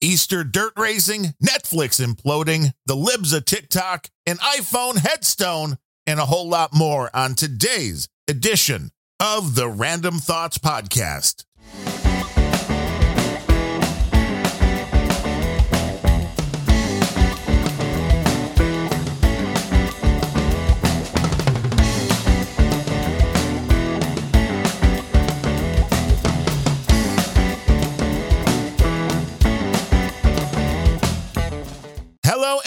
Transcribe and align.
Easter 0.00 0.44
dirt 0.44 0.72
racing, 0.76 1.34
Netflix 1.44 2.04
imploding, 2.04 2.72
the 2.86 2.96
libs 2.96 3.32
of 3.32 3.44
TikTok, 3.44 4.08
an 4.26 4.36
iPhone 4.38 4.98
headstone, 4.98 5.76
and 6.06 6.18
a 6.18 6.26
whole 6.26 6.48
lot 6.48 6.74
more 6.74 7.10
on 7.14 7.34
today's 7.34 8.08
edition 8.26 8.90
of 9.20 9.54
the 9.54 9.68
Randumb 9.68 10.20
Thoughts 10.20 10.56
Podcast. 10.58 11.44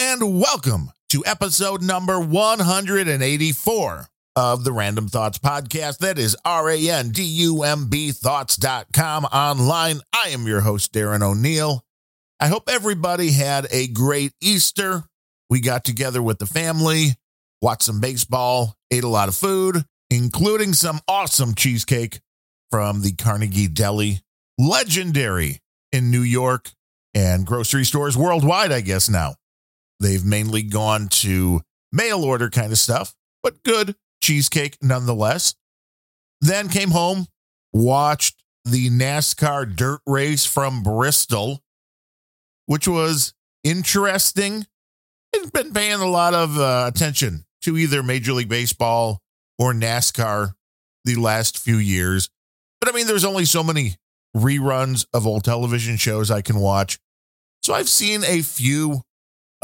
And 0.00 0.40
welcome 0.40 0.90
to 1.10 1.22
episode 1.26 1.82
number 1.82 2.18
184 2.18 4.06
of 4.36 4.64
the 4.64 4.70
Randumb 4.70 5.10
Thoughts 5.10 5.38
Podcast. 5.38 5.98
That 5.98 6.18
is 6.18 6.36
R 6.44 6.70
A 6.70 6.88
N 6.88 7.10
D 7.10 7.22
U 7.22 7.62
M 7.62 7.88
B 7.88 8.10
thoughts.com 8.10 9.24
online. 9.26 10.00
I 10.12 10.30
am 10.30 10.46
your 10.46 10.60
host, 10.60 10.92
Darren 10.92 11.22
O'Neill. 11.22 11.84
I 12.40 12.48
hope 12.48 12.68
everybody 12.68 13.32
had 13.32 13.66
a 13.70 13.88
great 13.88 14.32
Easter. 14.40 15.04
We 15.50 15.60
got 15.60 15.84
together 15.84 16.22
with 16.22 16.38
the 16.38 16.46
family, 16.46 17.14
watched 17.60 17.82
some 17.82 18.00
baseball, 18.00 18.76
ate 18.90 19.04
a 19.04 19.08
lot 19.08 19.28
of 19.28 19.34
food, 19.34 19.84
including 20.10 20.72
some 20.72 21.00
awesome 21.06 21.54
cheesecake 21.54 22.20
from 22.70 23.02
the 23.02 23.12
Carnegie 23.12 23.68
Deli, 23.68 24.20
legendary 24.58 25.60
in 25.92 26.10
New 26.10 26.22
York 26.22 26.70
and 27.14 27.46
grocery 27.46 27.84
stores 27.84 28.16
worldwide, 28.16 28.72
I 28.72 28.80
guess 28.80 29.08
now. 29.08 29.34
They've 30.04 30.24
mainly 30.24 30.62
gone 30.62 31.08
to 31.08 31.62
mail 31.90 32.24
order 32.24 32.50
kind 32.50 32.72
of 32.72 32.78
stuff, 32.78 33.14
but 33.42 33.62
good 33.62 33.96
cheesecake 34.22 34.76
nonetheless. 34.82 35.54
Then 36.42 36.68
came 36.68 36.90
home, 36.90 37.26
watched 37.72 38.42
the 38.66 38.90
NASCAR 38.90 39.74
dirt 39.74 40.00
race 40.06 40.44
from 40.44 40.82
Bristol, 40.82 41.62
which 42.66 42.86
was 42.86 43.32
interesting. 43.62 44.66
I've 45.34 45.52
been 45.52 45.72
paying 45.72 46.00
a 46.00 46.06
lot 46.06 46.34
of 46.34 46.58
uh, 46.58 46.84
attention 46.86 47.46
to 47.62 47.78
either 47.78 48.02
Major 48.02 48.34
League 48.34 48.50
Baseball 48.50 49.22
or 49.58 49.72
NASCAR 49.72 50.52
the 51.06 51.16
last 51.16 51.58
few 51.58 51.78
years. 51.78 52.28
But 52.78 52.90
I 52.90 52.92
mean, 52.92 53.06
there's 53.06 53.24
only 53.24 53.46
so 53.46 53.62
many 53.62 53.96
reruns 54.36 55.06
of 55.14 55.26
old 55.26 55.44
television 55.44 55.96
shows 55.96 56.30
I 56.30 56.42
can 56.42 56.58
watch. 56.58 56.98
So 57.62 57.72
I've 57.72 57.88
seen 57.88 58.22
a 58.24 58.42
few 58.42 59.00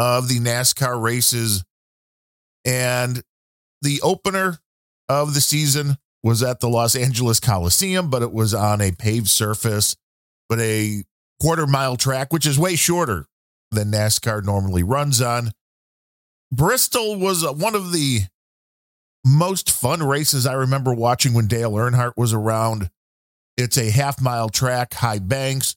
of 0.01 0.29
the 0.29 0.39
NASCAR 0.39 0.99
races, 0.99 1.63
and 2.65 3.23
the 3.83 4.01
opener 4.01 4.59
of 5.11 5.35
the 5.35 5.43
season 5.43 5.99
was 6.23 6.43
at 6.43 6.61
the 6.61 6.71
Los 6.71 6.97
Angeles 6.97 7.39
Coliseum, 7.39 8.09
but 8.09 8.23
it 8.23 8.33
was 8.33 8.55
on 8.55 8.81
a 8.81 8.93
paved 8.93 9.29
surface, 9.29 9.97
but 10.49 10.59
a 10.59 11.05
quarter 11.39 11.67
mile 11.67 11.99
track, 11.99 12.33
which 12.33 12.47
is 12.47 12.59
way 12.59 12.77
shorter 12.77 13.27
than 13.73 13.93
NASCAR 13.93 14.43
normally 14.43 14.83
runs 14.83 15.21
on. 15.21 15.53
Bristol 16.51 17.17
was 17.17 17.45
uh, 17.45 17.53
one 17.53 17.75
of 17.75 17.93
the 17.93 18.21
most 19.23 19.71
fun 19.71 20.03
races 20.03 20.47
I 20.47 20.55
remember 20.55 20.95
watching 20.95 21.35
when 21.35 21.47
Dale 21.47 21.73
Earnhardt 21.73 22.15
was 22.17 22.33
around. 22.33 22.89
It's 23.59 23.77
a 23.77 23.91
half 23.91 24.19
mile 24.19 24.49
track, 24.49 24.95
high 24.95 25.19
banks. 25.19 25.77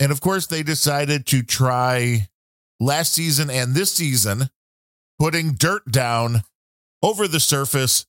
And 0.00 0.10
of 0.10 0.20
course, 0.20 0.48
they 0.48 0.64
decided 0.64 1.26
to 1.26 1.44
try 1.44 2.28
last 2.80 3.12
season 3.12 3.50
and 3.50 3.74
this 3.74 3.92
season 3.92 4.50
putting 5.18 5.52
dirt 5.52 5.90
down 5.90 6.42
over 7.02 7.26
the 7.28 7.40
surface 7.40 8.06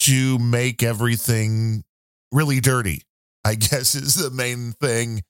to 0.00 0.38
make 0.38 0.82
everything 0.82 1.84
really 2.32 2.60
dirty, 2.60 3.02
I 3.44 3.54
guess 3.56 3.94
is 3.94 4.14
the 4.14 4.30
main 4.30 4.72
thing. 4.72 5.22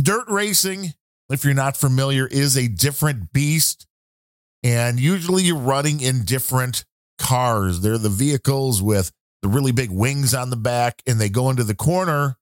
Dirt 0.00 0.28
racing, 0.28 0.94
if 1.30 1.44
you're 1.44 1.54
not 1.54 1.76
familiar, 1.76 2.26
is 2.26 2.56
a 2.56 2.68
different 2.68 3.32
beast. 3.32 3.86
And 4.62 5.00
usually 5.00 5.44
you're 5.44 5.56
running 5.56 6.00
in 6.00 6.24
different 6.24 6.84
cars. 7.18 7.80
They're 7.80 7.98
the 7.98 8.08
vehicles 8.08 8.82
with 8.82 9.10
the 9.42 9.48
really 9.48 9.72
big 9.72 9.90
wings 9.90 10.34
on 10.34 10.50
the 10.50 10.56
back, 10.56 11.02
and 11.06 11.18
they 11.18 11.30
go 11.30 11.48
into 11.48 11.64
the 11.64 11.74
corner 11.74 12.36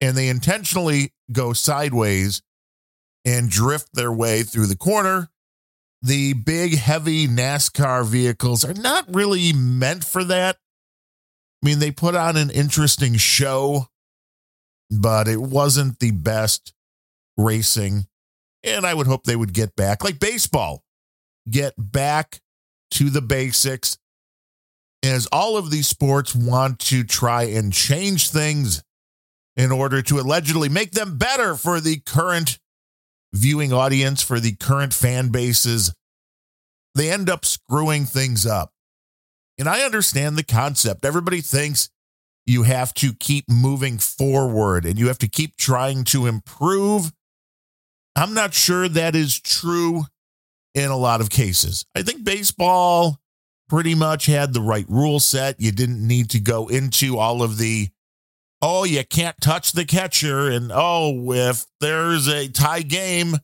and 0.00 0.16
they 0.16 0.28
intentionally 0.28 1.12
go 1.30 1.52
sideways 1.52 2.42
and 3.30 3.48
drift 3.48 3.94
their 3.94 4.12
way 4.12 4.42
through 4.42 4.66
the 4.66 4.76
corner. 4.76 5.28
The 6.02 6.32
big, 6.32 6.76
heavy 6.76 7.28
NASCAR 7.28 8.04
vehicles 8.04 8.64
are 8.64 8.74
not 8.74 9.04
really 9.08 9.52
meant 9.52 10.04
for 10.04 10.24
that. 10.24 10.56
I 11.62 11.66
mean, 11.66 11.78
they 11.78 11.90
put 11.90 12.14
on 12.14 12.36
an 12.36 12.50
interesting 12.50 13.16
show, 13.16 13.86
but 14.90 15.28
it 15.28 15.40
wasn't 15.40 15.98
the 15.98 16.10
best 16.10 16.72
racing. 17.36 18.06
And 18.64 18.86
I 18.86 18.94
would 18.94 19.06
hope 19.06 19.24
they 19.24 19.36
would 19.36 19.52
get 19.52 19.76
back, 19.76 20.02
like 20.02 20.18
baseball, 20.18 20.82
get 21.48 21.74
back 21.76 22.40
to 22.92 23.10
the 23.10 23.22
basics. 23.22 23.96
As 25.02 25.26
all 25.32 25.56
of 25.56 25.70
these 25.70 25.86
sports 25.86 26.34
want 26.34 26.78
to 26.80 27.04
try 27.04 27.44
and 27.44 27.72
change 27.72 28.30
things 28.30 28.82
in 29.56 29.72
order 29.72 30.02
to 30.02 30.18
allegedly 30.18 30.68
make 30.68 30.92
them 30.92 31.16
better 31.16 31.54
for 31.54 31.80
the 31.80 31.98
current 32.00 32.58
viewing 33.32 33.72
audience, 33.72 34.22
for 34.22 34.40
the 34.40 34.56
current 34.56 34.92
fan 34.92 35.28
bases, 35.28 35.92
they 36.94 37.10
end 37.10 37.30
up 37.30 37.44
screwing 37.44 38.04
things 38.04 38.46
up. 38.46 38.72
And 39.58 39.68
I 39.68 39.82
understand 39.82 40.36
the 40.36 40.42
concept. 40.42 41.04
Everybody 41.04 41.40
thinks 41.40 41.90
you 42.46 42.62
have 42.64 42.94
to 42.94 43.12
keep 43.12 43.48
moving 43.48 43.98
forward 43.98 44.84
and 44.84 44.98
you 44.98 45.08
have 45.08 45.18
to 45.18 45.28
keep 45.28 45.56
trying 45.56 46.04
to 46.04 46.26
improve. 46.26 47.12
I'm 48.16 48.34
not 48.34 48.54
sure 48.54 48.88
that 48.88 49.14
is 49.14 49.38
true 49.38 50.04
in 50.74 50.90
a 50.90 50.96
lot 50.96 51.20
of 51.20 51.30
cases. 51.30 51.84
I 51.94 52.02
think 52.02 52.24
baseball 52.24 53.18
pretty 53.68 53.94
much 53.94 54.26
had 54.26 54.52
the 54.52 54.60
right 54.60 54.86
rule 54.88 55.20
set. 55.20 55.60
You 55.60 55.72
didn't 55.72 56.04
need 56.04 56.30
to 56.30 56.40
go 56.40 56.68
into 56.68 57.18
all 57.18 57.42
of 57.42 57.58
the 57.58 57.88
oh, 58.62 58.84
you 58.84 59.04
can't 59.04 59.36
touch 59.40 59.72
the 59.72 59.84
catcher. 59.84 60.48
And 60.48 60.70
oh, 60.72 61.32
if 61.32 61.64
there's 61.80 62.28
a 62.28 62.48
tie 62.48 62.82
game 62.82 63.36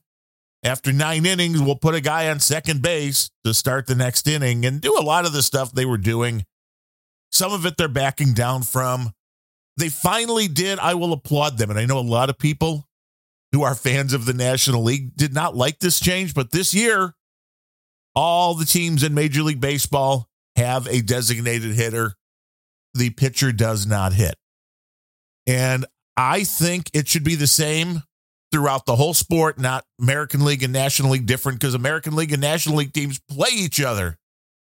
after 0.63 0.93
nine 0.93 1.27
innings, 1.27 1.61
we'll 1.61 1.77
put 1.77 1.95
a 1.95 2.01
guy 2.01 2.29
on 2.29 2.41
second 2.41 2.83
base 2.83 3.31
to 3.45 3.55
start 3.55 3.87
the 3.87 3.95
next 3.95 4.27
inning 4.27 4.65
and 4.67 4.81
do 4.81 4.97
a 4.99 5.03
lot 5.03 5.27
of 5.27 5.33
the 5.33 5.43
stuff 5.43 5.73
they 5.73 5.87
were 5.87 5.99
doing. 5.99 6.45
Some 7.31 7.53
of 7.53 7.67
it 7.67 7.77
they're 7.77 7.89
backing 7.89 8.35
down 8.35 8.63
from. 8.63 9.11
They 9.77 9.89
finally 9.89 10.49
did. 10.49 10.79
I 10.79 10.95
will 10.95 11.13
applaud 11.13 11.59
them. 11.59 11.71
And 11.71 11.79
I 11.79 11.85
know 11.85 11.99
a 11.99 12.01
lot 12.01 12.31
of 12.31 12.39
people 12.39 12.89
who 13.53 13.63
are 13.63 13.75
fans 13.75 14.13
of 14.13 14.25
the 14.25 14.33
National 14.33 14.83
League 14.83 15.15
did 15.17 15.35
not 15.35 15.55
like 15.55 15.79
this 15.79 16.01
change, 16.01 16.35
but 16.35 16.51
this 16.51 16.75
year, 16.75 17.15
all 18.15 18.55
the 18.55 18.65
teams 18.65 19.03
in 19.03 19.15
Major 19.15 19.43
League 19.43 19.61
Baseball 19.61 20.29
have 20.57 20.87
a 20.87 21.03
designated 21.03 21.75
hitter. 21.75 22.15
The 22.95 23.11
pitcher 23.11 23.53
does 23.53 23.87
not 23.87 24.15
hit. 24.15 24.35
And 25.47 25.87
I 26.17 26.45
think 26.45 26.91
it 26.93 27.09
should 27.09 27.25
be 27.25 27.35
the 27.35 27.47
same 27.47 28.03
throughout 28.51 28.87
the 28.87 28.97
whole 28.97 29.15
sport, 29.15 29.59
not 29.59 29.85
American 30.01 30.45
League 30.45 30.63
and 30.63 30.73
National 30.73 31.11
League 31.11 31.27
different 31.27 31.61
because 31.61 31.75
American 31.75 32.17
League 32.17 32.33
and 32.33 32.41
National 32.41 32.77
League 32.77 32.93
teams 32.93 33.21
play 33.29 33.51
each 33.53 33.81
other 33.81 34.19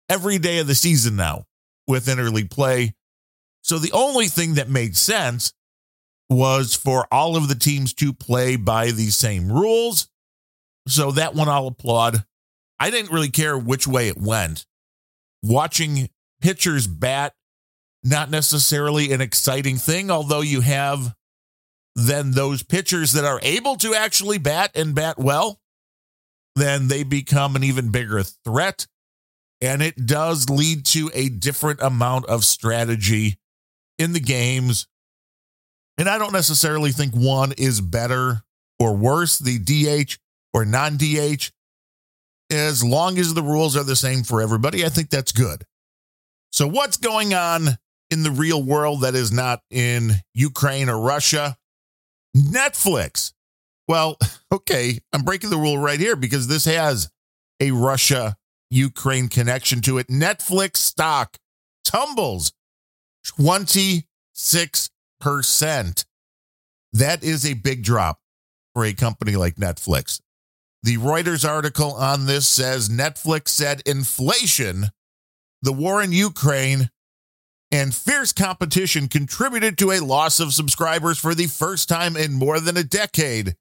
every 0.09 0.37
day 0.37 0.59
of 0.59 0.67
the 0.67 0.75
season 0.75 1.15
now 1.15 1.45
with 1.87 2.07
interleague 2.07 2.49
play. 2.49 2.93
So 3.61 3.77
the 3.77 3.91
only 3.91 4.27
thing 4.27 4.55
that 4.55 4.69
made 4.69 4.95
sense 4.95 5.53
was 6.29 6.75
for 6.75 7.07
all 7.11 7.35
of 7.35 7.47
the 7.47 7.55
teams 7.55 7.93
to 7.95 8.13
play 8.13 8.55
by 8.55 8.91
the 8.91 9.09
same 9.09 9.51
rules. 9.51 10.09
So 10.87 11.11
that 11.11 11.35
one 11.35 11.49
I'll 11.49 11.67
applaud. 11.67 12.23
I 12.79 12.89
didn't 12.89 13.11
really 13.11 13.29
care 13.29 13.57
which 13.57 13.87
way 13.87 14.07
it 14.07 14.17
went. 14.17 14.65
Watching 15.43 16.09
pitchers 16.41 16.87
bat 16.87 17.33
not 18.03 18.29
necessarily 18.29 19.11
an 19.11 19.21
exciting 19.21 19.77
thing, 19.77 20.11
although 20.11 20.41
you 20.41 20.61
have 20.61 21.15
then 21.95 22.31
those 22.31 22.61
pitchers 22.61 23.13
that 23.13 23.25
are 23.25 23.39
able 23.41 23.75
to 23.75 23.95
actually 23.95 24.37
bat 24.37 24.71
and 24.75 24.93
bat 24.93 25.17
well, 25.17 25.59
then 26.55 26.87
they 26.87 27.03
become 27.03 27.55
an 27.55 27.63
even 27.63 27.91
bigger 27.91 28.21
threat. 28.23 28.85
And 29.61 29.81
it 29.81 30.05
does 30.05 30.49
lead 30.49 30.85
to 30.87 31.09
a 31.15 31.29
different 31.29 31.81
amount 31.81 32.27
of 32.27 32.45
strategy 32.45 33.39
in 33.97 34.13
the 34.13 34.19
games. 34.19 34.87
And 35.97 36.07
I 36.07 36.19
don't 36.19 36.33
necessarily 36.33 36.91
think 36.91 37.15
one 37.15 37.53
is 37.57 37.81
better 37.81 38.43
or 38.79 38.95
worse, 38.95 39.39
the 39.39 39.57
DH 39.57 40.17
or 40.53 40.65
non 40.65 40.97
DH. 40.97 41.51
As 42.51 42.83
long 42.83 43.17
as 43.17 43.33
the 43.33 43.41
rules 43.43 43.75
are 43.75 43.83
the 43.83 43.95
same 43.95 44.23
for 44.23 44.41
everybody, 44.41 44.85
I 44.85 44.89
think 44.89 45.09
that's 45.09 45.31
good. 45.31 45.65
So, 46.51 46.67
what's 46.67 46.97
going 46.97 47.33
on 47.33 47.77
in 48.09 48.23
the 48.23 48.31
real 48.31 48.63
world 48.63 49.01
that 49.01 49.15
is 49.15 49.31
not 49.31 49.61
in 49.69 50.11
Ukraine 50.33 50.89
or 50.89 50.99
Russia. 50.99 51.57
Netflix 52.35 53.33
Well, 53.87 54.17
okay, 54.51 54.99
I'm 55.13 55.23
breaking 55.23 55.49
the 55.49 55.57
rule 55.57 55.77
right 55.77 55.99
here 55.99 56.15
because 56.15 56.47
this 56.47 56.65
has 56.65 57.09
a 57.59 57.71
Russia 57.71 58.37
Ukraine 58.69 59.29
connection 59.29 59.81
to 59.81 59.97
it. 59.97 60.07
Netflix 60.07 60.77
stock 60.77 61.37
tumbles 61.83 62.53
26%. 63.25 66.05
That 66.93 67.23
is 67.23 67.45
a 67.45 67.53
big 67.53 67.83
drop 67.83 68.19
for 68.73 68.85
a 68.85 68.93
company 68.93 69.35
like 69.35 69.55
Netflix. 69.55 70.21
The 70.83 70.97
Reuters 70.97 71.47
article 71.47 71.93
on 71.93 72.27
this 72.27 72.47
says 72.47 72.89
Netflix 72.89 73.49
said 73.49 73.81
inflation, 73.85 74.87
the 75.61 75.73
war 75.73 76.01
in 76.01 76.11
Ukraine, 76.11 76.89
and 77.71 77.93
fierce 77.93 78.31
competition 78.31 79.07
contributed 79.07 79.77
to 79.77 79.91
a 79.91 79.99
loss 79.99 80.39
of 80.39 80.53
subscribers 80.53 81.17
for 81.17 81.35
the 81.35 81.47
first 81.47 81.89
time 81.89 82.15
in 82.15 82.33
more 82.33 82.59
than 82.59 82.77
a 82.77 82.83
decade 82.83 83.55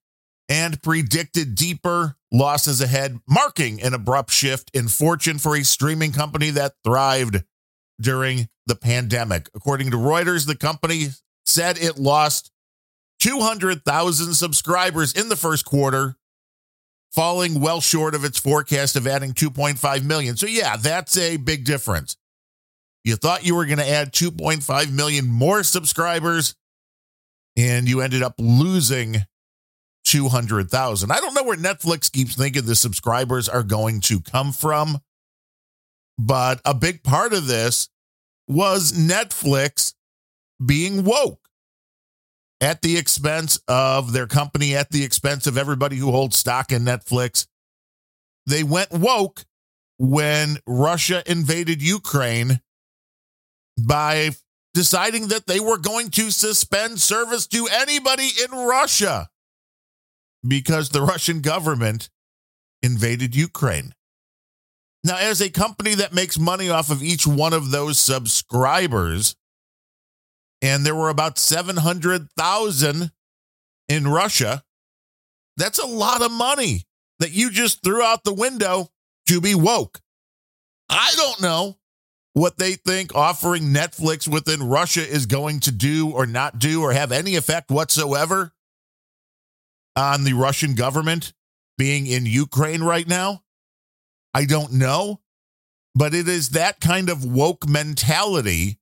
and 0.49 0.81
predicted 0.83 1.55
deeper 1.55 2.17
losses 2.33 2.81
ahead, 2.81 3.19
marking 3.29 3.83
an 3.83 3.95
abrupt 3.95 4.31
shift 4.31 4.71
in 4.73 4.89
fortune 4.89 5.39
for 5.39 5.57
a 5.57 5.65
streaming 5.65 6.13
company 6.13 6.51
that 6.51 6.75
thrived 6.85 7.43
during 8.01 8.49
the 8.67 8.77
pandemic. 8.77 9.49
According 9.55 9.91
to 9.91 9.97
Reuters, 9.97 10.47
the 10.47 10.57
company 10.57 11.09
said 11.45 11.79
it 11.79 11.99
lost 11.99 12.51
200,000 13.21 14.35
subscribers 14.35 15.13
in 15.13 15.29
the 15.29 15.37
first 15.37 15.65
quarter, 15.65 16.17
falling 17.13 17.61
well 17.61 17.81
short 17.81 18.15
of 18.15 18.25
its 18.25 18.39
forecast 18.39 18.95
of 18.95 19.07
adding 19.07 19.33
2.5 19.33 20.05
million. 20.05 20.37
So, 20.37 20.47
yeah, 20.47 20.77
that's 20.77 21.17
a 21.17 21.39
big 21.39 21.65
difference. 21.65 22.17
You 23.07 23.15
thought 23.15 23.47
you 23.47 23.55
were 23.55 23.67
going 23.67 23.79
to 23.79 23.89
add 23.89 24.13
2.5 24.13 24.91
million 24.91 25.29
more 25.29 25.63
subscribers, 25.63 26.57
and 27.57 27.89
you 27.89 28.01
ended 28.01 28.21
up 28.21 28.35
losing 28.37 29.19
200,000. 30.07 31.13
I 31.13 31.21
don't 31.21 31.33
know 31.33 31.45
where 31.45 31.57
Netflix 31.57 32.11
keeps 32.11 32.35
thinking 32.35 32.65
the 32.65 32.75
subscribers 32.75 33.49
are 33.49 33.63
going 33.63 34.01
to 34.03 34.21
come 34.21 34.53
from, 34.53 34.99
but 36.19 36.61
a 36.65 36.75
big 36.75 37.05
part 37.05 37.33
of 37.33 37.47
this 37.47 37.89
was 38.49 38.93
Netflix 38.93 39.95
being 40.65 41.05
woke 41.05 41.49
at 42.61 42.83
the 42.83 42.99
expense 42.99 43.61
of 43.69 44.15
their 44.15 44.27
company, 44.27 44.75
at 44.75 44.91
the 44.91 45.05
expense 45.05 45.47
of 45.47 45.57
everybody 45.57 45.95
who 45.95 46.11
holds 46.11 46.37
stock 46.37 46.73
in 46.73 46.83
Netflix. 46.83 47.47
They 48.47 48.65
went 48.65 48.91
woke 48.91 49.45
when 49.97 50.59
Russia 50.67 51.23
invaded 51.25 51.81
Ukraine 51.81 52.61
by 53.79 54.31
deciding 54.75 55.29
that 55.29 55.47
they 55.47 55.61
were 55.61 55.79
going 55.79 56.11
to 56.11 56.31
suspend 56.31 57.01
service 57.01 57.47
to 57.47 57.69
anybody 57.71 58.29
in 58.45 58.51
Russia 58.51 59.29
because 60.47 60.91
the 60.91 61.03
Russian 61.03 61.41
government 61.41 62.11
invaded 62.83 63.35
Ukraine. 63.35 63.95
Now, 65.03 65.19
as 65.19 65.41
a 65.41 65.51
company 65.51 65.95
that 65.95 66.13
makes 66.13 66.39
money 66.39 66.69
off 66.69 66.91
of 66.91 67.03
each 67.03 67.27
one 67.27 67.53
of 67.53 67.71
those 67.71 67.99
subscribers, 67.99 69.37
and 70.61 70.85
there 70.85 70.95
were 70.95 71.11
about 71.11 71.39
700,000 71.39 73.11
in 73.89 74.09
Russia, 74.09 74.65
that's 75.57 75.79
a 75.79 75.87
lot 75.87 76.23
of 76.23 76.33
money 76.33 76.83
that 77.19 77.33
you 77.33 77.51
just 77.51 77.83
threw 77.83 78.03
out 78.03 78.25
the 78.25 78.35
window 78.35 78.89
to 79.29 79.41
be 79.41 79.55
woke. 79.55 80.01
I 80.89 81.13
don't 81.17 81.41
know 81.41 81.77
what 82.37 82.59
they 82.59 82.75
think 82.75 83.15
offering 83.15 83.73
Netflix 83.73 84.29
within 84.29 84.63
Russia 84.63 85.01
is 85.01 85.25
going 85.25 85.59
to 85.61 85.73
do 85.73 86.11
or 86.11 86.27
not 86.27 86.59
do 86.59 86.83
or 86.83 86.93
have 86.93 87.11
any 87.11 87.35
effect 87.35 87.71
whatsoever 87.71 88.53
on 89.97 90.25
the 90.25 90.35
Russian 90.35 90.75
government 90.75 91.33
being 91.79 92.07
in 92.07 92.27
Ukraine 92.27 92.83
right 92.83 93.09
now? 93.09 93.43
I 94.35 94.45
don't 94.45 94.75
know. 94.75 95.21
But 95.95 96.13
it 96.13 96.29
is 96.29 96.51
that 96.51 96.79
kind 96.79 97.09
of 97.09 97.25
woke 97.25 97.67
mentality 97.67 98.81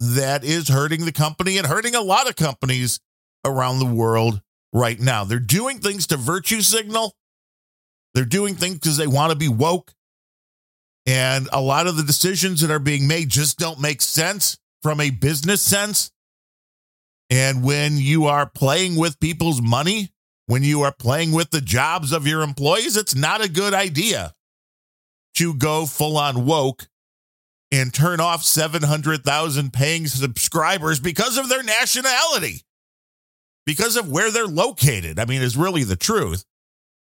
that 0.00 0.42
is 0.42 0.68
hurting 0.68 1.04
the 1.04 1.12
company 1.12 1.58
and 1.58 1.66
hurting 1.66 1.94
a 1.94 2.00
lot 2.00 2.30
of 2.30 2.36
companies 2.36 2.98
around 3.44 3.78
the 3.78 3.84
world 3.84 4.40
right 4.72 4.98
now. 4.98 5.24
They're 5.24 5.38
doing 5.38 5.80
things 5.80 6.06
to 6.06 6.16
virtue 6.16 6.62
signal, 6.62 7.14
they're 8.14 8.24
doing 8.24 8.54
things 8.54 8.76
because 8.76 8.96
they 8.96 9.06
want 9.06 9.32
to 9.32 9.38
be 9.38 9.48
woke. 9.48 9.92
And 11.08 11.48
a 11.54 11.60
lot 11.62 11.86
of 11.86 11.96
the 11.96 12.02
decisions 12.02 12.60
that 12.60 12.70
are 12.70 12.78
being 12.78 13.08
made 13.08 13.30
just 13.30 13.58
don't 13.58 13.80
make 13.80 14.02
sense 14.02 14.58
from 14.82 15.00
a 15.00 15.08
business 15.08 15.62
sense. 15.62 16.10
And 17.30 17.64
when 17.64 17.96
you 17.96 18.26
are 18.26 18.44
playing 18.46 18.96
with 18.96 19.18
people's 19.18 19.62
money, 19.62 20.10
when 20.44 20.62
you 20.62 20.82
are 20.82 20.92
playing 20.92 21.32
with 21.32 21.50
the 21.50 21.62
jobs 21.62 22.12
of 22.12 22.26
your 22.26 22.42
employees, 22.42 22.98
it's 22.98 23.14
not 23.14 23.42
a 23.42 23.48
good 23.48 23.72
idea 23.72 24.34
to 25.36 25.54
go 25.54 25.86
full 25.86 26.18
on 26.18 26.44
woke 26.44 26.88
and 27.72 27.94
turn 27.94 28.20
off 28.20 28.44
700,000 28.44 29.72
paying 29.72 30.08
subscribers 30.08 31.00
because 31.00 31.38
of 31.38 31.48
their 31.48 31.62
nationality, 31.62 32.64
because 33.64 33.96
of 33.96 34.10
where 34.10 34.30
they're 34.30 34.46
located. 34.46 35.18
I 35.18 35.24
mean, 35.24 35.40
is 35.40 35.56
really 35.56 35.84
the 35.84 35.96
truth. 35.96 36.44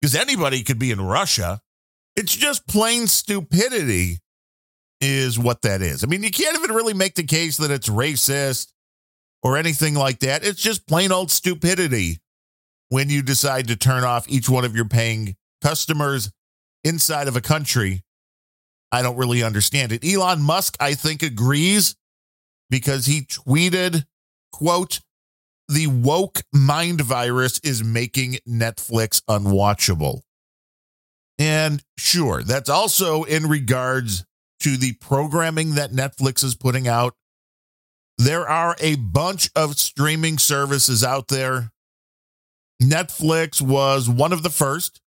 Because 0.00 0.16
anybody 0.16 0.64
could 0.64 0.80
be 0.80 0.90
in 0.90 1.00
Russia. 1.00 1.60
It's 2.16 2.34
just 2.34 2.66
plain 2.66 3.06
stupidity, 3.06 4.18
is 5.00 5.38
what 5.38 5.62
that 5.62 5.82
is. 5.82 6.04
I 6.04 6.06
mean, 6.06 6.22
you 6.22 6.30
can't 6.30 6.56
even 6.56 6.74
really 6.74 6.94
make 6.94 7.14
the 7.14 7.24
case 7.24 7.56
that 7.56 7.70
it's 7.70 7.88
racist 7.88 8.72
or 9.42 9.56
anything 9.56 9.94
like 9.94 10.20
that. 10.20 10.44
It's 10.44 10.62
just 10.62 10.86
plain 10.86 11.10
old 11.10 11.30
stupidity 11.30 12.18
when 12.88 13.08
you 13.08 13.22
decide 13.22 13.66
to 13.68 13.76
turn 13.76 14.04
off 14.04 14.28
each 14.28 14.48
one 14.48 14.64
of 14.64 14.76
your 14.76 14.84
paying 14.84 15.36
customers 15.60 16.30
inside 16.84 17.28
of 17.28 17.36
a 17.36 17.40
country. 17.40 18.02
I 18.92 19.02
don't 19.02 19.16
really 19.16 19.42
understand 19.42 19.90
it. 19.90 20.04
Elon 20.04 20.42
Musk, 20.42 20.76
I 20.78 20.94
think, 20.94 21.22
agrees 21.22 21.96
because 22.70 23.06
he 23.06 23.22
tweeted, 23.22 24.04
quote, 24.52 25.00
the 25.68 25.86
woke 25.86 26.42
mind 26.52 27.00
virus 27.00 27.58
is 27.60 27.82
making 27.82 28.36
Netflix 28.46 29.22
unwatchable. 29.28 30.20
And 31.42 31.82
sure, 31.98 32.44
that's 32.44 32.68
also 32.68 33.24
in 33.24 33.48
regards 33.48 34.24
to 34.60 34.76
the 34.76 34.92
programming 35.00 35.74
that 35.74 35.90
Netflix 35.90 36.44
is 36.44 36.54
putting 36.54 36.86
out 36.86 37.16
there 38.16 38.48
are 38.48 38.76
a 38.78 38.94
bunch 38.94 39.50
of 39.56 39.76
streaming 39.76 40.38
services 40.38 41.02
out 41.02 41.26
there. 41.26 41.72
Netflix 42.80 43.60
was 43.60 44.08
one 44.08 44.32
of 44.32 44.44
the 44.44 44.50
first. 44.50 45.00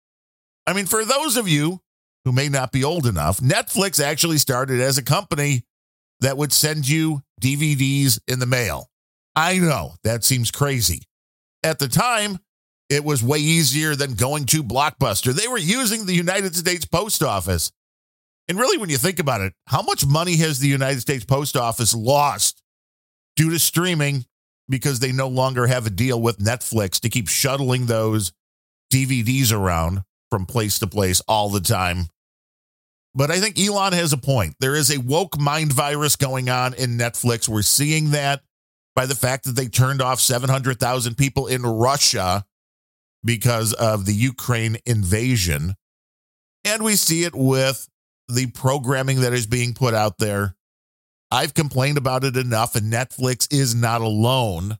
I 0.66 0.72
mean, 0.72 0.86
for 0.86 1.04
those 1.04 1.36
of 1.36 1.46
you 1.46 1.81
who 2.24 2.32
may 2.32 2.48
not 2.48 2.72
be 2.72 2.82
old 2.82 3.06
enough, 3.06 3.38
Netflix 3.38 4.03
actually 4.03 4.38
started 4.38 4.81
as 4.81 4.98
a 4.98 5.05
company 5.05 5.62
that 6.19 6.36
would 6.36 6.53
send 6.53 6.88
you 6.88 7.22
DVDs 7.41 8.19
in 8.26 8.41
the 8.41 8.46
mail. 8.46 8.91
I 9.36 9.58
know 9.58 9.94
that 10.03 10.24
seems 10.24 10.50
crazy. 10.50 11.03
At 11.62 11.79
the 11.79 11.86
time, 11.86 12.41
it 12.94 13.05
was 13.05 13.22
way 13.22 13.39
easier 13.39 13.94
than 13.94 14.15
going 14.15 14.46
to 14.46 14.63
Blockbuster. 14.63 15.32
They 15.32 15.48
were 15.48 15.58
using 15.58 16.06
the 16.06 16.15
United 16.15 16.55
States 16.56 16.84
Post 16.84 17.22
Office. 17.22 17.70
And 18.48 18.58
really, 18.58 18.79
when 18.79 18.91
you 18.91 18.98
think 18.98 19.19
about 19.19 19.41
it, 19.41 19.55
how 19.67 19.82
much 19.82 20.06
money 20.06 20.36
has 20.36 20.58
the 20.58 20.69
United 20.69 21.01
States 21.01 21.24
Post 21.24 21.56
Office 21.56 21.94
lost 21.94 22.63
due 23.36 23.51
to 23.51 23.58
streaming 23.58 24.27
because 24.69 25.01
they 25.01 25.13
no 25.13 25.29
longer 25.29 25.67
have 25.67 25.86
a 25.86 25.91
deal 25.91 26.20
with 26.20 26.39
Netflix 26.39 27.01
to 27.01 27.08
keep 27.08 27.29
shuttling 27.29 27.86
those 27.86 28.32
DVDs 28.93 29.53
around 29.53 30.03
from 30.31 30.46
place 30.46 30.79
to 30.79 30.86
place 30.86 31.20
all 31.29 31.48
the 31.48 31.60
time. 31.60 32.06
But 33.15 33.31
I 33.31 33.39
think 33.39 33.58
Elon 33.58 33.93
has 33.93 34.13
a 34.13 34.19
point. 34.19 34.56
There 34.60 34.74
is 34.74 34.91
a 34.91 35.01
woke 35.01 35.39
mind 35.39 35.72
virus 35.72 36.17
going 36.17 36.51
on 36.51 36.74
in 36.74 36.98
Netflix. 36.98 37.48
We're 37.48 37.63
seeing 37.63 38.10
that 38.10 38.43
by 38.96 39.06
the 39.06 39.15
fact 39.15 39.44
that 39.44 39.56
they 39.56 39.69
turned 39.69 40.03
off 40.03 40.20
700,000 40.20 41.17
people 41.17 41.46
in 41.46 41.63
Russia 41.63 42.44
because 43.24 43.72
of 43.72 44.06
the 44.06 44.14
Ukraine 44.14 44.76
invasion. 44.86 45.74
And 46.64 46.82
we 46.82 46.96
see 46.96 47.24
it 47.24 47.34
with 47.34 47.88
the 48.28 48.46
programming 48.46 49.20
that 49.20 49.32
is 49.32 49.46
being 49.46 49.74
put 49.74 49.94
out 49.94 50.19
there 50.19 50.56
I've 51.34 51.52
complained 51.52 51.98
about 51.98 52.22
it 52.22 52.36
enough, 52.36 52.76
and 52.76 52.93
Netflix 52.93 53.52
is 53.52 53.74
not 53.74 54.00
alone. 54.00 54.78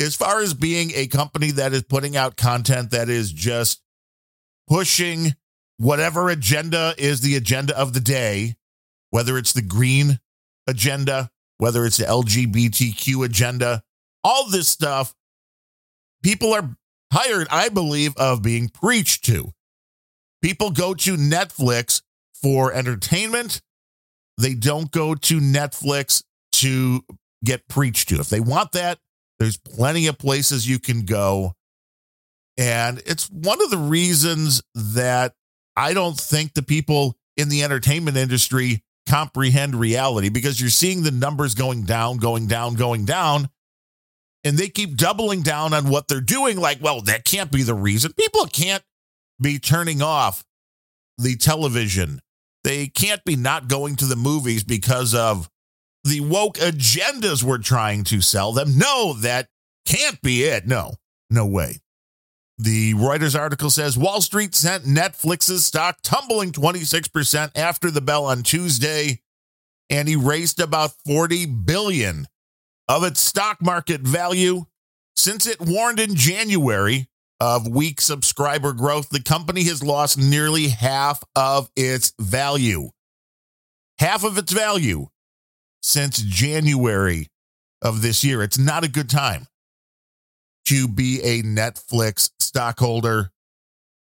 As 0.00 0.14
far 0.14 0.40
as 0.40 0.54
being 0.54 0.92
a 0.94 1.08
company 1.08 1.50
that 1.50 1.72
is 1.72 1.82
putting 1.82 2.16
out 2.16 2.36
content 2.36 2.92
that 2.92 3.08
is 3.08 3.32
just 3.32 3.82
pushing 4.68 5.34
whatever 5.76 6.28
agenda 6.28 6.94
is 6.98 7.20
the 7.20 7.34
agenda 7.34 7.76
of 7.76 7.94
the 7.94 8.00
day, 8.00 8.54
whether 9.10 9.36
it's 9.36 9.52
the 9.52 9.62
green 9.62 10.20
agenda, 10.68 11.32
whether 11.56 11.84
it's 11.84 11.96
the 11.96 12.04
LGBTQ 12.04 13.24
agenda, 13.24 13.82
all 14.22 14.48
this 14.48 14.68
stuff, 14.68 15.16
people 16.22 16.52
are 16.54 16.76
tired, 17.12 17.48
I 17.50 17.68
believe, 17.68 18.16
of 18.16 18.42
being 18.42 18.68
preached 18.68 19.24
to. 19.26 19.52
People 20.42 20.70
go 20.70 20.94
to 20.94 21.16
Netflix 21.16 22.02
for 22.40 22.72
entertainment 22.72 23.60
they 24.38 24.54
don't 24.54 24.90
go 24.90 25.14
to 25.14 25.40
Netflix 25.40 26.22
to 26.52 27.04
get 27.44 27.68
preached 27.68 28.08
to. 28.08 28.20
If 28.20 28.28
they 28.28 28.40
want 28.40 28.72
that, 28.72 28.98
there's 29.38 29.58
plenty 29.58 30.06
of 30.06 30.16
places 30.16 30.68
you 30.68 30.78
can 30.78 31.04
go. 31.04 31.54
And 32.56 33.02
it's 33.04 33.28
one 33.30 33.62
of 33.62 33.70
the 33.70 33.78
reasons 33.78 34.62
that 34.74 35.34
I 35.76 35.92
don't 35.92 36.18
think 36.18 36.54
the 36.54 36.62
people 36.62 37.16
in 37.36 37.48
the 37.48 37.62
entertainment 37.62 38.16
industry 38.16 38.82
comprehend 39.08 39.74
reality 39.74 40.28
because 40.28 40.60
you're 40.60 40.70
seeing 40.70 41.02
the 41.02 41.10
numbers 41.10 41.54
going 41.54 41.84
down, 41.84 42.18
going 42.18 42.46
down, 42.46 42.74
going 42.74 43.04
down. 43.04 43.48
And 44.44 44.56
they 44.56 44.68
keep 44.68 44.96
doubling 44.96 45.42
down 45.42 45.74
on 45.74 45.88
what 45.88 46.08
they're 46.08 46.20
doing. 46.20 46.58
Like, 46.58 46.78
well, 46.80 47.00
that 47.02 47.24
can't 47.24 47.50
be 47.50 47.62
the 47.62 47.74
reason. 47.74 48.12
People 48.12 48.46
can't 48.46 48.84
be 49.40 49.58
turning 49.58 50.00
off 50.00 50.44
the 51.16 51.36
television. 51.36 52.20
They 52.64 52.86
can't 52.86 53.24
be 53.24 53.36
not 53.36 53.68
going 53.68 53.96
to 53.96 54.06
the 54.06 54.16
movies 54.16 54.64
because 54.64 55.14
of 55.14 55.48
the 56.04 56.20
woke 56.20 56.56
agendas 56.58 57.42
we're 57.42 57.58
trying 57.58 58.04
to 58.04 58.20
sell 58.20 58.52
them. 58.52 58.78
No, 58.78 59.14
that 59.14 59.48
can't 59.86 60.20
be 60.22 60.44
it. 60.44 60.66
No, 60.66 60.94
no 61.30 61.46
way. 61.46 61.80
The 62.58 62.94
Reuters 62.94 63.38
article 63.38 63.70
says 63.70 63.96
Wall 63.96 64.20
Street 64.20 64.54
sent 64.54 64.84
Netflix's 64.84 65.64
stock 65.64 65.98
tumbling 66.02 66.50
26% 66.50 67.52
after 67.54 67.90
the 67.90 68.00
bell 68.00 68.24
on 68.24 68.42
Tuesday 68.42 69.20
and 69.88 70.08
erased 70.08 70.58
about 70.58 70.92
40 71.06 71.46
billion 71.46 72.26
of 72.88 73.04
its 73.04 73.20
stock 73.20 73.60
market 73.60 74.00
value 74.00 74.64
since 75.16 75.46
it 75.46 75.60
warned 75.60 76.00
in 76.00 76.14
January 76.14 77.08
of 77.40 77.68
weak 77.68 78.00
subscriber 78.00 78.72
growth. 78.72 79.10
The 79.10 79.22
company 79.22 79.64
has 79.64 79.82
lost 79.82 80.18
nearly 80.18 80.68
half 80.68 81.22
of 81.36 81.70
its 81.76 82.12
value. 82.18 82.90
Half 83.98 84.24
of 84.24 84.38
its 84.38 84.52
value 84.52 85.08
since 85.82 86.18
January 86.22 87.28
of 87.82 88.02
this 88.02 88.24
year. 88.24 88.42
It's 88.42 88.58
not 88.58 88.84
a 88.84 88.88
good 88.88 89.10
time 89.10 89.46
to 90.66 90.88
be 90.88 91.20
a 91.22 91.42
Netflix 91.42 92.30
stockholder. 92.40 93.30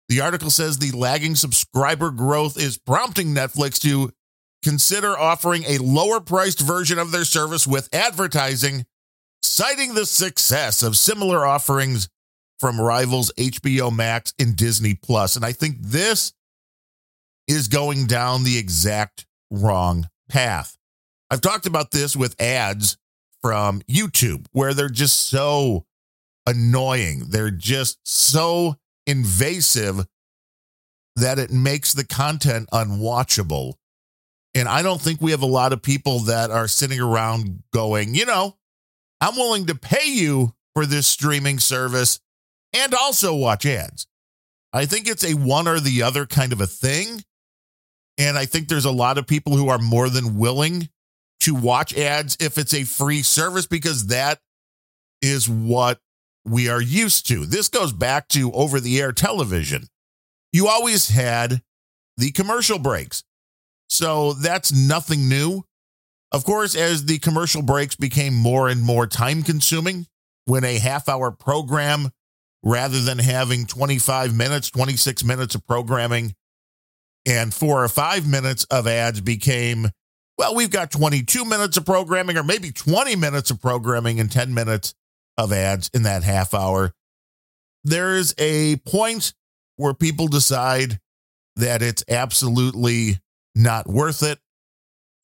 The 0.08 0.20
article 0.20 0.50
says 0.50 0.78
the 0.78 0.96
lagging 0.96 1.34
subscriber 1.34 2.10
growth 2.10 2.58
is 2.58 2.78
prompting 2.78 3.28
Netflix 3.28 3.80
to 3.82 4.12
consider 4.62 5.16
offering 5.18 5.64
a 5.64 5.78
lower 5.78 6.20
priced 6.20 6.60
version 6.60 6.98
of 6.98 7.12
their 7.12 7.24
service 7.24 7.66
with 7.66 7.88
advertising, 7.94 8.84
citing 9.42 9.94
the 9.94 10.06
success 10.06 10.82
of 10.82 10.96
similar 10.96 11.46
offerings 11.46 12.08
from 12.58 12.80
rivals 12.80 13.32
HBO 13.38 13.94
Max 13.94 14.32
and 14.38 14.56
Disney 14.56 14.94
Plus. 14.94 15.36
And 15.36 15.44
I 15.44 15.52
think 15.52 15.76
this 15.80 16.32
is 17.46 17.68
going 17.68 18.06
down 18.06 18.44
the 18.44 18.58
exact 18.58 19.26
wrong 19.50 20.08
path. 20.28 20.76
I've 21.30 21.40
talked 21.40 21.66
about 21.66 21.90
this 21.90 22.16
with 22.16 22.40
ads 22.40 22.96
from 23.42 23.82
YouTube 23.82 24.46
where 24.52 24.74
they're 24.74 24.88
just 24.88 25.28
so 25.28 25.86
annoying. 26.46 27.24
They're 27.28 27.50
just 27.50 27.98
so 28.04 28.76
invasive 29.06 30.06
that 31.16 31.38
it 31.38 31.50
makes 31.50 31.92
the 31.92 32.04
content 32.04 32.68
unwatchable. 32.72 33.74
And 34.56 34.70
I 34.70 34.80
don't 34.80 35.02
think 35.02 35.20
we 35.20 35.32
have 35.32 35.42
a 35.42 35.46
lot 35.46 35.74
of 35.74 35.82
people 35.82 36.20
that 36.20 36.50
are 36.50 36.66
sitting 36.66 36.98
around 36.98 37.62
going, 37.74 38.14
you 38.14 38.24
know, 38.24 38.56
I'm 39.20 39.36
willing 39.36 39.66
to 39.66 39.74
pay 39.74 40.06
you 40.06 40.54
for 40.74 40.86
this 40.86 41.06
streaming 41.06 41.58
service 41.58 42.20
and 42.72 42.94
also 42.94 43.36
watch 43.36 43.66
ads. 43.66 44.06
I 44.72 44.86
think 44.86 45.08
it's 45.08 45.24
a 45.24 45.34
one 45.34 45.68
or 45.68 45.78
the 45.78 46.02
other 46.02 46.24
kind 46.24 46.54
of 46.54 46.62
a 46.62 46.66
thing. 46.66 47.22
And 48.16 48.38
I 48.38 48.46
think 48.46 48.68
there's 48.68 48.86
a 48.86 48.90
lot 48.90 49.18
of 49.18 49.26
people 49.26 49.58
who 49.58 49.68
are 49.68 49.78
more 49.78 50.08
than 50.08 50.38
willing 50.38 50.88
to 51.40 51.54
watch 51.54 51.94
ads 51.94 52.38
if 52.40 52.56
it's 52.56 52.72
a 52.72 52.84
free 52.84 53.20
service 53.20 53.66
because 53.66 54.06
that 54.06 54.40
is 55.20 55.50
what 55.50 56.00
we 56.46 56.70
are 56.70 56.80
used 56.80 57.28
to. 57.28 57.44
This 57.44 57.68
goes 57.68 57.92
back 57.92 58.28
to 58.28 58.50
over 58.52 58.80
the 58.80 59.02
air 59.02 59.12
television. 59.12 59.84
You 60.50 60.66
always 60.68 61.10
had 61.10 61.60
the 62.16 62.30
commercial 62.30 62.78
breaks. 62.78 63.22
So 63.88 64.32
that's 64.34 64.72
nothing 64.72 65.28
new. 65.28 65.64
Of 66.32 66.44
course, 66.44 66.74
as 66.74 67.04
the 67.04 67.18
commercial 67.18 67.62
breaks 67.62 67.94
became 67.94 68.34
more 68.34 68.68
and 68.68 68.82
more 68.82 69.06
time 69.06 69.42
consuming, 69.42 70.06
when 70.44 70.64
a 70.64 70.78
half 70.78 71.08
hour 71.08 71.30
program, 71.30 72.10
rather 72.62 73.00
than 73.00 73.18
having 73.18 73.66
25 73.66 74.34
minutes, 74.34 74.70
26 74.70 75.24
minutes 75.24 75.54
of 75.54 75.66
programming, 75.66 76.34
and 77.26 77.52
four 77.52 77.82
or 77.82 77.88
five 77.88 78.26
minutes 78.28 78.64
of 78.64 78.86
ads 78.86 79.20
became, 79.20 79.88
well, 80.38 80.54
we've 80.54 80.70
got 80.70 80.90
22 80.90 81.44
minutes 81.44 81.76
of 81.76 81.84
programming, 81.84 82.36
or 82.36 82.42
maybe 82.42 82.70
20 82.70 83.16
minutes 83.16 83.50
of 83.50 83.60
programming 83.60 84.20
and 84.20 84.30
10 84.30 84.54
minutes 84.54 84.94
of 85.36 85.52
ads 85.52 85.90
in 85.92 86.02
that 86.04 86.22
half 86.22 86.54
hour. 86.54 86.92
There's 87.84 88.34
a 88.38 88.76
point 88.78 89.32
where 89.76 89.94
people 89.94 90.28
decide 90.28 90.98
that 91.56 91.82
it's 91.82 92.04
absolutely 92.08 93.20
not 93.56 93.88
worth 93.88 94.22
it. 94.22 94.38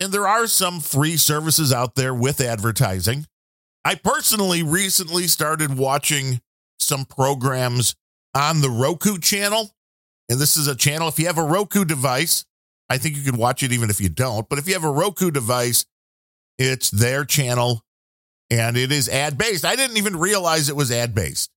And 0.00 0.10
there 0.10 0.26
are 0.26 0.48
some 0.48 0.80
free 0.80 1.16
services 1.16 1.72
out 1.72 1.94
there 1.94 2.14
with 2.14 2.40
advertising. 2.40 3.26
I 3.84 3.94
personally 3.94 4.62
recently 4.62 5.28
started 5.28 5.76
watching 5.76 6.40
some 6.80 7.04
programs 7.04 7.94
on 8.34 8.60
the 8.60 8.70
Roku 8.70 9.18
channel. 9.18 9.70
And 10.28 10.40
this 10.40 10.56
is 10.56 10.66
a 10.66 10.74
channel, 10.74 11.08
if 11.08 11.18
you 11.18 11.26
have 11.26 11.38
a 11.38 11.44
Roku 11.44 11.84
device, 11.84 12.44
I 12.88 12.98
think 12.98 13.16
you 13.16 13.22
can 13.22 13.36
watch 13.36 13.62
it 13.62 13.72
even 13.72 13.90
if 13.90 14.00
you 14.00 14.08
don't. 14.08 14.48
But 14.48 14.58
if 14.58 14.66
you 14.66 14.72
have 14.74 14.84
a 14.84 14.90
Roku 14.90 15.30
device, 15.30 15.84
it's 16.58 16.90
their 16.90 17.24
channel 17.24 17.82
and 18.50 18.76
it 18.76 18.92
is 18.92 19.08
ad 19.08 19.38
based. 19.38 19.64
I 19.64 19.76
didn't 19.76 19.96
even 19.96 20.16
realize 20.16 20.68
it 20.68 20.76
was 20.76 20.90
ad 20.90 21.14
based. 21.14 21.50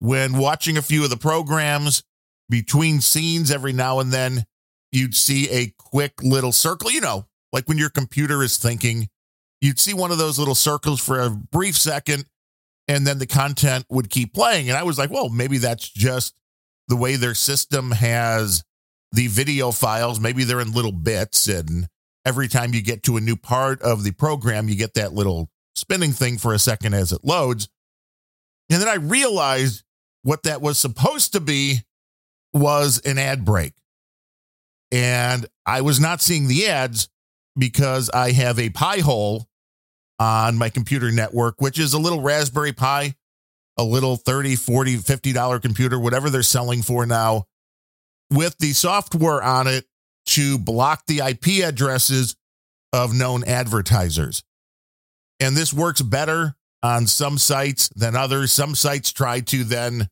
When 0.00 0.36
watching 0.36 0.76
a 0.76 0.82
few 0.82 1.04
of 1.04 1.10
the 1.10 1.16
programs 1.16 2.02
between 2.48 3.00
scenes, 3.00 3.50
every 3.50 3.72
now 3.72 4.00
and 4.00 4.12
then, 4.12 4.44
you'd 4.94 5.14
see 5.14 5.50
a 5.50 5.72
quick 5.78 6.22
little 6.22 6.52
circle, 6.52 6.90
you 6.90 7.00
know, 7.00 7.26
like 7.52 7.68
when 7.68 7.78
your 7.78 7.90
computer 7.90 8.42
is 8.42 8.56
thinking, 8.56 9.08
you'd 9.60 9.80
see 9.80 9.94
one 9.94 10.10
of 10.10 10.18
those 10.18 10.38
little 10.38 10.54
circles 10.54 11.00
for 11.00 11.20
a 11.20 11.30
brief 11.30 11.76
second, 11.76 12.26
and 12.86 13.06
then 13.06 13.18
the 13.18 13.26
content 13.26 13.86
would 13.90 14.10
keep 14.10 14.34
playing. 14.34 14.68
And 14.68 14.76
I 14.76 14.82
was 14.82 14.98
like, 14.98 15.10
well, 15.10 15.28
maybe 15.28 15.58
that's 15.58 15.88
just 15.88 16.34
the 16.88 16.96
way 16.96 17.16
their 17.16 17.34
system 17.34 17.92
has 17.92 18.62
the 19.12 19.26
video 19.28 19.70
files. 19.70 20.20
Maybe 20.20 20.44
they're 20.44 20.60
in 20.60 20.72
little 20.72 20.92
bits. 20.92 21.46
And 21.46 21.88
every 22.26 22.48
time 22.48 22.74
you 22.74 22.82
get 22.82 23.02
to 23.04 23.16
a 23.16 23.20
new 23.20 23.36
part 23.36 23.80
of 23.80 24.04
the 24.04 24.12
program, 24.12 24.68
you 24.68 24.74
get 24.74 24.94
that 24.94 25.14
little 25.14 25.50
spinning 25.74 26.12
thing 26.12 26.36
for 26.36 26.52
a 26.52 26.58
second 26.58 26.94
as 26.94 27.12
it 27.12 27.24
loads. 27.24 27.68
And 28.70 28.82
then 28.82 28.88
I 28.88 28.96
realized 28.96 29.82
what 30.22 30.42
that 30.42 30.60
was 30.60 30.78
supposed 30.78 31.32
to 31.32 31.40
be 31.40 31.80
was 32.52 33.00
an 33.04 33.18
ad 33.18 33.44
break. 33.44 33.74
And 34.94 35.46
I 35.66 35.80
was 35.80 35.98
not 35.98 36.22
seeing 36.22 36.46
the 36.46 36.68
ads 36.68 37.08
because 37.58 38.10
I 38.10 38.30
have 38.30 38.60
a 38.60 38.70
Pi 38.70 39.00
hole 39.00 39.48
on 40.20 40.56
my 40.56 40.70
computer 40.70 41.10
network, 41.10 41.60
which 41.60 41.80
is 41.80 41.94
a 41.94 41.98
little 41.98 42.20
Raspberry 42.20 42.72
Pi, 42.72 43.16
a 43.76 43.82
little 43.82 44.14
30, 44.14 44.54
40, 44.54 44.98
50 44.98 45.32
dollar 45.32 45.58
computer, 45.58 45.98
whatever 45.98 46.30
they're 46.30 46.44
selling 46.44 46.80
for 46.82 47.06
now, 47.06 47.46
with 48.30 48.56
the 48.58 48.72
software 48.72 49.42
on 49.42 49.66
it 49.66 49.84
to 50.26 50.58
block 50.58 51.06
the 51.08 51.18
IP 51.18 51.64
addresses 51.64 52.36
of 52.92 53.12
known 53.12 53.42
advertisers. 53.48 54.44
And 55.40 55.56
this 55.56 55.74
works 55.74 56.02
better 56.02 56.54
on 56.84 57.08
some 57.08 57.36
sites 57.36 57.88
than 57.88 58.14
others. 58.14 58.52
Some 58.52 58.76
sites 58.76 59.12
try 59.12 59.40
to 59.40 59.64
then 59.64 60.08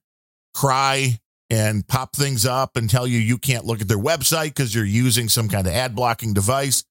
cry 0.55 1.21
and 1.53 1.87
pop 1.87 2.17
things 2.17 2.47
up 2.47 2.79
and 2.79 2.89
tell 2.89 3.07
you 3.07 3.19
you 3.19 3.37
can't 3.37 3.67
look 3.67 3.83
at 3.83 3.87
their 3.87 3.99
website 3.99 4.49
because 4.49 4.75
you're 4.75 4.87
using 4.87 5.29
some 5.29 5.51
kind 5.51 5.67
of 5.67 5.75
ad 5.75 5.95
blocking 5.95 6.33
device. 6.33 6.83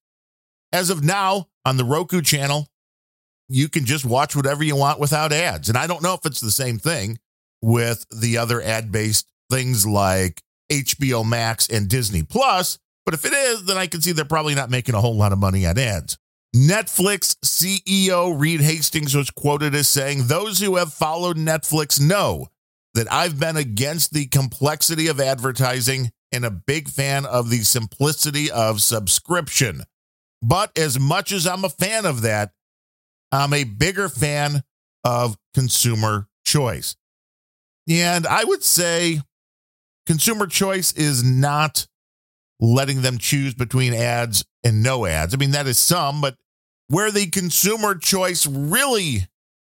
As 0.72 0.88
of 0.88 1.02
now, 1.02 1.48
on 1.66 1.78
the 1.78 1.84
Roku 1.84 2.22
channel, 2.22 2.68
you 3.48 3.68
can 3.68 3.84
just 3.84 4.04
watch 4.04 4.36
whatever 4.36 4.62
you 4.62 4.76
want 4.76 5.00
without 5.00 5.32
ads. 5.32 5.68
And 5.68 5.76
I 5.76 5.88
don't 5.88 6.00
know 6.00 6.14
if 6.14 6.24
it's 6.24 6.40
the 6.40 6.52
same 6.52 6.78
thing 6.78 7.18
with 7.60 8.06
the 8.10 8.38
other 8.38 8.62
ad 8.62 8.92
based 8.92 9.26
things 9.50 9.84
like 9.84 10.40
HBO 10.70 11.28
Max 11.28 11.68
and 11.68 11.88
Disney 11.88 12.22
Plus. 12.22 12.78
But 13.04 13.14
if 13.14 13.24
it 13.24 13.32
is, 13.32 13.64
then 13.64 13.76
I 13.76 13.88
can 13.88 14.00
see 14.00 14.12
they're 14.12 14.24
probably 14.24 14.54
not 14.54 14.70
making 14.70 14.94
a 14.94 15.00
whole 15.00 15.16
lot 15.16 15.32
of 15.32 15.40
money 15.40 15.66
on 15.66 15.76
ads. 15.76 16.18
Netflix 16.54 17.34
CEO 17.44 18.38
Reed 18.38 18.60
Hastings 18.60 19.16
was 19.16 19.30
quoted 19.30 19.74
as 19.74 19.88
saying, 19.88 20.28
Those 20.28 20.60
who 20.60 20.76
have 20.76 20.94
followed 20.94 21.36
Netflix 21.36 22.00
know 22.00 22.51
that 22.94 23.10
I've 23.12 23.38
been 23.38 23.56
against 23.56 24.12
the 24.12 24.26
complexity 24.26 25.06
of 25.08 25.20
advertising 25.20 26.12
and 26.30 26.44
a 26.44 26.50
big 26.50 26.88
fan 26.88 27.26
of 27.26 27.50
the 27.50 27.58
simplicity 27.58 28.50
of 28.50 28.80
subscription. 28.80 29.82
But 30.42 30.76
as 30.76 30.98
much 30.98 31.32
as 31.32 31.46
I'm 31.46 31.64
a 31.64 31.68
fan 31.68 32.04
of 32.04 32.22
that, 32.22 32.52
I'm 33.30 33.52
a 33.52 33.64
bigger 33.64 34.08
fan 34.08 34.62
of 35.04 35.36
consumer 35.54 36.28
choice. 36.44 36.96
And 37.88 38.26
I 38.26 38.44
would 38.44 38.62
say 38.62 39.20
consumer 40.06 40.46
choice 40.46 40.92
is 40.92 41.24
not 41.24 41.86
letting 42.60 43.02
them 43.02 43.18
choose 43.18 43.54
between 43.54 43.94
ads 43.94 44.44
and 44.62 44.82
no 44.82 45.06
ads. 45.06 45.34
I 45.34 45.36
mean, 45.36 45.50
that 45.52 45.66
is 45.66 45.78
some, 45.78 46.20
but 46.20 46.36
where 46.88 47.10
the 47.10 47.26
consumer 47.26 47.94
choice 47.94 48.46
really 48.46 49.28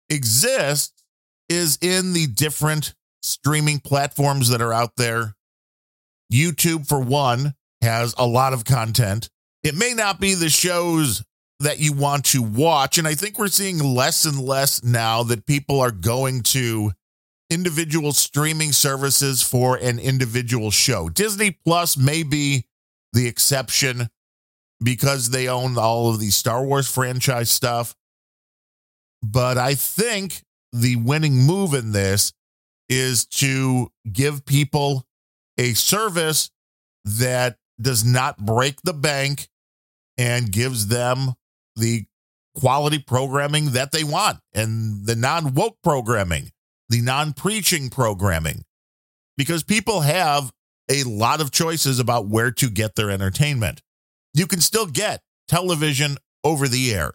exists 0.09 1.03
is 1.49 1.77
in 1.81 2.13
the 2.13 2.27
different 2.27 2.93
streaming 3.23 3.79
platforms 3.79 4.49
that 4.49 4.61
are 4.61 4.73
out 4.73 4.91
there. 4.97 5.35
YouTube, 6.31 6.87
for 6.87 6.99
one, 6.99 7.53
has 7.81 8.13
a 8.17 8.27
lot 8.27 8.53
of 8.53 8.65
content. 8.65 9.29
It 9.63 9.75
may 9.75 9.93
not 9.93 10.19
be 10.19 10.35
the 10.35 10.49
shows 10.49 11.23
that 11.59 11.79
you 11.79 11.93
want 11.93 12.25
to 12.25 12.41
watch. 12.41 12.97
And 12.97 13.07
I 13.07 13.15
think 13.15 13.39
we're 13.39 13.47
seeing 13.47 13.79
less 13.79 14.25
and 14.25 14.39
less 14.39 14.83
now 14.83 15.23
that 15.23 15.45
people 15.45 15.79
are 15.79 15.91
going 15.91 16.43
to 16.43 16.91
individual 17.49 18.11
streaming 18.11 18.71
services 18.71 19.41
for 19.41 19.77
an 19.77 19.99
individual 19.99 20.71
show. 20.71 21.09
Disney 21.09 21.57
Plus 21.63 21.97
may 21.97 22.23
be 22.23 22.65
the 23.13 23.27
exception 23.27 24.09
because 24.83 25.29
they 25.29 25.47
own 25.47 25.77
all 25.77 26.09
of 26.09 26.19
the 26.19 26.31
Star 26.31 26.65
Wars 26.65 26.89
franchise 26.89 27.49
stuff. 27.49 27.95
But 29.21 29.57
I 29.57 29.75
think 29.75 30.43
the 30.73 30.97
winning 30.97 31.37
move 31.37 31.73
in 31.73 31.91
this 31.91 32.33
is 32.89 33.25
to 33.25 33.89
give 34.11 34.45
people 34.45 35.05
a 35.57 35.73
service 35.73 36.49
that 37.05 37.57
does 37.81 38.03
not 38.03 38.37
break 38.37 38.81
the 38.83 38.93
bank 38.93 39.47
and 40.17 40.51
gives 40.51 40.87
them 40.87 41.33
the 41.75 42.05
quality 42.55 42.99
programming 42.99 43.71
that 43.71 43.91
they 43.91 44.03
want 44.03 44.39
and 44.53 45.05
the 45.05 45.15
non 45.15 45.53
woke 45.53 45.77
programming, 45.83 46.51
the 46.89 47.01
non 47.01 47.33
preaching 47.33 47.89
programming, 47.89 48.63
because 49.37 49.63
people 49.63 50.01
have 50.01 50.51
a 50.89 51.03
lot 51.03 51.41
of 51.41 51.51
choices 51.51 51.99
about 51.99 52.27
where 52.27 52.51
to 52.51 52.69
get 52.69 52.95
their 52.95 53.09
entertainment. 53.09 53.81
You 54.33 54.47
can 54.47 54.61
still 54.61 54.85
get 54.85 55.21
television 55.47 56.17
over 56.43 56.67
the 56.67 56.93
air 56.93 57.13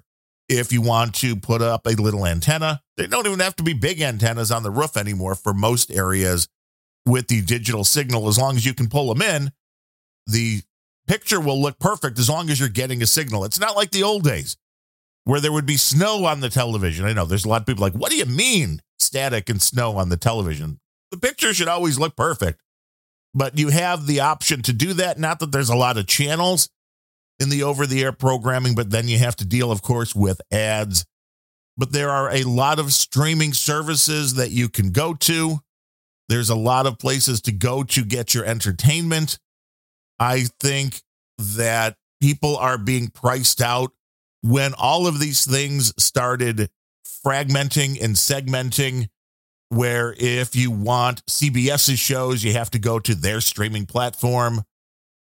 if 0.49 0.73
you 0.73 0.81
want 0.81 1.15
to 1.17 1.37
put 1.37 1.61
up 1.61 1.87
a 1.87 1.91
little 1.91 2.27
antenna. 2.27 2.83
They 2.97 3.07
don't 3.07 3.27
even 3.27 3.41
have 3.41 3.57
to 3.57 3.63
be 3.63 3.75
big 3.75 4.01
antennas 4.01 4.51
on 4.51 4.63
the 4.63 4.71
roof 4.71 4.97
anymore 4.97 5.35
for 5.35 5.53
most 5.53 5.91
areas 5.91 6.49
with 7.05 7.29
the 7.29 7.43
digital 7.43 7.85
signal. 7.85 8.29
As 8.29 8.39
long 8.39 8.57
as 8.57 8.65
you 8.65 8.75
can 8.75 8.89
pull 8.89 9.13
them 9.13 9.23
in, 9.23 9.53
the 10.27 10.63
picture 11.07 11.41
will 11.41 11.61
look 11.61 11.79
perfect 11.79 12.19
as 12.19 12.29
long 12.29 12.51
as 12.51 12.61
you're 12.61 12.69
getting 12.69 13.03
a 13.03 13.07
signal. 13.07 13.45
It's 13.45 13.61
not 13.61 13.77
like 13.77 13.91
the 13.91 14.03
old 14.03 14.25
days 14.25 14.57
where 15.25 15.41
there 15.41 15.53
would 15.53 15.67
be 15.67 15.77
snow 15.77 16.25
on 16.25 16.41
the 16.41 16.49
television. 16.49 17.05
I 17.05 17.13
know 17.13 17.25
there's 17.25 17.45
a 17.45 17.49
lot 17.49 17.61
of 17.61 17.67
people 17.67 17.83
like, 17.83 17.95
what 17.95 18.11
do 18.11 18.17
you 18.17 18.27
mean 18.27 18.81
static 18.99 19.51
and 19.51 19.61
snow 19.61 19.97
on 19.97 20.09
the 20.09 20.17
television? 20.17 20.81
The 21.11 21.19
picture 21.19 21.53
should 21.53 21.69
always 21.69 21.99
look 21.99 22.17
perfect, 22.17 22.61
but 23.35 23.59
you 23.59 23.69
have 23.69 24.07
the 24.07 24.21
option 24.21 24.63
to 24.63 24.73
do 24.73 24.95
that. 24.95 25.19
Not 25.19 25.41
that 25.41 25.53
there's 25.53 25.71
a 25.71 25.77
lot 25.77 25.99
of 25.99 26.07
channels 26.07 26.71
in 27.41 27.49
the 27.51 27.63
over 27.63 27.87
the 27.87 28.03
air 28.03 28.13
programming, 28.13 28.75
but 28.75 28.91
then 28.91 29.09
you 29.09 29.19
have 29.19 29.37
to 29.37 29.45
deal, 29.45 29.71
of 29.71 29.83
course, 29.83 30.15
with 30.15 30.41
ads. 30.51 31.05
But 31.77 31.93
there 31.93 32.11
are 32.11 32.31
a 32.33 32.43
lot 32.43 32.79
of 32.79 32.93
streaming 32.93 33.53
services 33.53 34.35
that 34.35 34.51
you 34.51 34.69
can 34.69 34.91
go 34.91 35.15
to. 35.15 35.61
There's 36.29 36.51
a 36.51 36.57
lot 36.57 36.87
of 36.87 36.99
places 36.99 37.41
to 37.43 37.53
go 37.53 37.85
to 37.85 38.05
get 38.05 38.35
your 38.35 38.45
entertainment. 38.45 39.39
I 40.19 40.47
think 40.61 41.01
that 41.39 41.97
people 42.21 42.57
are 42.57 42.79
being 42.79 43.09
priced 43.09 43.63
out 43.63 43.93
when 44.43 44.75
all 44.75 45.07
of 45.07 45.21
these 45.21 45.45
things 45.45 45.95
started 46.03 46.69
fragmenting 47.25 48.03
and 48.03 48.17
segmenting, 48.17 49.09
where 49.69 50.15
if 50.19 50.57
you 50.57 50.71
want 50.71 51.25
CBS's 51.27 51.99
shows, 51.99 52.43
you 52.43 52.53
have 52.53 52.71
to 52.71 52.79
go 52.79 52.99
to 52.99 53.15
their 53.15 53.41
streaming 53.41 53.87
platform. 53.87 54.63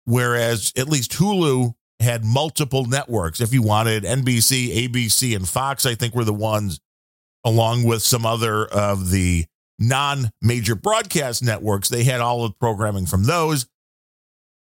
Whereas 0.05 0.73
at 0.75 0.89
least 0.89 1.11
Hulu 1.11 1.73
had 1.99 2.23
multiple 2.23 2.85
networks. 2.85 3.41
If 3.41 3.53
you 3.53 3.61
wanted 3.61 4.03
NBC, 4.03 4.87
ABC, 4.87 5.35
and 5.35 5.47
Fox, 5.47 5.85
I 5.85 5.95
think 5.95 6.15
were 6.15 6.23
the 6.23 6.33
ones, 6.33 6.79
along 7.43 7.83
with 7.83 8.01
some 8.01 8.25
other 8.25 8.65
of 8.65 9.11
the 9.11 9.45
non 9.77 10.31
major 10.41 10.75
broadcast 10.75 11.43
networks, 11.43 11.89
they 11.89 12.03
had 12.03 12.21
all 12.21 12.47
the 12.47 12.53
programming 12.59 13.05
from 13.05 13.23
those. 13.25 13.67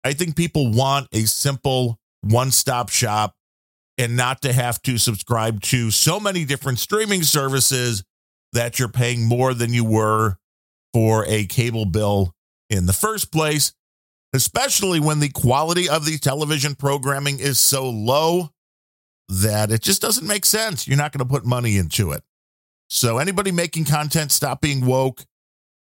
I 0.02 0.12
think 0.12 0.36
people 0.36 0.72
want 0.72 1.08
a 1.12 1.26
simple 1.26 1.98
one 2.22 2.50
stop 2.50 2.88
shop 2.88 3.34
and 3.98 4.16
not 4.16 4.42
to 4.42 4.52
have 4.52 4.80
to 4.82 4.98
subscribe 4.98 5.60
to 5.60 5.90
so 5.90 6.18
many 6.18 6.44
different 6.44 6.78
streaming 6.78 7.22
services 7.22 8.02
that 8.52 8.78
you're 8.78 8.88
paying 8.88 9.24
more 9.24 9.52
than 9.52 9.72
you 9.72 9.84
were 9.84 10.36
for 10.92 11.24
a 11.26 11.44
cable 11.46 11.84
bill 11.84 12.32
in 12.68 12.86
the 12.86 12.92
first 12.92 13.30
place, 13.30 13.72
especially 14.32 15.00
when 15.00 15.20
the 15.20 15.28
quality 15.28 15.88
of 15.88 16.04
the 16.04 16.18
television 16.18 16.74
programming 16.74 17.38
is 17.38 17.58
so 17.58 17.88
low 17.88 18.50
that 19.28 19.70
it 19.70 19.82
just 19.82 20.02
doesn't 20.02 20.26
make 20.26 20.44
sense. 20.44 20.86
You're 20.86 20.98
not 20.98 21.12
going 21.12 21.26
to 21.26 21.32
put 21.32 21.44
money 21.44 21.76
into 21.76 22.12
it. 22.12 22.22
So, 22.88 23.18
anybody 23.18 23.52
making 23.52 23.84
content, 23.84 24.32
stop 24.32 24.60
being 24.60 24.84
woke. 24.84 25.24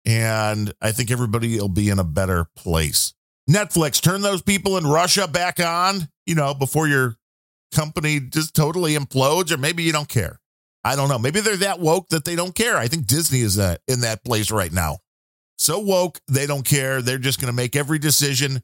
And 0.05 0.72
I 0.81 0.92
think 0.92 1.11
everybody 1.11 1.59
will 1.59 1.68
be 1.68 1.88
in 1.88 1.98
a 1.98 2.05
better 2.05 2.46
place. 2.57 3.14
Netflix, 3.50 4.00
turn 4.00 4.20
those 4.20 4.42
people 4.42 4.78
in 4.78 4.87
Russia 4.87 5.26
back 5.26 5.59
on, 5.61 6.09
you 6.26 6.35
know, 6.35 6.55
before 6.55 6.87
your 6.87 7.16
company 7.72 8.20
just 8.20 8.55
totally 8.55 8.94
implodes, 8.94 9.50
or 9.50 9.57
maybe 9.57 9.83
you 9.83 9.92
don't 9.92 10.09
care. 10.09 10.38
I 10.85 10.96
don't 10.96 11.09
know. 11.09 11.18
Maybe 11.18 11.40
they're 11.40 11.57
that 11.59 11.81
woke 11.81 12.09
that 12.09 12.24
they 12.24 12.37
don't 12.37 12.55
care. 12.55 12.76
I 12.76 12.88
think 12.88 13.07
Disney 13.07 13.40
is 13.40 13.57
that 13.57 13.81
in 13.87 14.00
that 14.00 14.24
place 14.24 14.50
right 14.50 14.72
now. 14.72 14.98
So 15.58 15.78
woke, 15.78 16.20
they 16.28 16.46
don't 16.46 16.64
care. 16.64 17.02
They're 17.02 17.18
just 17.18 17.40
going 17.40 17.52
to 17.52 17.56
make 17.56 17.76
every 17.76 17.98
decision 17.98 18.62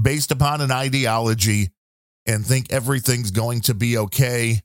based 0.00 0.30
upon 0.30 0.60
an 0.60 0.72
ideology 0.72 1.70
and 2.26 2.44
think 2.44 2.72
everything's 2.72 3.30
going 3.30 3.60
to 3.62 3.74
be 3.74 3.98
okay. 3.98 4.60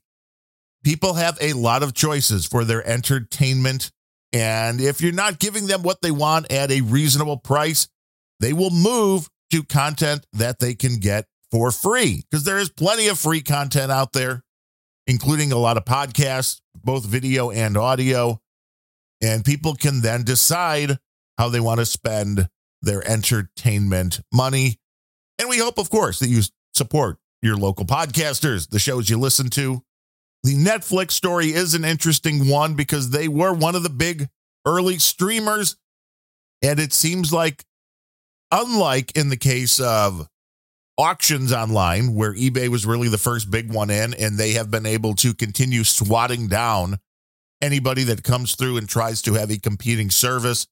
People 0.82 1.14
have 1.14 1.38
a 1.40 1.52
lot 1.52 1.82
of 1.82 1.94
choices 1.94 2.46
for 2.46 2.64
their 2.64 2.86
entertainment. 2.86 3.90
And 4.32 4.80
if 4.80 5.00
you're 5.00 5.12
not 5.12 5.38
giving 5.38 5.66
them 5.66 5.82
what 5.82 6.00
they 6.02 6.10
want 6.10 6.50
at 6.50 6.70
a 6.70 6.80
reasonable 6.80 7.36
price, 7.36 7.88
they 8.40 8.52
will 8.52 8.70
move 8.70 9.28
to 9.52 9.62
content 9.62 10.26
that 10.32 10.58
they 10.58 10.74
can 10.74 10.98
get 10.98 11.26
for 11.50 11.70
free 11.70 12.24
because 12.30 12.44
there 12.44 12.58
is 12.58 12.70
plenty 12.70 13.08
of 13.08 13.18
free 13.18 13.42
content 13.42 13.90
out 13.90 14.12
there, 14.12 14.42
including 15.06 15.52
a 15.52 15.58
lot 15.58 15.76
of 15.76 15.84
podcasts, 15.84 16.60
both 16.74 17.04
video 17.04 17.50
and 17.50 17.76
audio. 17.76 18.40
And 19.20 19.44
people 19.44 19.74
can 19.74 20.00
then 20.00 20.22
decide 20.22 20.98
how 21.40 21.48
they 21.48 21.60
want 21.60 21.80
to 21.80 21.86
spend 21.86 22.48
their 22.82 23.02
entertainment 23.08 24.20
money. 24.32 24.78
And 25.38 25.48
we 25.48 25.58
hope, 25.58 25.78
of 25.78 25.90
course, 25.90 26.18
that 26.20 26.28
you 26.28 26.42
support 26.74 27.16
your 27.42 27.56
local 27.56 27.86
podcasters, 27.86 28.68
the 28.68 28.78
shows 28.78 29.08
you 29.08 29.18
listen 29.18 29.48
to. 29.50 29.82
The 30.44 30.54
Netflix 30.54 31.12
story 31.12 31.52
is 31.52 31.74
an 31.74 31.84
interesting 31.84 32.48
one 32.48 32.74
because 32.74 33.10
they 33.10 33.26
were 33.26 33.52
one 33.52 33.74
of 33.74 33.82
the 33.82 33.90
big 33.90 34.28
early 34.66 34.98
streamers. 34.98 35.76
And 36.62 36.78
it 36.78 36.92
seems 36.92 37.32
like 37.32 37.64
Unlike 38.52 39.16
in 39.16 39.28
the 39.28 39.36
case 39.36 39.78
of 39.78 40.28
auctions 40.98 41.52
online, 41.52 42.14
where 42.14 42.34
eBay 42.34 42.68
was 42.68 42.84
really 42.84 43.08
the 43.08 43.16
first 43.16 43.50
big 43.50 43.72
one 43.72 43.90
in, 43.90 44.12
and 44.14 44.36
they 44.36 44.52
have 44.52 44.70
been 44.70 44.86
able 44.86 45.14
to 45.16 45.32
continue 45.32 45.84
swatting 45.84 46.48
down 46.48 46.98
anybody 47.62 48.02
that 48.04 48.24
comes 48.24 48.56
through 48.56 48.76
and 48.76 48.88
tries 48.88 49.22
to 49.22 49.34
have 49.34 49.50
a 49.50 49.58
competing 49.58 50.10
service. 50.10 50.66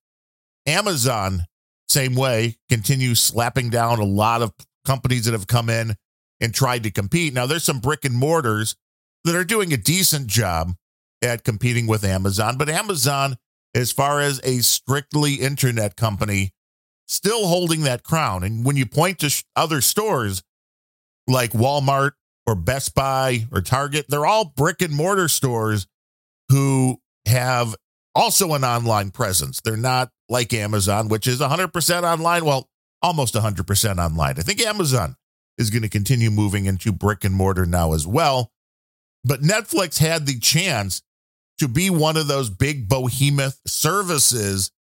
Amazon, 0.69 1.47
same 1.89 2.15
way, 2.15 2.57
continues 2.69 3.21
slapping 3.21 3.71
down 3.71 3.99
a 3.99 4.05
lot 4.05 4.43
of 4.43 4.53
companies 4.85 5.25
that 5.25 5.33
have 5.33 5.47
come 5.47 5.71
in 5.71 5.97
and 6.41 6.55
tried 6.55 6.83
to 6.83 6.91
compete. 6.91 7.33
Now, 7.33 7.47
there's 7.47 7.65
some 7.65 7.81
brick 7.81 8.05
and 8.05 8.15
mortars 8.15 8.77
that 9.25 9.35
are 9.35 9.45
doing 9.45 9.73
a 9.73 9.79
decent 9.79 10.27
job 10.27 10.75
at 11.23 11.43
competing 11.43 11.87
with 11.87 12.05
Amazon, 12.05 12.57
but 12.59 12.69
Amazon, 12.69 13.37
as 13.75 13.91
far 13.91 14.21
as 14.21 14.41
a 14.45 14.59
strictly 14.59 15.35
internet 15.35 15.97
company, 15.97 16.53
still 17.07 17.47
holding 17.47 17.83
that 17.83 18.05
crown. 18.05 18.45
And 18.45 18.65
when 18.65 18.77
you 18.77 18.87
point 18.87 19.19
to 19.21 19.31
sh- 19.31 19.45
other 19.57 19.81
stores 19.81 20.43
like 21.27 21.53
Walmart 21.53 22.13
or 22.47 22.55
Best 22.55 22.95
Buy 22.95 23.47
or 23.51 23.63
Target, 23.63 24.07
they're 24.09 24.27
all 24.27 24.53
brick 24.57 24.83
and 24.83 24.95
mortar 24.95 25.29
stores 25.29 25.87
who 26.51 26.99
have 27.27 27.75
also 28.15 28.55
an 28.55 28.65
online 28.65 29.11
presence. 29.11 29.61
They're 29.61 29.77
not 29.77 30.11
like 30.29 30.53
Amazon, 30.53 31.09
which 31.09 31.27
is 31.27 31.41
100% 31.41 32.03
online. 32.03 32.45
Well, 32.45 32.69
almost 33.03 33.35
100% 33.35 33.99
online. 33.99 34.35
I 34.39 34.43
think 34.43 34.61
Amazon 34.61 35.17
is 35.57 35.71
going 35.71 35.83
to 35.83 35.89
continue 35.89 36.31
moving 36.31 36.67
into 36.67 36.93
brick 36.93 37.25
and 37.25 37.35
mortar 37.35 37.67
now 37.67 37.93
as 37.93 38.07
well. 38.07 38.51
But 39.25 39.43
Netflix 39.43 39.99
had 39.99 40.27
the 40.27 40.39
chance 40.39 41.03
to 41.59 41.69
be 41.69 41.91
one 41.91 42.17
of 42.17 42.29
those 42.29 42.51
big 42.51 42.89
behemoth 42.89 43.61
services 43.67 44.71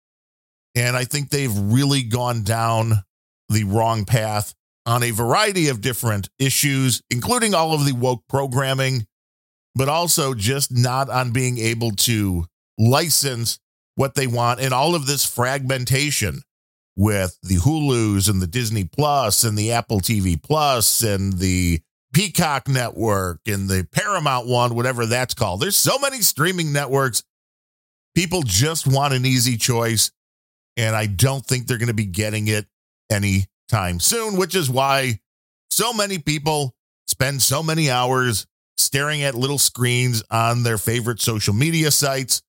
and 0.75 0.97
I 0.97 1.05
think 1.05 1.31
they've 1.31 1.57
really 1.57 2.03
gone 2.03 2.45
down 2.45 3.03
the 3.49 3.64
wrong 3.64 4.05
path 4.05 4.55
on 4.87 5.03
a 5.03 5.11
variety 5.11 5.69
of 5.69 5.81
different 5.81 6.29
issues, 6.38 7.03
including 7.11 7.53
all 7.53 7.75
of 7.75 7.85
the 7.85 7.93
woke 7.93 8.23
programming, 8.29 9.07
but 9.75 9.88
also 9.88 10.35
just 10.35 10.71
not 10.73 11.11
on 11.11 11.33
being 11.33 11.59
able 11.59 11.93
to 11.93 12.47
license 12.79 13.59
what 13.97 14.14
they 14.14 14.27
want 14.27 14.61
and 14.61 14.73
all 14.73 14.95
of 14.95 15.07
this 15.07 15.25
fragmentation 15.25 16.43
with 16.97 17.38
the 17.43 17.57
Hulus 17.57 18.31
and 18.31 18.41
the 18.43 18.47
Disney 18.47 18.85
Plus 18.85 19.45
and 19.45 19.59
the 19.59 19.73
Apple 19.73 20.01
TV 20.01 20.41
Plus 20.43 21.03
and 21.03 21.35
the 21.35 21.81
Peacock 22.14 22.69
Network 22.69 23.41
and 23.47 23.69
the 23.69 23.87
Paramount 23.93 24.47
one, 24.47 24.75
whatever 24.75 25.07
that's 25.07 25.35
called. 25.35 25.61
There's 25.61 25.77
so 25.77 25.99
many 25.99 26.21
streaming 26.23 26.73
networks. 26.73 27.23
People 28.14 28.43
just 28.43 28.87
want 28.87 29.14
an 29.14 29.27
easy 29.27 29.57
choice 29.57 30.11
And 30.79 30.95
I 30.95 31.07
don't 31.07 31.45
think 31.45 31.67
they're 31.67 31.79
going 31.79 31.88
to 31.88 31.95
be 31.95 32.07
getting 32.07 32.47
it 32.47 32.67
anytime 33.11 34.01
soon, 34.01 34.37
which 34.37 34.55
is 34.55 34.71
why 34.71 35.19
so 35.71 35.93
many 35.93 36.19
people 36.19 36.75
spend 37.09 37.43
so 37.43 37.62
many 37.62 37.91
hours 37.91 38.47
staring 38.79 39.23
at 39.25 39.35
little 39.35 39.59
screens 39.59 40.23
on 40.31 40.62
their 40.62 40.79
favorite 40.79 41.21
social 41.21 41.53
media 41.53 41.91
sites. 41.91 42.43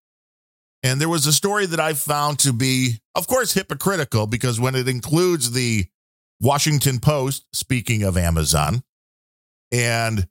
And 0.82 1.02
there 1.02 1.10
was 1.10 1.26
a 1.26 1.34
story 1.34 1.66
that 1.66 1.80
I 1.80 1.94
found 1.94 2.40
to 2.40 2.54
be, 2.54 3.00
of 3.16 3.28
course, 3.28 3.54
hypocritical 3.54 4.28
because 4.28 4.60
when 4.60 4.76
it 4.76 4.88
includes 4.88 5.52
the 5.52 5.86
Washington 6.42 7.00
Post, 7.00 7.46
speaking 7.54 8.04
of 8.04 8.16
Amazon, 8.18 8.84
and 9.72 10.28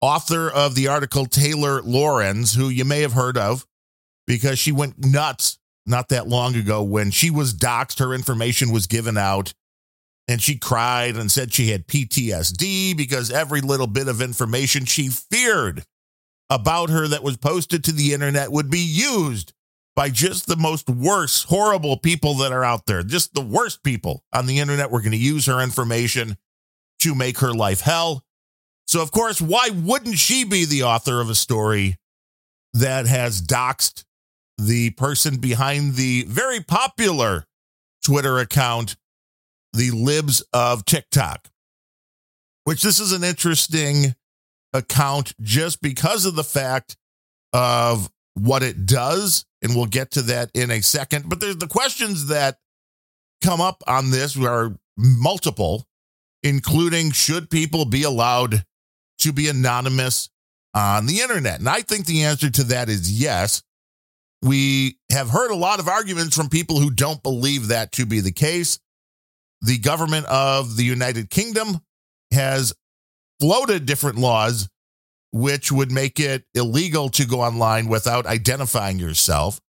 author 0.00 0.50
of 0.50 0.74
the 0.74 0.88
article, 0.88 1.26
Taylor 1.26 1.80
Lorenz, 1.82 2.54
who 2.54 2.68
you 2.68 2.84
may 2.84 3.00
have 3.00 3.12
heard 3.12 3.38
of 3.38 3.66
because 4.26 4.58
she 4.58 4.72
went 4.72 4.98
nuts 4.98 5.58
not 5.86 6.08
that 6.08 6.26
long 6.26 6.56
ago 6.56 6.82
when 6.82 7.10
she 7.10 7.30
was 7.30 7.54
doxxed, 7.54 8.00
her 8.00 8.12
information 8.12 8.72
was 8.72 8.86
given 8.86 9.16
out, 9.16 9.54
and 10.26 10.42
she 10.42 10.58
cried 10.58 11.16
and 11.16 11.30
said 11.30 11.52
she 11.52 11.70
had 11.70 11.86
PTSD 11.86 12.96
because 12.96 13.30
every 13.30 13.60
little 13.60 13.86
bit 13.86 14.08
of 14.08 14.20
information 14.20 14.86
she 14.86 15.08
feared 15.08 15.84
about 16.50 16.90
her 16.90 17.06
that 17.08 17.22
was 17.22 17.36
posted 17.36 17.84
to 17.84 17.92
the 17.92 18.12
internet 18.12 18.50
would 18.50 18.70
be 18.70 18.78
used 18.78 19.53
by 19.96 20.10
just 20.10 20.46
the 20.46 20.56
most 20.56 20.88
worst, 20.88 21.46
horrible 21.46 21.96
people 21.96 22.34
that 22.34 22.52
are 22.52 22.64
out 22.64 22.86
there. 22.86 23.02
Just 23.02 23.34
the 23.34 23.40
worst 23.40 23.82
people 23.82 24.24
on 24.32 24.46
the 24.46 24.58
internet 24.58 24.90
were 24.90 25.00
going 25.00 25.12
to 25.12 25.16
use 25.16 25.46
her 25.46 25.60
information 25.60 26.36
to 27.00 27.14
make 27.14 27.38
her 27.38 27.52
life 27.52 27.80
hell. 27.80 28.24
So, 28.86 29.00
of 29.02 29.12
course, 29.12 29.40
why 29.40 29.70
wouldn't 29.72 30.18
she 30.18 30.44
be 30.44 30.64
the 30.64 30.82
author 30.82 31.20
of 31.20 31.30
a 31.30 31.34
story 31.34 31.98
that 32.72 33.06
has 33.06 33.40
doxed 33.40 34.04
the 34.58 34.90
person 34.90 35.36
behind 35.36 35.94
the 35.94 36.24
very 36.24 36.60
popular 36.60 37.46
Twitter 38.04 38.38
account, 38.38 38.96
the 39.72 39.90
Libs 39.90 40.42
of 40.52 40.84
TikTok? 40.84 41.48
Which 42.64 42.82
this 42.82 42.98
is 42.98 43.12
an 43.12 43.24
interesting 43.24 44.14
account 44.72 45.34
just 45.40 45.80
because 45.80 46.26
of 46.26 46.34
the 46.34 46.44
fact 46.44 46.96
of 47.52 48.10
what 48.34 48.62
it 48.62 48.86
does. 48.86 49.44
And 49.62 49.74
we'll 49.74 49.86
get 49.86 50.12
to 50.12 50.22
that 50.22 50.50
in 50.54 50.70
a 50.70 50.82
second. 50.82 51.28
But 51.28 51.40
there's 51.40 51.56
the 51.56 51.66
questions 51.66 52.26
that 52.26 52.58
come 53.42 53.60
up 53.60 53.82
on 53.86 54.10
this 54.10 54.36
are 54.36 54.76
multiple, 54.96 55.86
including 56.42 57.12
should 57.12 57.50
people 57.50 57.84
be 57.84 58.02
allowed 58.02 58.64
to 59.18 59.32
be 59.32 59.48
anonymous 59.48 60.28
on 60.74 61.06
the 61.06 61.20
internet? 61.20 61.60
And 61.60 61.68
I 61.68 61.80
think 61.80 62.06
the 62.06 62.24
answer 62.24 62.50
to 62.50 62.64
that 62.64 62.88
is 62.88 63.10
yes. 63.20 63.62
We 64.42 64.98
have 65.10 65.30
heard 65.30 65.50
a 65.50 65.56
lot 65.56 65.80
of 65.80 65.88
arguments 65.88 66.36
from 66.36 66.50
people 66.50 66.78
who 66.78 66.90
don't 66.90 67.22
believe 67.22 67.68
that 67.68 67.92
to 67.92 68.04
be 68.04 68.20
the 68.20 68.32
case. 68.32 68.78
The 69.62 69.78
government 69.78 70.26
of 70.26 70.76
the 70.76 70.84
United 70.84 71.30
Kingdom 71.30 71.80
has 72.30 72.74
floated 73.40 73.86
different 73.86 74.18
laws 74.18 74.68
which 75.34 75.72
would 75.72 75.90
make 75.90 76.20
it 76.20 76.44
illegal 76.54 77.08
to 77.08 77.26
go 77.26 77.40
online 77.40 77.88
without 77.88 78.24
identifying 78.24 79.00
yourself. 79.00 79.60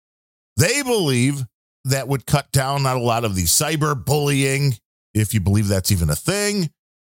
They 0.58 0.84
believe 0.84 1.44
that 1.86 2.08
would 2.08 2.28
cut 2.28 2.52
down 2.52 2.86
on 2.86 2.98
a 2.98 3.02
lot 3.02 3.26
of 3.26 3.34
the 3.34 3.46
cyber 3.46 3.96
bullying, 3.96 4.76
if 5.16 5.34
you 5.34 5.40
believe 5.40 5.68
that's 5.68 5.92
even 5.92 6.12
a 6.12 6.16
thing, 6.16 6.70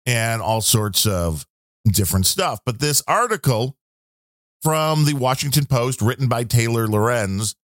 and 0.07 0.41
all 0.41 0.61
sorts 0.61 1.07
of 1.07 1.45
different 1.89 2.27
stuff. 2.27 2.61
But 2.65 2.79
this 2.79 3.03
article 3.09 3.77
from 4.63 5.07
the 5.07 5.15
Washington 5.15 5.67
Post, 5.67 6.01
written 6.01 6.29
by 6.29 6.45
Taylor 6.45 6.87
Lorenz, 6.87 7.57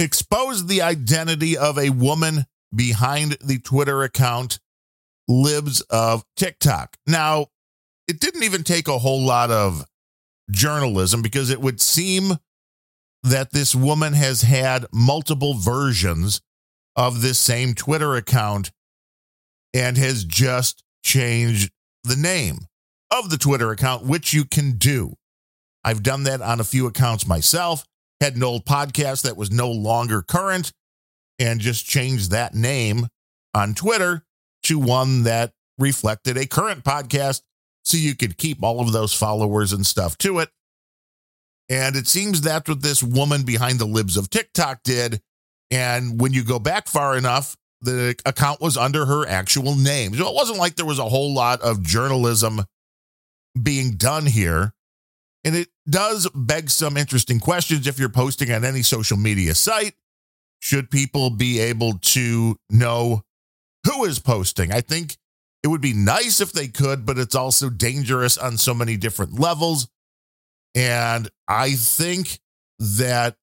exposed 0.00 0.66
the 0.66 0.82
identity 0.82 1.56
of 1.56 1.78
a 1.78 1.90
woman 1.90 2.46
behind 2.74 3.36
the 3.40 3.60
Twitter 3.60 4.02
account 4.02 4.58
Libs 5.28 5.80
of 5.82 6.24
TikTok. 6.36 6.96
Now, 7.06 7.46
it 8.08 8.18
didn't 8.18 8.42
even 8.42 8.64
take 8.64 8.88
a 8.88 8.98
whole 8.98 9.22
lot 9.22 9.52
of 9.52 9.84
journalism 10.50 11.22
because 11.22 11.50
it 11.50 11.60
would 11.60 11.80
seem 11.80 12.34
that 13.22 13.52
this 13.52 13.74
woman 13.74 14.12
has 14.12 14.42
had 14.42 14.86
multiple 14.92 15.54
versions 15.54 16.40
of 16.94 17.22
this 17.22 17.38
same 17.38 17.74
Twitter 17.74 18.14
account 18.14 18.70
and 19.72 19.96
has 19.96 20.24
just 20.24 20.84
changed 21.02 21.72
the 22.04 22.16
name 22.16 22.58
of 23.10 23.30
the 23.30 23.38
Twitter 23.38 23.70
account, 23.70 24.04
which 24.04 24.32
you 24.32 24.44
can 24.44 24.72
do. 24.72 25.14
I've 25.82 26.02
done 26.02 26.24
that 26.24 26.40
on 26.40 26.60
a 26.60 26.64
few 26.64 26.86
accounts 26.86 27.26
myself, 27.26 27.84
had 28.20 28.36
an 28.36 28.42
old 28.42 28.64
podcast 28.64 29.22
that 29.22 29.36
was 29.36 29.50
no 29.50 29.70
longer 29.70 30.22
current, 30.22 30.72
and 31.38 31.60
just 31.60 31.86
changed 31.86 32.30
that 32.30 32.54
name 32.54 33.08
on 33.54 33.74
Twitter 33.74 34.24
to 34.64 34.78
one 34.78 35.24
that 35.24 35.52
reflected 35.78 36.36
a 36.36 36.46
current 36.46 36.84
podcast 36.84 37.42
so 37.84 37.96
you 37.96 38.16
could 38.16 38.36
keep 38.38 38.62
all 38.62 38.80
of 38.80 38.92
those 38.92 39.14
followers 39.14 39.72
and 39.72 39.86
stuff 39.86 40.18
to 40.18 40.38
it. 40.40 40.50
And 41.68 41.96
it 41.96 42.06
seems 42.06 42.40
that's 42.40 42.68
what 42.68 42.82
this 42.82 43.02
woman 43.02 43.42
behind 43.42 43.78
the 43.78 43.86
libs 43.86 44.16
of 44.16 44.30
TikTok 44.30 44.82
did. 44.82 45.20
And 45.70 46.20
when 46.20 46.32
you 46.32 46.44
go 46.44 46.58
back 46.58 46.88
far 46.88 47.16
enough, 47.16 47.56
the 47.80 48.16
account 48.24 48.60
was 48.60 48.76
under 48.76 49.06
her 49.06 49.26
actual 49.26 49.74
name. 49.74 50.14
So 50.14 50.28
it 50.28 50.34
wasn't 50.34 50.58
like 50.58 50.76
there 50.76 50.86
was 50.86 50.98
a 50.98 51.08
whole 51.08 51.34
lot 51.34 51.60
of 51.62 51.82
journalism 51.82 52.62
being 53.60 53.92
done 53.92 54.26
here. 54.26 54.72
And 55.44 55.54
it 55.54 55.68
does 55.88 56.28
beg 56.34 56.70
some 56.70 56.96
interesting 56.96 57.38
questions 57.38 57.86
if 57.86 57.98
you're 57.98 58.08
posting 58.08 58.50
on 58.50 58.64
any 58.64 58.82
social 58.82 59.18
media 59.18 59.54
site. 59.54 59.94
Should 60.60 60.90
people 60.90 61.28
be 61.28 61.60
able 61.60 61.98
to 61.98 62.56
know 62.70 63.22
who 63.84 64.04
is 64.04 64.18
posting? 64.18 64.72
I 64.72 64.80
think 64.80 65.18
it 65.64 65.68
would 65.68 65.80
be 65.80 65.94
nice 65.94 66.42
if 66.42 66.52
they 66.52 66.68
could, 66.68 67.06
but 67.06 67.18
it's 67.18 67.34
also 67.34 67.70
dangerous 67.70 68.36
on 68.36 68.58
so 68.58 68.74
many 68.74 68.98
different 68.98 69.40
levels. 69.40 69.88
And 70.74 71.30
I 71.48 71.70
think 71.72 72.38
that 72.78 73.36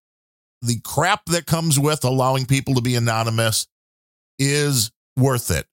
the 0.61 0.79
crap 0.83 1.25
that 1.25 1.47
comes 1.47 1.79
with 1.79 2.05
allowing 2.05 2.45
people 2.45 2.75
to 2.75 2.81
be 2.81 2.95
anonymous 2.95 3.67
is 4.37 4.91
worth 5.17 5.49
it. 5.49 5.65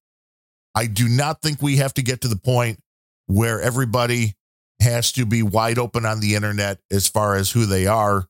I 0.75 0.87
do 0.87 1.07
not 1.07 1.43
think 1.43 1.61
we 1.61 1.77
have 1.77 1.93
to 1.95 2.03
get 2.03 2.23
to 2.23 2.29
the 2.29 2.37
point 2.37 2.81
where 3.27 3.61
everybody 3.61 4.35
has 4.81 5.13
to 5.13 5.27
be 5.27 5.43
wide 5.43 5.79
open 5.79 6.07
on 6.07 6.21
the 6.21 6.35
internet 6.35 6.79
as 6.91 7.07
far 7.07 7.35
as 7.35 7.51
who 7.51 7.67
they 7.67 7.87
are. 7.87 8.27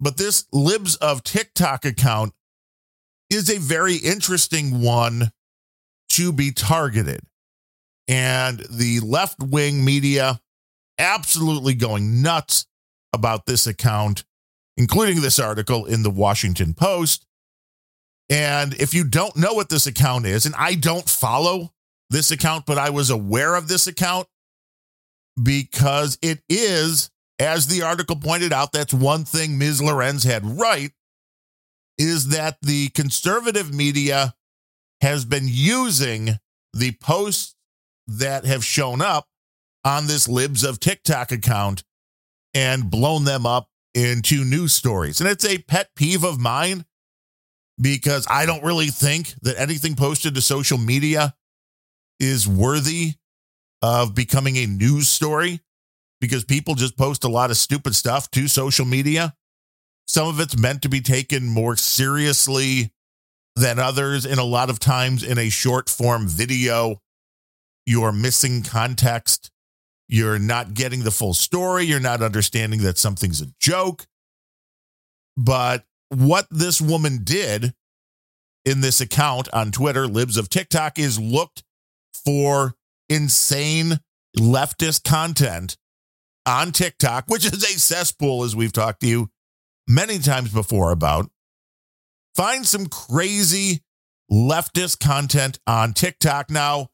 But 0.00 0.18
this 0.18 0.44
Libs 0.52 0.96
of 0.96 1.24
TikTok 1.24 1.86
account 1.86 2.34
is 3.30 3.48
a 3.48 3.58
very 3.58 3.96
interesting 3.96 4.82
one 4.82 5.32
to 6.10 6.30
be 6.30 6.52
targeted 6.52 7.20
and 8.08 8.64
the 8.70 9.00
left 9.00 9.40
wing 9.40 9.84
media 9.84 10.40
absolutely 10.98 11.74
going 11.74 12.22
nuts 12.22 12.66
about 13.12 13.46
this 13.46 13.66
account, 13.66 14.24
including 14.76 15.20
this 15.20 15.38
article 15.38 15.84
in 15.84 16.02
the 16.02 16.10
Washington 16.10 16.74
Post. 16.74 17.26
And 18.30 18.74
if 18.74 18.94
you 18.94 19.04
don't 19.04 19.36
know 19.36 19.54
what 19.54 19.68
this 19.68 19.86
account 19.86 20.26
is, 20.26 20.46
and 20.46 20.54
I 20.56 20.74
don't 20.74 21.08
follow 21.08 21.72
this 22.10 22.30
account, 22.30 22.66
but 22.66 22.78
I 22.78 22.90
was 22.90 23.10
aware 23.10 23.54
of 23.54 23.68
this 23.68 23.86
account 23.86 24.26
because 25.42 26.18
it 26.20 26.42
is, 26.48 27.10
as 27.38 27.66
the 27.66 27.82
article 27.82 28.16
pointed 28.16 28.52
out, 28.52 28.72
that's 28.72 28.92
one 28.92 29.24
thing 29.24 29.58
Ms. 29.58 29.82
Lorenz 29.82 30.24
had 30.24 30.44
right, 30.44 30.90
is 31.96 32.28
that 32.28 32.58
the 32.62 32.88
conservative 32.90 33.72
media 33.72 34.34
has 35.00 35.24
been 35.24 35.46
using 35.46 36.38
the 36.72 36.92
posts 37.00 37.54
that 38.08 38.44
have 38.44 38.64
shown 38.64 39.00
up 39.00 39.28
on 39.84 40.06
this 40.06 40.28
Libs 40.28 40.64
of 40.64 40.80
TikTok 40.80 41.30
account 41.30 41.84
and 42.54 42.90
blown 42.90 43.24
them 43.24 43.46
up 43.46 43.68
into 43.94 44.44
news 44.44 44.72
stories. 44.72 45.20
And 45.20 45.28
it's 45.28 45.44
a 45.44 45.58
pet 45.58 45.90
peeve 45.94 46.24
of 46.24 46.40
mine 46.40 46.84
because 47.80 48.26
I 48.28 48.46
don't 48.46 48.64
really 48.64 48.88
think 48.88 49.34
that 49.42 49.58
anything 49.58 49.94
posted 49.94 50.34
to 50.34 50.40
social 50.40 50.78
media 50.78 51.34
is 52.18 52.48
worthy 52.48 53.14
of 53.82 54.14
becoming 54.14 54.56
a 54.56 54.66
news 54.66 55.08
story 55.08 55.60
because 56.20 56.44
people 56.44 56.74
just 56.74 56.96
post 56.96 57.24
a 57.24 57.28
lot 57.28 57.50
of 57.50 57.56
stupid 57.56 57.94
stuff 57.94 58.30
to 58.32 58.48
social 58.48 58.84
media. 58.84 59.34
Some 60.06 60.26
of 60.26 60.40
it's 60.40 60.58
meant 60.58 60.82
to 60.82 60.88
be 60.88 61.00
taken 61.00 61.46
more 61.46 61.76
seriously 61.76 62.92
than 63.54 63.78
others, 63.78 64.24
and 64.24 64.40
a 64.40 64.44
lot 64.44 64.70
of 64.70 64.78
times 64.78 65.22
in 65.22 65.38
a 65.38 65.50
short 65.50 65.88
form 65.88 66.26
video 66.26 67.00
you're 67.88 68.12
missing 68.12 68.62
context. 68.62 69.50
You're 70.08 70.38
not 70.38 70.74
getting 70.74 71.04
the 71.04 71.10
full 71.10 71.32
story. 71.32 71.84
You're 71.84 72.00
not 72.00 72.22
understanding 72.22 72.82
that 72.82 72.98
something's 72.98 73.40
a 73.40 73.46
joke. 73.58 74.06
But 75.38 75.84
what 76.10 76.46
this 76.50 76.82
woman 76.82 77.20
did 77.24 77.72
in 78.66 78.82
this 78.82 79.00
account 79.00 79.48
on 79.54 79.72
Twitter, 79.72 80.06
Libs 80.06 80.36
of 80.36 80.50
TikTok, 80.50 80.98
is 80.98 81.18
looked 81.18 81.64
for 82.12 82.74
insane 83.08 84.00
leftist 84.38 85.04
content 85.04 85.78
on 86.44 86.72
TikTok, 86.72 87.24
which 87.28 87.46
is 87.46 87.64
a 87.64 87.78
cesspool, 87.78 88.44
as 88.44 88.54
we've 88.54 88.72
talked 88.72 89.00
to 89.00 89.06
you 89.06 89.30
many 89.86 90.18
times 90.18 90.52
before 90.52 90.90
about. 90.90 91.30
Find 92.36 92.66
some 92.66 92.86
crazy 92.86 93.82
leftist 94.30 95.00
content 95.00 95.58
on 95.66 95.94
TikTok. 95.94 96.50
Now, 96.50 96.90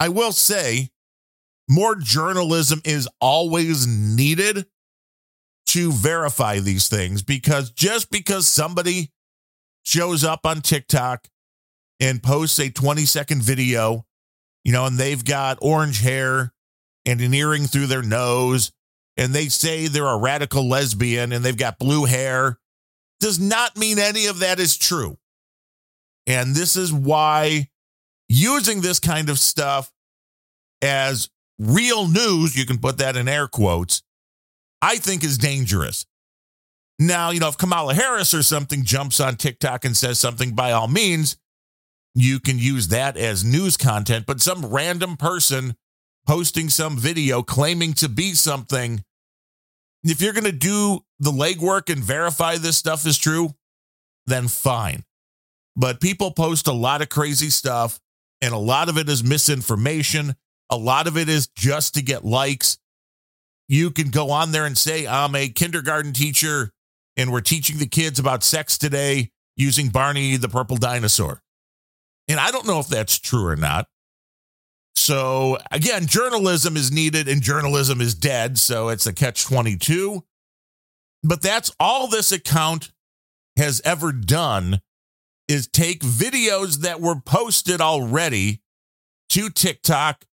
I 0.00 0.08
will 0.08 0.32
say 0.32 0.90
more 1.68 1.96
journalism 1.96 2.80
is 2.84 3.08
always 3.20 3.86
needed 3.86 4.66
to 5.68 5.92
verify 5.92 6.60
these 6.60 6.88
things 6.88 7.22
because 7.22 7.70
just 7.70 8.10
because 8.10 8.48
somebody 8.48 9.12
shows 9.84 10.24
up 10.24 10.46
on 10.46 10.62
TikTok 10.62 11.28
and 12.00 12.22
posts 12.22 12.58
a 12.58 12.70
20 12.70 13.04
second 13.04 13.42
video, 13.42 14.06
you 14.64 14.72
know, 14.72 14.86
and 14.86 14.96
they've 14.98 15.24
got 15.24 15.58
orange 15.60 16.00
hair 16.00 16.54
and 17.04 17.20
an 17.20 17.34
earring 17.34 17.66
through 17.66 17.86
their 17.86 18.02
nose, 18.02 18.72
and 19.16 19.34
they 19.34 19.48
say 19.48 19.88
they're 19.88 20.06
a 20.06 20.18
radical 20.18 20.68
lesbian 20.68 21.32
and 21.32 21.44
they've 21.44 21.56
got 21.56 21.78
blue 21.78 22.04
hair, 22.04 22.58
does 23.20 23.38
not 23.38 23.76
mean 23.76 23.98
any 23.98 24.26
of 24.26 24.38
that 24.38 24.60
is 24.60 24.76
true. 24.76 25.18
And 26.26 26.54
this 26.54 26.76
is 26.76 26.92
why 26.92 27.68
using 28.28 28.80
this 28.80 29.00
kind 29.00 29.28
of 29.28 29.38
stuff 29.38 29.92
as 30.82 31.30
real 31.58 32.06
news, 32.08 32.56
you 32.56 32.66
can 32.66 32.78
put 32.78 32.98
that 32.98 33.16
in 33.16 33.28
air 33.28 33.48
quotes, 33.48 34.02
I 34.80 34.96
think 34.96 35.24
is 35.24 35.38
dangerous. 35.38 36.06
Now, 36.98 37.30
you 37.30 37.40
know, 37.40 37.48
if 37.48 37.58
Kamala 37.58 37.94
Harris 37.94 38.34
or 38.34 38.42
something 38.42 38.84
jumps 38.84 39.20
on 39.20 39.36
TikTok 39.36 39.84
and 39.84 39.96
says 39.96 40.18
something, 40.18 40.54
by 40.54 40.72
all 40.72 40.88
means, 40.88 41.36
you 42.14 42.40
can 42.40 42.58
use 42.58 42.88
that 42.88 43.16
as 43.16 43.44
news 43.44 43.76
content. 43.76 44.26
But 44.26 44.40
some 44.40 44.66
random 44.66 45.16
person 45.16 45.76
posting 46.26 46.68
some 46.68 46.98
video 46.98 47.42
claiming 47.42 47.92
to 47.94 48.08
be 48.08 48.34
something, 48.34 49.04
if 50.02 50.20
you're 50.20 50.32
going 50.32 50.44
to 50.44 50.52
do 50.52 51.00
the 51.20 51.30
legwork 51.30 51.90
and 51.90 52.02
verify 52.02 52.56
this 52.56 52.76
stuff 52.76 53.06
is 53.06 53.16
true, 53.16 53.54
then 54.26 54.48
fine. 54.48 55.04
But 55.76 56.00
people 56.00 56.32
post 56.32 56.66
a 56.66 56.72
lot 56.72 57.02
of 57.02 57.08
crazy 57.08 57.50
stuff, 57.50 58.00
and 58.40 58.54
a 58.54 58.58
lot 58.58 58.88
of 58.88 58.98
it 58.98 59.08
is 59.08 59.24
misinformation. 59.24 60.36
A 60.70 60.76
lot 60.76 61.06
of 61.06 61.16
it 61.16 61.28
is 61.28 61.48
just 61.48 61.94
to 61.94 62.02
get 62.02 62.24
likes. 62.24 62.78
You 63.68 63.90
can 63.90 64.10
go 64.10 64.30
on 64.30 64.52
there 64.52 64.66
and 64.66 64.76
say, 64.76 65.06
I'm 65.06 65.34
a 65.34 65.48
kindergarten 65.48 66.12
teacher 66.12 66.72
and 67.16 67.32
we're 67.32 67.40
teaching 67.40 67.78
the 67.78 67.86
kids 67.86 68.18
about 68.18 68.44
sex 68.44 68.78
today 68.78 69.30
using 69.56 69.88
Barney 69.88 70.36
the 70.36 70.48
purple 70.48 70.76
dinosaur. 70.76 71.42
And 72.28 72.38
I 72.38 72.50
don't 72.50 72.66
know 72.66 72.78
if 72.78 72.88
that's 72.88 73.18
true 73.18 73.46
or 73.46 73.56
not. 73.56 73.88
So 74.96 75.58
again, 75.70 76.06
journalism 76.06 76.76
is 76.76 76.92
needed 76.92 77.28
and 77.28 77.42
journalism 77.42 78.00
is 78.00 78.14
dead. 78.14 78.58
So 78.58 78.88
it's 78.88 79.06
a 79.06 79.12
catch 79.12 79.44
22. 79.44 80.24
But 81.24 81.42
that's 81.42 81.72
all 81.80 82.08
this 82.08 82.30
account 82.30 82.92
has 83.56 83.80
ever 83.84 84.12
done 84.12 84.80
is 85.48 85.66
take 85.66 86.00
videos 86.02 86.80
that 86.80 87.00
were 87.00 87.20
posted 87.20 87.80
already 87.80 88.62
to 89.30 89.48
TikTok, 89.50 90.24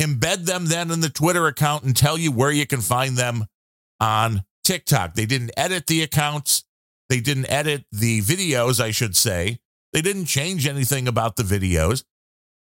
embed 0.00 0.46
them 0.46 0.66
then 0.66 0.90
in 0.90 1.00
the 1.00 1.08
Twitter 1.08 1.46
account, 1.46 1.84
and 1.84 1.96
tell 1.96 2.18
you 2.18 2.32
where 2.32 2.50
you 2.50 2.66
can 2.66 2.80
find 2.80 3.16
them 3.16 3.46
on 4.00 4.42
TikTok. 4.64 5.14
They 5.14 5.26
didn't 5.26 5.52
edit 5.56 5.86
the 5.86 6.02
accounts. 6.02 6.64
They 7.08 7.20
didn't 7.20 7.50
edit 7.50 7.84
the 7.92 8.20
videos, 8.20 8.80
I 8.80 8.90
should 8.90 9.16
say. 9.16 9.60
They 9.92 10.02
didn't 10.02 10.26
change 10.26 10.66
anything 10.66 11.06
about 11.06 11.36
the 11.36 11.42
videos. 11.42 12.04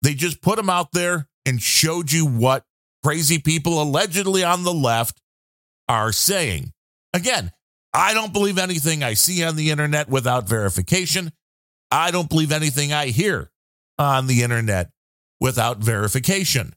They 0.03 0.15
just 0.15 0.43
put 0.43 0.57
them 0.57 0.71
out 0.71 0.93
there 0.93 1.29
and 1.47 1.61
showed 1.61 2.13
you 2.13 2.27
what 2.27 2.65
crazy 3.03 3.39
people 3.39 3.81
allegedly 3.81 4.45
on 4.45 4.63
the 4.63 4.75
left 4.75 5.21
are 5.89 6.13
saying. 6.13 6.73
Again, 7.15 7.53
I 7.95 8.13
don't 8.13 8.33
believe 8.33 8.59
anything 8.59 9.03
I 9.03 9.15
see 9.15 9.43
on 9.43 9.57
the 9.57 9.71
internet 9.71 10.09
without 10.09 10.49
verification. 10.49 11.33
I 11.91 12.11
don't 12.11 12.29
believe 12.29 12.53
anything 12.53 12.93
I 12.93 13.07
hear 13.07 13.51
on 13.99 14.27
the 14.27 14.43
internet 14.43 14.91
without 15.41 15.79
verification. 15.79 16.75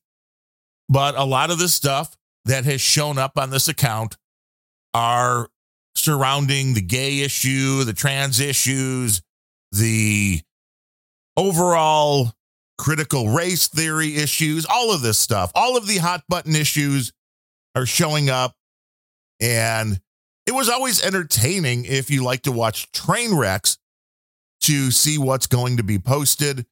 But 0.88 1.16
a 1.16 1.24
lot 1.24 1.52
of 1.52 1.60
the 1.60 1.70
stuff 1.70 2.18
that 2.46 2.66
has 2.66 2.82
shown 2.82 3.18
up 3.18 3.38
on 3.38 3.50
this 3.50 3.68
account 3.68 4.18
are 4.94 5.50
surrounding 5.96 6.74
the 6.74 6.82
gay 6.82 7.22
issue, 7.22 7.84
the 7.84 7.94
trans 7.94 8.40
issues, 8.40 9.22
the 9.72 10.42
overall 11.38 12.34
critical 12.78 13.30
race 13.30 13.68
theory 13.68 14.16
issues, 14.16 14.66
all 14.66 14.92
of 14.92 15.02
this 15.02 15.20
stuff, 15.20 15.52
all 15.54 15.78
of 15.78 15.86
the 15.86 15.98
hot 15.98 16.24
button 16.28 16.56
issues 16.56 17.12
are 17.76 17.86
showing 17.86 18.30
up. 18.30 18.56
And 19.40 20.00
it 20.48 20.54
was 20.54 20.70
always 20.70 21.04
entertaining 21.04 21.86
if 21.86 22.10
you 22.10 22.24
like 22.24 22.44
to 22.44 22.52
watch 22.52 22.92
train 22.92 23.36
wrecks 23.36 23.78
to 24.70 24.92
see 24.92 25.18
what's 25.18 25.48
going 25.48 25.78
to 25.78 25.84
be 25.84 26.00
posted. 26.00 26.66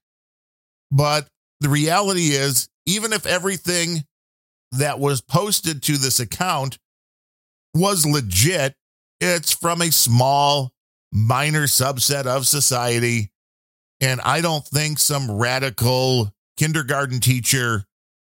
But 0.91 1.27
the 1.59 1.69
reality 1.69 2.29
is, 2.29 2.69
even 2.85 3.11
if 3.11 3.25
everything 3.25 4.03
that 4.71 4.99
was 4.99 5.21
posted 5.21 5.81
to 5.83 5.97
this 5.97 6.19
account 6.19 6.77
was 7.73 8.05
legit. 8.05 8.75
It's 9.19 9.53
from 9.53 9.81
a 9.81 9.91
small, 9.91 10.71
minor 11.11 11.63
subset 11.63 12.25
of 12.25 12.45
society. 12.45 13.31
And 13.99 14.21
I 14.21 14.41
don't 14.41 14.65
think 14.65 14.99
some 14.99 15.31
radical 15.31 16.31
kindergarten 16.57 17.19
teacher 17.19 17.85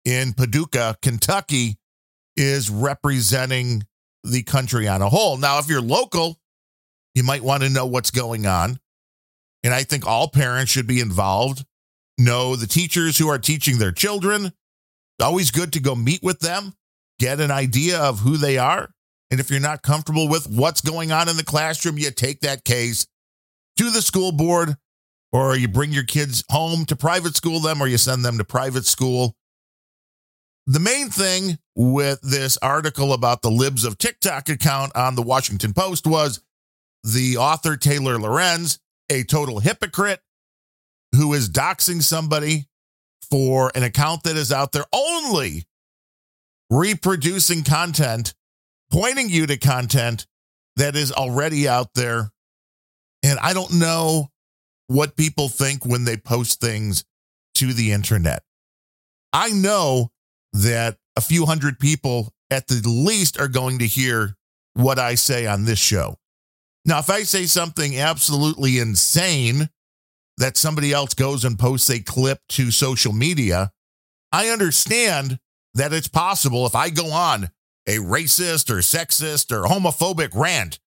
in 0.04 0.32
Paducah, 0.32 0.96
Kentucky, 1.02 1.76
is 2.36 2.70
representing 2.70 3.84
the 4.24 4.42
country 4.42 4.88
on 4.88 5.02
a 5.02 5.08
whole. 5.08 5.36
Now, 5.36 5.58
if 5.58 5.68
you're 5.68 5.80
local, 5.80 6.38
you 7.14 7.22
might 7.22 7.42
want 7.42 7.62
to 7.62 7.68
know 7.68 7.86
what's 7.86 8.10
going 8.10 8.46
on. 8.46 8.78
And 9.64 9.72
I 9.72 9.84
think 9.84 10.06
all 10.06 10.28
parents 10.28 10.72
should 10.72 10.86
be 10.86 11.00
involved, 11.00 11.64
know 12.18 12.56
the 12.56 12.66
teachers 12.66 13.18
who 13.18 13.28
are 13.28 13.38
teaching 13.38 13.78
their 13.78 13.92
children. 13.92 14.46
It's 14.46 15.24
always 15.24 15.50
good 15.50 15.72
to 15.74 15.80
go 15.80 15.94
meet 15.94 16.22
with 16.22 16.40
them, 16.40 16.74
get 17.18 17.40
an 17.40 17.50
idea 17.50 18.00
of 18.00 18.20
who 18.20 18.36
they 18.36 18.58
are. 18.58 18.90
And 19.30 19.40
if 19.40 19.50
you're 19.50 19.60
not 19.60 19.82
comfortable 19.82 20.28
with 20.28 20.46
what's 20.48 20.80
going 20.80 21.12
on 21.12 21.28
in 21.28 21.36
the 21.36 21.44
classroom, 21.44 21.96
you 21.96 22.10
take 22.10 22.40
that 22.40 22.64
case 22.64 23.06
to 23.78 23.90
the 23.90 24.02
school 24.02 24.32
board 24.32 24.76
or 25.32 25.56
you 25.56 25.68
bring 25.68 25.92
your 25.92 26.04
kids 26.04 26.44
home 26.50 26.84
to 26.86 26.96
private 26.96 27.34
school 27.36 27.60
them 27.60 27.80
or 27.80 27.86
you 27.86 27.96
send 27.96 28.24
them 28.24 28.38
to 28.38 28.44
private 28.44 28.84
school. 28.84 29.34
The 30.66 30.80
main 30.80 31.08
thing 31.08 31.58
with 31.74 32.20
this 32.20 32.58
article 32.58 33.12
about 33.12 33.42
the 33.42 33.50
Libs 33.50 33.84
of 33.84 33.98
TikTok 33.98 34.48
account 34.48 34.94
on 34.94 35.16
the 35.16 35.22
Washington 35.22 35.72
Post 35.72 36.06
was 36.06 36.40
the 37.02 37.36
author 37.36 37.76
Taylor 37.76 38.18
Lorenz, 38.18 38.78
a 39.12 39.24
total 39.24 39.60
hypocrite 39.60 40.20
who 41.14 41.32
is 41.34 41.48
doxing 41.48 42.02
somebody 42.02 42.66
for 43.30 43.70
an 43.74 43.82
account 43.82 44.24
that 44.24 44.36
is 44.36 44.50
out 44.50 44.72
there 44.72 44.84
only 44.92 45.66
reproducing 46.70 47.62
content 47.62 48.34
pointing 48.92 49.30
you 49.30 49.46
to 49.46 49.56
content 49.56 50.26
that 50.76 50.94
is 50.94 51.10
already 51.10 51.66
out 51.66 51.94
there. 51.94 52.30
And 53.22 53.38
I 53.40 53.54
don't 53.54 53.74
know 53.74 54.28
what 54.86 55.16
people 55.16 55.48
think 55.48 55.86
when 55.86 56.04
they 56.04 56.16
post 56.16 56.60
things 56.60 57.04
to 57.54 57.72
the 57.72 57.92
internet. 57.92 58.42
I 59.32 59.50
know 59.50 60.10
that 60.52 60.98
a 61.16 61.22
few 61.22 61.46
hundred 61.46 61.78
people 61.78 62.32
at 62.50 62.68
the 62.68 62.82
least 62.86 63.40
are 63.40 63.48
going 63.48 63.78
to 63.78 63.86
hear 63.86 64.36
what 64.74 64.98
I 64.98 65.14
say 65.14 65.46
on 65.46 65.64
this 65.64 65.78
show. 65.78 66.18
Now, 66.84 66.98
if 66.98 67.10
I 67.10 67.22
say 67.22 67.46
something 67.46 67.96
absolutely 67.98 68.78
insane 68.78 69.68
that 70.38 70.56
somebody 70.56 70.92
else 70.92 71.14
goes 71.14 71.44
and 71.44 71.58
posts 71.58 71.90
a 71.90 72.00
clip 72.00 72.40
to 72.50 72.70
social 72.70 73.12
media, 73.12 73.70
I 74.32 74.48
understand 74.48 75.38
that 75.74 75.92
it's 75.92 76.08
possible 76.08 76.66
if 76.66 76.74
I 76.74 76.90
go 76.90 77.12
on 77.12 77.50
a 77.86 77.96
racist 77.96 78.70
or 78.70 78.76
sexist 78.76 79.52
or 79.52 79.64
homophobic 79.64 80.34
rant 80.34 80.78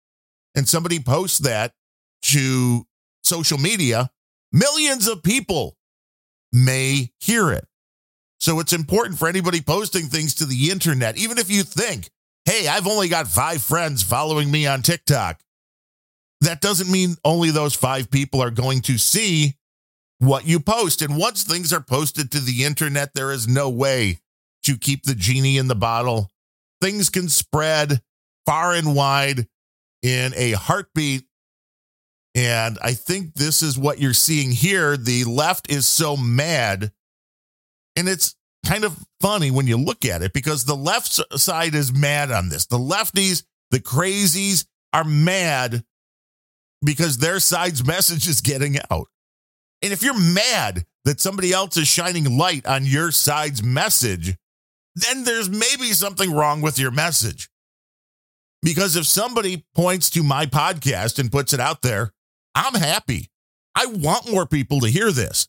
and 0.55 0.67
somebody 0.67 0.99
posts 0.99 1.39
that 1.39 1.73
to 2.23 2.85
social 3.23 3.57
media, 3.57 4.09
millions 4.51 5.07
of 5.07 5.23
people 5.23 5.77
may 6.51 7.11
hear 7.19 7.51
it. 7.51 7.67
So 8.39 8.59
it's 8.59 8.73
important 8.73 9.19
for 9.19 9.27
anybody 9.27 9.61
posting 9.61 10.05
things 10.05 10.35
to 10.35 10.45
the 10.45 10.69
internet, 10.71 11.17
even 11.17 11.37
if 11.37 11.49
you 11.49 11.63
think, 11.63 12.09
hey, 12.45 12.67
I've 12.67 12.87
only 12.87 13.09
got 13.09 13.27
five 13.27 13.61
friends 13.61 14.03
following 14.03 14.51
me 14.51 14.67
on 14.67 14.81
TikTok. 14.81 15.39
That 16.45 16.61
doesn't 16.61 16.91
mean 16.91 17.15
only 17.23 17.51
those 17.51 17.75
five 17.75 18.09
people 18.09 18.41
are 18.41 18.51
going 18.51 18.81
to 18.81 18.97
see 18.97 19.55
what 20.19 20.47
you 20.47 20.59
post. 20.59 21.01
And 21.01 21.17
once 21.17 21.43
things 21.43 21.73
are 21.73 21.81
posted 21.81 22.31
to 22.31 22.39
the 22.39 22.63
internet, 22.63 23.13
there 23.13 23.31
is 23.31 23.47
no 23.47 23.69
way 23.69 24.19
to 24.63 24.77
keep 24.77 25.03
the 25.03 25.15
genie 25.15 25.57
in 25.57 25.67
the 25.67 25.75
bottle 25.75 26.29
things 26.81 27.09
can 27.09 27.29
spread 27.29 28.01
far 28.45 28.73
and 28.73 28.95
wide 28.95 29.47
in 30.01 30.33
a 30.35 30.51
heartbeat. 30.51 31.23
And 32.35 32.77
I 32.83 32.93
think 32.93 33.33
this 33.33 33.63
is 33.63 33.77
what 33.77 33.99
you're 33.99 34.13
seeing 34.13 34.51
here. 34.51 34.97
The 34.97 35.23
left 35.23 35.71
is 35.71 35.87
so 35.87 36.17
mad. 36.17 36.91
And 37.95 38.09
it's 38.09 38.35
kind 38.65 38.83
of 38.83 39.05
funny 39.21 39.51
when 39.51 39.67
you 39.67 39.77
look 39.77 40.05
at 40.05 40.21
it 40.21 40.33
because 40.33 40.65
the 40.65 40.75
left 40.75 41.07
side 41.39 41.75
is 41.75 41.93
mad 41.93 42.31
on 42.31 42.49
this. 42.49 42.65
The 42.65 42.77
lefties, 42.77 43.43
the 43.71 43.79
crazies 43.79 44.65
are 44.91 45.05
mad 45.05 45.83
because 46.85 47.17
their 47.17 47.39
side's 47.39 47.85
message 47.85 48.27
is 48.27 48.41
getting 48.41 48.77
out. 48.91 49.07
And 49.81 49.91
if 49.91 50.01
you're 50.01 50.19
mad 50.19 50.85
that 51.03 51.19
somebody 51.19 51.51
else 51.51 51.77
is 51.77 51.87
shining 51.87 52.37
light 52.37 52.65
on 52.65 52.85
your 52.85 53.11
side's 53.11 53.63
message, 53.63 54.35
then 54.95 55.23
there's 55.23 55.49
maybe 55.49 55.91
something 55.91 56.31
wrong 56.31 56.61
with 56.61 56.79
your 56.79 56.91
message. 56.91 57.49
Because 58.61 58.95
if 58.95 59.05
somebody 59.05 59.65
points 59.75 60.09
to 60.11 60.23
my 60.23 60.45
podcast 60.45 61.19
and 61.19 61.31
puts 61.31 61.53
it 61.53 61.59
out 61.59 61.81
there, 61.81 62.13
I'm 62.55 62.73
happy. 62.73 63.29
I 63.75 63.87
want 63.87 64.31
more 64.31 64.45
people 64.45 64.79
to 64.79 64.87
hear 64.87 65.11
this. 65.11 65.47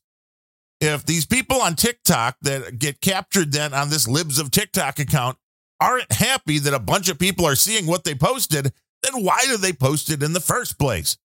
If 0.80 1.06
these 1.06 1.24
people 1.24 1.62
on 1.62 1.76
TikTok 1.76 2.36
that 2.42 2.78
get 2.78 3.00
captured 3.00 3.52
then 3.52 3.72
on 3.72 3.88
this 3.88 4.06
Libs 4.06 4.38
of 4.38 4.50
TikTok 4.50 4.98
account 4.98 5.38
aren't 5.80 6.12
happy 6.12 6.58
that 6.58 6.74
a 6.74 6.78
bunch 6.78 7.08
of 7.08 7.18
people 7.18 7.46
are 7.46 7.54
seeing 7.54 7.86
what 7.86 8.04
they 8.04 8.14
posted, 8.14 8.72
then 9.02 9.24
why 9.24 9.38
do 9.46 9.56
they 9.56 9.72
post 9.72 10.10
it 10.10 10.22
in 10.22 10.32
the 10.32 10.40
first 10.40 10.78
place? 10.78 11.16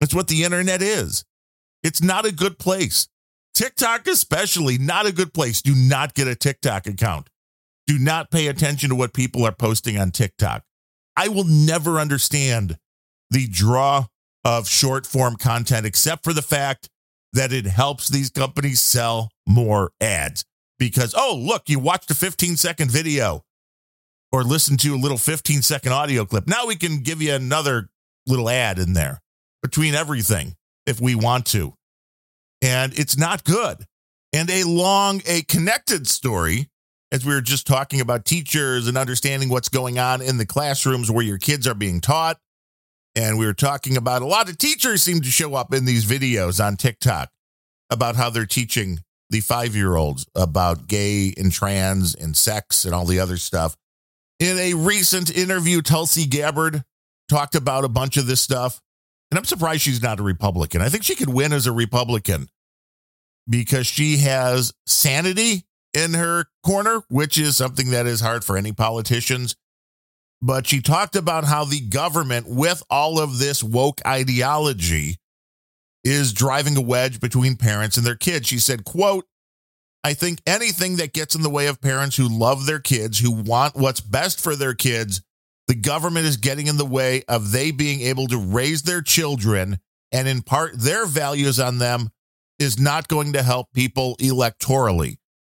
That's 0.00 0.14
what 0.14 0.28
the 0.28 0.44
internet 0.44 0.82
is. 0.82 1.24
It's 1.82 2.02
not 2.02 2.26
a 2.26 2.32
good 2.32 2.58
place. 2.58 3.08
TikTok, 3.54 4.06
especially, 4.06 4.76
not 4.76 5.06
a 5.06 5.12
good 5.12 5.32
place. 5.32 5.62
Do 5.62 5.74
not 5.74 6.14
get 6.14 6.28
a 6.28 6.34
TikTok 6.34 6.86
account. 6.86 7.30
Do 7.86 7.98
not 7.98 8.30
pay 8.30 8.48
attention 8.48 8.90
to 8.90 8.94
what 8.94 9.14
people 9.14 9.44
are 9.46 9.54
posting 9.54 9.96
on 9.98 10.10
TikTok. 10.10 10.62
I 11.16 11.28
will 11.28 11.44
never 11.44 11.98
understand 11.98 12.76
the 13.30 13.46
draw 13.46 14.06
of 14.44 14.68
short 14.68 15.06
form 15.06 15.36
content 15.36 15.86
except 15.86 16.24
for 16.24 16.32
the 16.32 16.42
fact 16.42 16.88
that 17.32 17.52
it 17.52 17.66
helps 17.66 18.08
these 18.08 18.30
companies 18.30 18.80
sell 18.80 19.30
more 19.46 19.92
ads. 20.00 20.44
Because, 20.78 21.14
oh, 21.16 21.40
look, 21.40 21.68
you 21.68 21.78
watched 21.78 22.10
a 22.10 22.14
15 22.14 22.56
second 22.56 22.90
video 22.90 23.44
or 24.32 24.42
listened 24.44 24.80
to 24.80 24.94
a 24.94 24.96
little 24.96 25.16
15 25.16 25.62
second 25.62 25.92
audio 25.92 26.24
clip. 26.26 26.46
Now 26.46 26.66
we 26.66 26.76
can 26.76 26.98
give 26.98 27.22
you 27.22 27.32
another 27.32 27.88
little 28.26 28.50
ad 28.50 28.78
in 28.78 28.92
there 28.92 29.20
between 29.66 29.94
everything 29.94 30.54
if 30.86 31.00
we 31.00 31.16
want 31.16 31.44
to. 31.44 31.74
And 32.62 32.96
it's 32.96 33.18
not 33.18 33.42
good. 33.42 33.84
And 34.32 34.48
a 34.48 34.62
long, 34.62 35.22
a 35.26 35.42
connected 35.42 36.06
story, 36.06 36.68
as 37.10 37.26
we 37.26 37.34
were 37.34 37.40
just 37.40 37.66
talking 37.66 38.00
about 38.00 38.24
teachers 38.24 38.86
and 38.86 38.96
understanding 38.96 39.48
what's 39.48 39.68
going 39.68 39.98
on 39.98 40.22
in 40.22 40.38
the 40.38 40.46
classrooms 40.46 41.10
where 41.10 41.24
your 41.24 41.38
kids 41.38 41.66
are 41.66 41.74
being 41.74 42.00
taught. 42.00 42.38
And 43.16 43.38
we 43.38 43.46
were 43.46 43.54
talking 43.54 43.96
about 43.96 44.22
a 44.22 44.26
lot 44.26 44.48
of 44.48 44.56
teachers 44.56 45.02
seem 45.02 45.20
to 45.22 45.30
show 45.30 45.54
up 45.54 45.74
in 45.74 45.84
these 45.84 46.04
videos 46.04 46.64
on 46.64 46.76
TikTok 46.76 47.30
about 47.90 48.14
how 48.14 48.30
they're 48.30 48.46
teaching 48.46 49.00
the 49.30 49.40
five 49.40 49.74
year 49.74 49.96
olds 49.96 50.26
about 50.36 50.86
gay 50.86 51.34
and 51.36 51.50
trans 51.50 52.14
and 52.14 52.36
sex 52.36 52.84
and 52.84 52.94
all 52.94 53.04
the 53.04 53.18
other 53.18 53.36
stuff. 53.36 53.76
In 54.38 54.58
a 54.58 54.74
recent 54.74 55.36
interview, 55.36 55.82
Tulsi 55.82 56.26
Gabbard 56.26 56.84
talked 57.28 57.56
about 57.56 57.84
a 57.84 57.88
bunch 57.88 58.16
of 58.16 58.26
this 58.26 58.40
stuff. 58.40 58.80
And 59.30 59.38
I'm 59.38 59.44
surprised 59.44 59.82
she's 59.82 60.02
not 60.02 60.20
a 60.20 60.22
Republican. 60.22 60.82
I 60.82 60.88
think 60.88 61.02
she 61.02 61.16
could 61.16 61.28
win 61.28 61.52
as 61.52 61.66
a 61.66 61.72
Republican 61.72 62.48
because 63.48 63.86
she 63.86 64.18
has 64.18 64.72
sanity 64.86 65.66
in 65.94 66.14
her 66.14 66.46
corner, 66.64 67.02
which 67.08 67.38
is 67.38 67.56
something 67.56 67.90
that 67.90 68.06
is 68.06 68.20
hard 68.20 68.44
for 68.44 68.56
any 68.56 68.72
politicians. 68.72 69.56
But 70.42 70.66
she 70.66 70.80
talked 70.80 71.16
about 71.16 71.44
how 71.44 71.64
the 71.64 71.80
government, 71.80 72.46
with 72.48 72.82
all 72.90 73.18
of 73.18 73.38
this 73.38 73.64
woke 73.64 74.00
ideology, 74.06 75.16
is 76.04 76.32
driving 76.32 76.76
a 76.76 76.82
wedge 76.82 77.18
between 77.18 77.56
parents 77.56 77.96
and 77.96 78.06
their 78.06 78.14
kids. 78.14 78.46
She 78.46 78.58
said, 78.58 78.84
quote, 78.84 79.26
I 80.04 80.14
think 80.14 80.40
anything 80.46 80.96
that 80.96 81.12
gets 81.12 81.34
in 81.34 81.42
the 81.42 81.50
way 81.50 81.66
of 81.66 81.80
parents 81.80 82.16
who 82.16 82.28
love 82.28 82.66
their 82.66 82.78
kids, 82.78 83.18
who 83.18 83.32
want 83.32 83.74
what's 83.74 84.00
best 84.00 84.40
for 84.40 84.54
their 84.54 84.74
kids, 84.74 85.20
government 85.76 86.26
is 86.26 86.36
getting 86.36 86.66
in 86.66 86.76
the 86.76 86.86
way 86.86 87.22
of 87.28 87.52
they 87.52 87.70
being 87.70 88.00
able 88.02 88.26
to 88.28 88.38
raise 88.38 88.82
their 88.82 89.02
children 89.02 89.78
and 90.12 90.28
impart 90.28 90.78
their 90.78 91.06
values 91.06 91.60
on 91.60 91.78
them 91.78 92.10
is 92.58 92.78
not 92.78 93.08
going 93.08 93.32
to 93.34 93.42
help 93.42 93.72
people 93.72 94.16
electorally. 94.16 95.16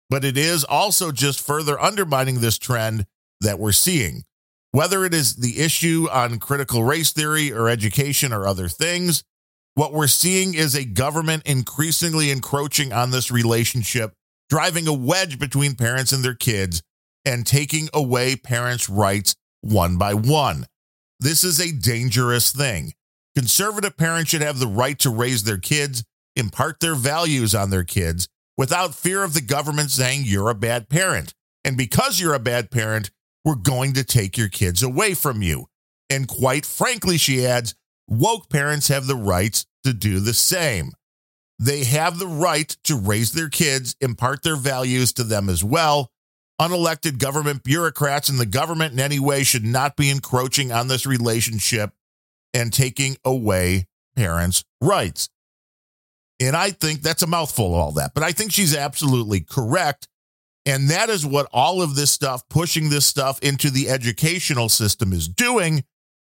But 0.09 0.23
it 0.23 0.37
is 0.37 0.63
also 0.63 1.11
just 1.11 1.45
further 1.45 1.79
undermining 1.79 2.39
this 2.39 2.57
trend 2.57 3.05
that 3.41 3.59
we're 3.59 3.71
seeing. 3.71 4.23
Whether 4.71 5.05
it 5.05 5.13
is 5.13 5.35
the 5.35 5.59
issue 5.59 6.07
on 6.11 6.39
critical 6.39 6.83
race 6.83 7.11
theory 7.11 7.51
or 7.51 7.69
education 7.69 8.33
or 8.33 8.47
other 8.47 8.67
things, 8.67 9.23
what 9.75 9.93
we're 9.93 10.07
seeing 10.07 10.53
is 10.53 10.75
a 10.75 10.85
government 10.85 11.43
increasingly 11.45 12.31
encroaching 12.31 12.91
on 12.91 13.11
this 13.11 13.31
relationship, 13.31 14.13
driving 14.49 14.87
a 14.87 14.93
wedge 14.93 15.39
between 15.39 15.75
parents 15.75 16.11
and 16.11 16.23
their 16.23 16.35
kids, 16.35 16.81
and 17.25 17.45
taking 17.45 17.89
away 17.93 18.35
parents' 18.35 18.89
rights 18.89 19.35
one 19.61 19.97
by 19.97 20.13
one. 20.13 20.65
This 21.19 21.43
is 21.43 21.59
a 21.59 21.71
dangerous 21.71 22.51
thing. 22.51 22.93
Conservative 23.35 23.97
parents 23.97 24.31
should 24.31 24.41
have 24.41 24.59
the 24.59 24.67
right 24.67 24.97
to 24.99 25.09
raise 25.09 25.43
their 25.43 25.57
kids, 25.57 26.03
impart 26.35 26.79
their 26.79 26.95
values 26.95 27.53
on 27.53 27.69
their 27.69 27.83
kids 27.83 28.27
without 28.57 28.95
fear 28.95 29.23
of 29.23 29.33
the 29.33 29.41
government 29.41 29.91
saying 29.91 30.23
you're 30.25 30.49
a 30.49 30.55
bad 30.55 30.89
parent. 30.89 31.33
And 31.63 31.77
because 31.77 32.19
you're 32.19 32.33
a 32.33 32.39
bad 32.39 32.71
parent, 32.71 33.11
we're 33.45 33.55
going 33.55 33.93
to 33.93 34.03
take 34.03 34.37
your 34.37 34.49
kids 34.49 34.81
away 34.83 35.13
from 35.13 35.41
you. 35.41 35.67
And 36.09 36.27
quite 36.27 36.65
frankly, 36.65 37.17
she 37.17 37.45
adds, 37.45 37.75
woke 38.07 38.49
parents 38.49 38.87
have 38.87 39.07
the 39.07 39.15
rights 39.15 39.65
to 39.83 39.93
do 39.93 40.19
the 40.19 40.33
same. 40.33 40.91
They 41.59 41.83
have 41.85 42.19
the 42.19 42.27
right 42.27 42.69
to 42.83 42.95
raise 42.95 43.31
their 43.31 43.49
kids, 43.49 43.95
impart 43.99 44.43
their 44.43 44.55
values 44.55 45.13
to 45.13 45.23
them 45.23 45.49
as 45.49 45.63
well, 45.63 46.11
unelected 46.61 47.19
government 47.19 47.63
bureaucrats 47.63 48.29
in 48.29 48.37
the 48.37 48.45
government 48.45 48.93
in 48.93 48.99
any 48.99 49.19
way 49.19 49.43
should 49.43 49.65
not 49.65 49.95
be 49.95 50.09
encroaching 50.09 50.71
on 50.71 50.87
this 50.87 51.05
relationship 51.05 51.91
and 52.53 52.73
taking 52.73 53.17
away 53.23 53.87
parents' 54.15 54.63
rights. 54.81 55.29
And 56.39 56.55
I 56.55 56.71
think 56.71 57.01
that's 57.01 57.23
a 57.23 57.27
mouthful, 57.27 57.67
of 57.67 57.73
all 57.73 57.91
that, 57.93 58.13
but 58.13 58.23
I 58.23 58.31
think 58.31 58.51
she's 58.51 58.75
absolutely 58.75 59.41
correct. 59.41 60.07
And 60.65 60.89
that 60.89 61.09
is 61.09 61.25
what 61.25 61.47
all 61.53 61.81
of 61.81 61.95
this 61.95 62.11
stuff, 62.11 62.47
pushing 62.49 62.89
this 62.89 63.05
stuff 63.05 63.39
into 63.41 63.69
the 63.69 63.89
educational 63.89 64.69
system, 64.69 65.13
is 65.13 65.27
doing. 65.27 65.83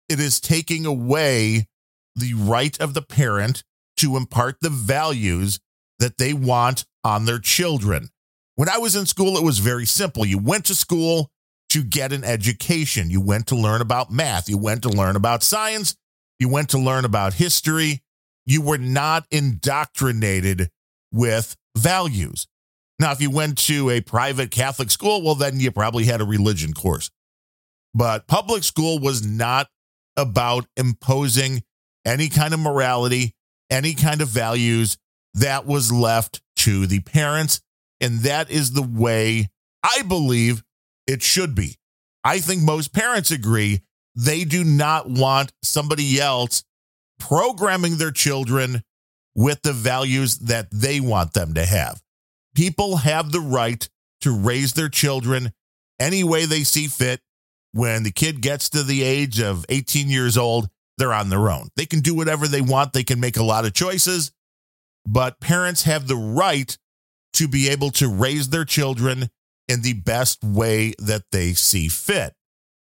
It 0.08 0.20
is 0.20 0.40
taking 0.40 0.86
away 0.86 1.66
the 2.14 2.34
right 2.34 2.78
of 2.80 2.94
the 2.94 3.02
parent 3.02 3.64
to 3.98 4.16
impart 4.16 4.58
the 4.60 4.70
values 4.70 5.60
that 5.98 6.18
they 6.18 6.32
want 6.32 6.86
on 7.02 7.24
their 7.24 7.38
children. 7.38 8.10
When 8.58 8.68
I 8.68 8.78
was 8.78 8.96
in 8.96 9.06
school, 9.06 9.36
it 9.36 9.44
was 9.44 9.60
very 9.60 9.86
simple. 9.86 10.26
You 10.26 10.36
went 10.36 10.64
to 10.64 10.74
school 10.74 11.30
to 11.68 11.84
get 11.84 12.12
an 12.12 12.24
education. 12.24 13.08
You 13.08 13.20
went 13.20 13.46
to 13.46 13.54
learn 13.54 13.80
about 13.80 14.10
math. 14.10 14.48
You 14.48 14.58
went 14.58 14.82
to 14.82 14.88
learn 14.88 15.14
about 15.14 15.44
science. 15.44 15.94
You 16.40 16.48
went 16.48 16.70
to 16.70 16.78
learn 16.78 17.04
about 17.04 17.34
history. 17.34 18.02
You 18.46 18.60
were 18.60 18.76
not 18.76 19.28
indoctrinated 19.30 20.70
with 21.12 21.54
values. 21.76 22.48
Now, 22.98 23.12
if 23.12 23.20
you 23.20 23.30
went 23.30 23.58
to 23.58 23.90
a 23.90 24.00
private 24.00 24.50
Catholic 24.50 24.90
school, 24.90 25.22
well, 25.22 25.36
then 25.36 25.60
you 25.60 25.70
probably 25.70 26.06
had 26.06 26.20
a 26.20 26.24
religion 26.24 26.72
course. 26.72 27.12
But 27.94 28.26
public 28.26 28.64
school 28.64 28.98
was 28.98 29.24
not 29.24 29.68
about 30.16 30.66
imposing 30.76 31.62
any 32.04 32.28
kind 32.28 32.52
of 32.52 32.58
morality, 32.58 33.36
any 33.70 33.94
kind 33.94 34.20
of 34.20 34.26
values 34.26 34.98
that 35.34 35.64
was 35.64 35.92
left 35.92 36.42
to 36.56 36.88
the 36.88 36.98
parents 36.98 37.60
and 38.00 38.20
that 38.20 38.50
is 38.50 38.72
the 38.72 38.82
way 38.82 39.48
I 39.82 40.02
believe 40.02 40.62
it 41.06 41.22
should 41.22 41.54
be. 41.54 41.76
I 42.24 42.40
think 42.40 42.62
most 42.62 42.92
parents 42.92 43.30
agree 43.30 43.80
they 44.14 44.44
do 44.44 44.64
not 44.64 45.08
want 45.08 45.52
somebody 45.62 46.20
else 46.20 46.64
programming 47.18 47.96
their 47.96 48.11
children 48.11 48.82
with 49.34 49.62
the 49.62 49.72
values 49.72 50.38
that 50.38 50.68
they 50.70 51.00
want 51.00 51.32
them 51.32 51.54
to 51.54 51.64
have. 51.64 52.02
People 52.54 52.96
have 52.96 53.30
the 53.30 53.40
right 53.40 53.88
to 54.22 54.37
raise 54.37 54.72
their 54.72 54.88
children 54.88 55.52
any 56.00 56.24
way 56.24 56.44
they 56.44 56.64
see 56.64 56.88
fit. 56.88 57.20
When 57.72 58.02
the 58.02 58.11
kid 58.11 58.40
gets 58.40 58.70
to 58.70 58.82
the 58.82 59.02
age 59.02 59.40
of 59.40 59.64
18 59.68 60.08
years 60.08 60.37
old, 60.37 60.68
they're 60.96 61.12
on 61.12 61.28
their 61.28 61.51
own. 61.51 61.68
They 61.76 61.86
can 61.86 62.01
do 62.01 62.14
whatever 62.14 62.49
they 62.49 62.61
want, 62.61 62.92
they 62.92 63.05
can 63.05 63.20
make 63.20 63.36
a 63.36 63.44
lot 63.44 63.64
of 63.64 63.74
choices, 63.74 64.32
but 65.07 65.38
parents 65.38 65.84
have 65.84 66.09
the 66.09 66.16
right 66.16 66.76
to 67.35 67.49
be 67.49 67.68
able 67.68 67.91
to 67.91 68.09
raise 68.09 68.49
their 68.49 68.64
children 68.64 69.31
in 69.68 69.83
the 69.83 69.95
best 69.95 70.43
way 70.43 70.95
that 70.99 71.24
they 71.31 71.53
see 71.53 71.89
fit. 71.89 72.35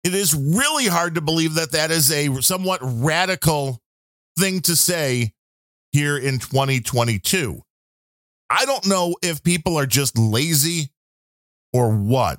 It 0.03 0.15
is 0.15 0.35
really 0.35 0.87
hard 0.87 1.15
to 1.15 1.21
believe 1.21 1.55
that 1.55 1.73
that 1.73 1.91
is 1.91 2.11
a 2.11 2.43
somewhat 2.43 2.81
radical 2.83 3.81
thing 4.39 4.61
to 4.63 4.77
say 4.77 5.33
here 5.93 6.19
in 6.19 6.39
2022. 6.39 7.63
I 8.51 8.67
don't 8.67 8.87
know 8.87 9.17
if 9.23 9.43
people 9.43 9.79
are 9.79 9.87
just 9.87 10.19
lazy 10.19 10.91
or 11.73 11.95
what. 11.95 12.39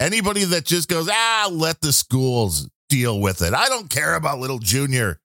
Anybody 0.00 0.44
that 0.44 0.64
just 0.64 0.88
goes, 0.88 1.08
ah, 1.10 1.48
let 1.50 1.80
the 1.80 1.92
schools 1.92 2.68
deal 2.88 3.20
with 3.20 3.42
it. 3.42 3.54
I 3.54 3.68
don't 3.68 3.88
care 3.88 4.14
about 4.14 4.40
little 4.40 4.58
junior. 4.58 5.20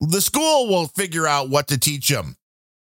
The 0.00 0.20
school 0.20 0.68
will 0.68 0.86
figure 0.86 1.26
out 1.26 1.48
what 1.48 1.68
to 1.68 1.78
teach 1.78 2.08
them 2.08 2.36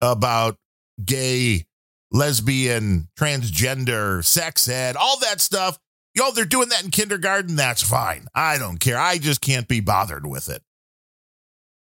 about 0.00 0.56
gay 1.04 1.66
lesbian, 2.12 3.08
transgender, 3.18 4.24
sex 4.24 4.68
ed, 4.68 4.96
all 4.96 5.18
that 5.20 5.40
stuff. 5.40 5.78
Yo, 6.14 6.30
they're 6.30 6.44
doing 6.44 6.68
that 6.68 6.84
in 6.84 6.90
kindergarten. 6.90 7.56
That's 7.56 7.82
fine. 7.82 8.26
I 8.34 8.58
don't 8.58 8.78
care. 8.78 8.98
I 8.98 9.18
just 9.18 9.40
can't 9.40 9.66
be 9.66 9.80
bothered 9.80 10.26
with 10.26 10.48
it. 10.50 10.62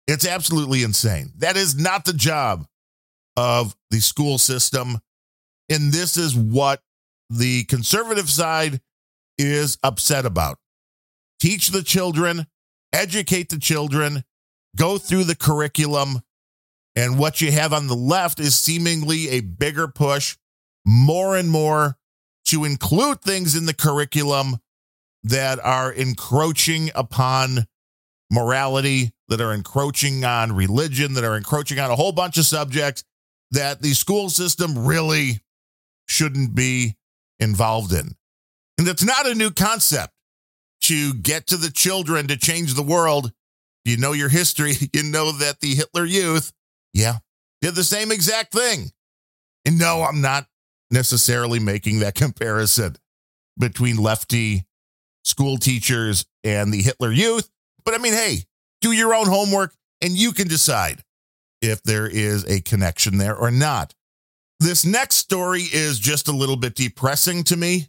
It's 0.08 0.26
absolutely 0.26 0.82
insane. 0.82 1.32
That 1.38 1.56
is 1.56 1.78
not 1.78 2.04
the 2.04 2.12
job 2.12 2.66
of 3.36 3.76
the 3.90 4.00
school 4.00 4.38
system. 4.38 4.98
And 5.68 5.92
this 5.92 6.16
is 6.16 6.34
what 6.34 6.82
the 7.30 7.64
conservative 7.64 8.30
side 8.30 8.80
is 9.38 9.78
upset 9.82 10.26
about. 10.26 10.58
Teach 11.40 11.68
the 11.68 11.82
children, 11.82 12.46
educate 12.92 13.48
the 13.48 13.58
children, 13.58 14.24
go 14.76 14.98
through 14.98 15.24
the 15.24 15.36
curriculum. 15.36 16.20
And 16.96 17.18
what 17.18 17.42
you 17.42 17.52
have 17.52 17.74
on 17.74 17.86
the 17.86 17.94
left 17.94 18.40
is 18.40 18.58
seemingly 18.58 19.28
a 19.28 19.40
bigger 19.40 19.86
push, 19.86 20.36
more 20.86 21.36
and 21.36 21.50
more 21.50 21.98
to 22.46 22.64
include 22.64 23.20
things 23.20 23.54
in 23.54 23.66
the 23.66 23.74
curriculum 23.74 24.56
that 25.22 25.58
are 25.62 25.92
encroaching 25.92 26.90
upon 26.94 27.66
morality, 28.30 29.12
that 29.28 29.42
are 29.42 29.52
encroaching 29.52 30.24
on 30.24 30.52
religion, 30.52 31.14
that 31.14 31.24
are 31.24 31.36
encroaching 31.36 31.78
on 31.78 31.90
a 31.90 31.96
whole 31.96 32.12
bunch 32.12 32.38
of 32.38 32.46
subjects 32.46 33.04
that 33.50 33.82
the 33.82 33.92
school 33.92 34.30
system 34.30 34.86
really 34.86 35.40
shouldn't 36.08 36.54
be 36.54 36.96
involved 37.38 37.92
in. 37.92 38.14
And 38.78 38.88
it's 38.88 39.04
not 39.04 39.26
a 39.26 39.34
new 39.34 39.50
concept 39.50 40.12
to 40.82 41.14
get 41.14 41.46
to 41.48 41.56
the 41.56 41.70
children 41.70 42.28
to 42.28 42.36
change 42.36 42.74
the 42.74 42.82
world. 42.82 43.32
You 43.84 43.96
know 43.96 44.12
your 44.12 44.28
history, 44.28 44.74
you 44.92 45.02
know 45.02 45.32
that 45.32 45.60
the 45.60 45.74
Hitler 45.74 46.04
Youth, 46.04 46.52
yeah, 46.96 47.18
did 47.60 47.74
the 47.74 47.84
same 47.84 48.10
exact 48.10 48.52
thing. 48.52 48.90
And 49.66 49.78
no, 49.78 50.02
I'm 50.02 50.22
not 50.22 50.46
necessarily 50.90 51.58
making 51.58 52.00
that 52.00 52.14
comparison 52.16 52.96
between 53.58 53.96
lefty 53.96 54.64
school 55.24 55.58
teachers 55.58 56.24
and 56.42 56.72
the 56.72 56.82
Hitler 56.82 57.12
Youth. 57.12 57.50
But 57.84 57.94
I 57.94 57.98
mean, 57.98 58.14
hey, 58.14 58.44
do 58.80 58.92
your 58.92 59.14
own 59.14 59.26
homework 59.26 59.74
and 60.00 60.12
you 60.12 60.32
can 60.32 60.48
decide 60.48 61.02
if 61.60 61.82
there 61.82 62.06
is 62.06 62.44
a 62.46 62.60
connection 62.60 63.18
there 63.18 63.36
or 63.36 63.50
not. 63.50 63.94
This 64.58 64.84
next 64.84 65.16
story 65.16 65.62
is 65.62 65.98
just 65.98 66.28
a 66.28 66.32
little 66.32 66.56
bit 66.56 66.74
depressing 66.74 67.44
to 67.44 67.56
me 67.56 67.88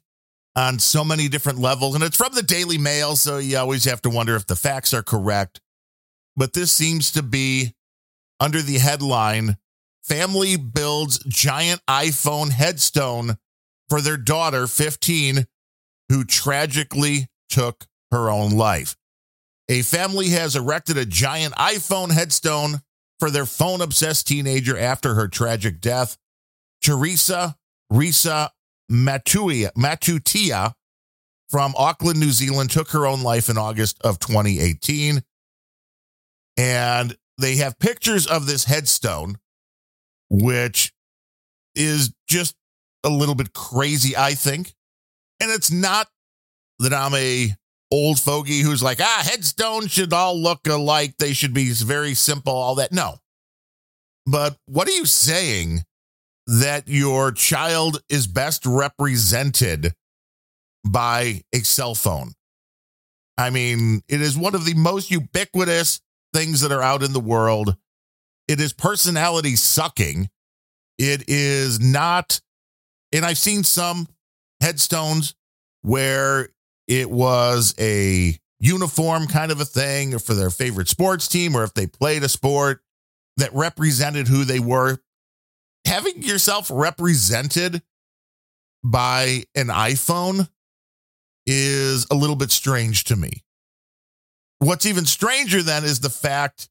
on 0.56 0.80
so 0.80 1.04
many 1.04 1.30
different 1.30 1.60
levels. 1.60 1.96
And 1.96 2.04
it's 2.04 2.18
from 2.18 2.34
the 2.34 2.44
Daily 2.44 2.78
Mail, 2.78 3.16
so 3.16 3.38
you 3.38 3.58
always 3.58 3.86
have 3.86 4.02
to 4.02 4.10
wonder 4.10 4.36
if 4.36 4.48
the 4.48 4.56
facts 4.56 4.94
are 4.94 5.04
correct. 5.04 5.62
But 6.36 6.54
this 6.54 6.72
seems 6.72 7.12
to 7.12 7.24
be 7.24 7.74
under 8.40 8.62
the 8.62 8.78
headline 8.78 9.58
Family 10.08 10.56
builds 10.56 11.20
giant 11.28 11.82
iPhone 11.86 12.50
headstone 12.52 13.38
for 13.90 14.00
their 14.00 14.16
daughter, 14.16 14.66
15, 14.66 15.46
who 16.08 16.24
tragically 16.24 17.28
took 17.50 17.88
her 18.12 18.30
own 18.30 18.52
life. 18.52 18.96
A 19.68 19.82
family 19.82 20.30
has 20.30 20.56
erected 20.56 20.98
a 20.98 21.06
giant 21.06 21.56
iPhone 21.56 22.14
headstone 22.14 22.80
for 23.20 23.30
their 23.30 23.46
phone 23.46 23.82
obsessed 23.82 24.30
teenager 24.30 24.78
after 24.78 25.16
her 25.16 25.28
tragic 25.28 25.82
death. 25.82 26.18
Teresa 26.82 27.58
Risa 27.92 28.52
Matuia, 28.90 29.74
Matutia 29.74 30.72
from 31.50 31.74
Auckland, 31.78 32.18
New 32.18 32.32
Zealand, 32.32 32.70
took 32.70 32.92
her 32.92 33.06
own 33.06 33.24
life 33.24 33.50
in 33.50 33.58
August 33.58 34.02
of 34.06 34.20
2018. 34.20 35.22
And 36.56 37.18
they 37.38 37.58
have 37.58 37.80
pictures 37.80 38.28
of 38.28 38.46
this 38.46 38.66
headstone, 38.66 39.38
which 40.30 40.94
is 41.76 42.14
just 42.28 42.56
a 43.04 43.10
little 43.10 43.36
bit 43.36 43.54
crazy, 43.54 44.16
I 44.18 44.34
think. 44.34 44.74
And 45.40 45.52
it's 45.52 45.72
not 45.72 46.08
that 46.80 46.94
I'm 46.94 47.14
a 47.14 47.56
old 47.92 48.20
fogey 48.20 48.60
who's 48.60 48.84
like, 48.84 49.00
ah, 49.00 49.22
headstones 49.24 49.92
should 49.92 50.14
all 50.14 50.40
look 50.40 50.68
alike. 50.68 51.16
They 51.20 51.34
should 51.34 51.54
be 51.54 51.72
very 51.72 52.14
simple, 52.14 52.54
all 52.54 52.76
that. 52.76 52.92
No. 52.92 53.18
But 54.26 54.58
what 54.66 54.88
are 54.88 54.92
you 54.92 55.06
saying 55.06 55.84
that 56.48 56.88
your 56.88 57.32
child 57.34 58.02
is 58.10 58.26
best 58.26 58.66
represented 58.66 59.94
by 60.86 61.42
a 61.54 61.60
cell 61.60 61.94
phone. 61.94 62.34
I 63.38 63.50
mean, 63.50 64.02
it 64.08 64.22
is 64.22 64.38
one 64.38 64.56
of 64.56 64.66
the 64.66 64.74
most 64.74 65.12
ubiquitous 65.12 66.02
things 66.38 66.62
that 66.62 66.72
are 66.72 66.84
out 66.84 67.02
in 67.02 67.14
the 67.14 67.20
world. 67.20 67.76
It 68.48 68.62
is 68.62 68.72
personality 68.72 69.56
sucking. 69.56 70.30
It 71.00 71.24
is 71.28 71.80
not, 71.80 72.40
and 73.12 73.26
I've 73.26 73.40
seen 73.40 73.64
some 73.64 74.08
headstones 74.62 75.34
where 75.82 76.50
it 76.88 77.10
was 77.10 77.74
a 77.80 78.38
uniform 78.60 79.26
kind 79.28 79.52
of 79.52 79.60
a 79.60 79.66
thing 79.66 80.20
for 80.20 80.36
their 80.36 80.52
favorite 80.52 80.88
sports 80.88 81.28
team 81.28 81.56
or 81.56 81.64
if 81.64 81.74
they 81.74 81.88
played 81.88 82.24
a 82.24 82.30
sport 82.30 82.82
that 83.38 83.54
represented 83.54 84.28
who 84.28 84.44
they 84.44 84.60
were 84.60 85.00
having 85.86 86.22
yourself 86.22 86.70
represented 86.72 87.82
by 88.84 89.44
an 89.56 89.68
iPhone 89.68 90.50
is 91.48 92.06
a 92.12 92.16
little 92.16 92.36
bit 92.36 92.52
strange 92.52 93.06
to 93.06 93.16
me. 93.16 93.44
What's 94.60 94.86
even 94.86 95.06
stranger 95.06 95.62
then 95.62 95.84
is 95.84 96.00
the 96.00 96.10
fact 96.10 96.70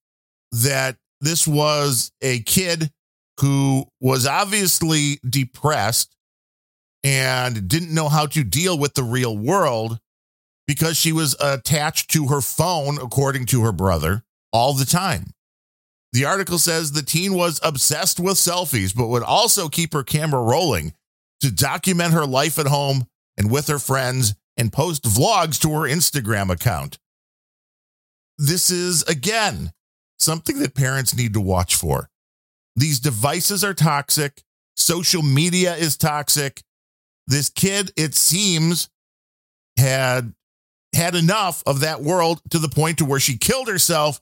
that 0.53 0.97
this 1.20 1.47
was 1.47 2.12
a 2.20 2.41
kid 2.41 2.91
who 3.41 3.87
was 4.01 4.26
obviously 4.26 5.18
depressed 5.28 6.16
and 7.05 7.68
didn't 7.68 7.95
know 7.95 8.09
how 8.09 8.26
to 8.26 8.43
deal 8.43 8.78
with 8.78 8.95
the 8.95 9.03
real 9.03 9.37
world 9.37 10.01
because 10.66 10.97
she 10.97 11.12
was 11.12 11.37
attached 11.41 12.11
to 12.11 12.26
her 12.28 12.41
phone, 12.41 12.99
according 12.99 13.47
to 13.47 13.62
her 13.62 13.72
brother, 13.72 14.24
all 14.53 14.72
the 14.74 14.84
time. 14.84 15.30
The 16.12 16.24
article 16.24 16.59
says 16.59 16.93
the 16.93 17.03
teen 17.03 17.34
was 17.34 17.61
obsessed 17.62 18.18
with 18.18 18.34
selfies, 18.37 18.95
but 18.95 19.09
would 19.09 19.22
also 19.22 19.68
keep 19.68 19.93
her 19.93 20.03
camera 20.03 20.43
rolling 20.43 20.95
to 21.41 21.53
document 21.53 22.14
her 22.14 22.26
life 22.26 22.59
at 22.59 22.66
home 22.66 23.07
and 23.37 23.51
with 23.51 23.68
her 23.68 23.78
friends 23.78 24.34
and 24.57 24.72
post 24.72 25.05
vlogs 25.05 25.61
to 25.61 25.70
her 25.72 25.89
Instagram 25.89 26.51
account. 26.51 26.99
This 28.39 28.70
is, 28.70 29.03
again, 29.05 29.72
something 30.18 30.59
that 30.61 30.74
parents 30.74 31.16
need 31.16 31.34
to 31.34 31.41
watch 31.41 31.74
for. 31.76 32.09
These 32.74 33.01
devices 33.01 33.64
are 33.64 33.74
toxic. 33.74 34.43
Social 34.76 35.22
media 35.22 35.74
is 35.74 35.97
toxic. 35.97 36.62
This 37.26 37.49
kid, 37.49 37.93
it 37.97 38.14
seems, 38.14 38.89
had 39.78 40.34
had 40.95 41.14
enough 41.14 41.62
of 41.66 41.80
that 41.80 42.03
world 42.03 42.41
to 42.51 42.59
the 42.59 42.68
point 42.68 42.99
to 42.99 43.05
where 43.05 43.20
she 43.20 43.37
killed 43.37 43.68
herself 43.68 44.20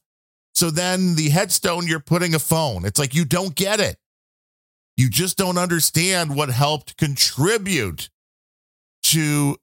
so 0.55 0.71
then 0.71 1.17
the 1.17 1.31
headstone, 1.31 1.87
you're 1.87 2.01
putting 2.01 2.35
a 2.35 2.39
phone. 2.39 2.85
It's 2.85 2.99
like 2.99 3.15
you 3.15 3.25
don't 3.25 3.55
get 3.55 3.81
it. 3.81 3.99
You 4.97 5.11
just 5.11 5.37
don't 5.37 5.59
understand 5.59 6.37
what 6.37 6.49
helped 6.51 6.97
contribute 6.97 8.09
to 9.05 9.57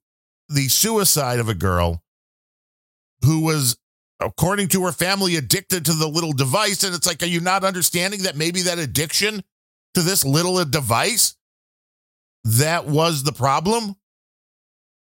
the 0.50 0.68
suicide 0.68 1.40
of 1.40 1.48
a 1.48 1.54
girl 1.54 2.04
who 3.24 3.42
was, 3.42 3.78
according 4.22 4.70
to 4.70 4.86
her 4.86 4.92
family, 4.92 5.36
addicted 5.36 5.86
to 5.86 5.94
the 5.94 6.08
little 6.08 6.34
device. 6.34 6.84
And 6.84 6.96
it's 6.96 7.08
like, 7.08 7.24
are 7.24 7.28
you 7.28 7.42
not 7.42 7.64
understanding 7.64 8.24
that 8.24 8.36
maybe 8.36 8.64
that 8.64 8.80
addiction 8.80 9.44
to 9.94 10.02
this 10.02 10.24
little 10.26 10.64
device 10.66 11.36
that 12.44 12.86
was 12.86 13.24
the 13.24 13.34
problem? 13.34 13.96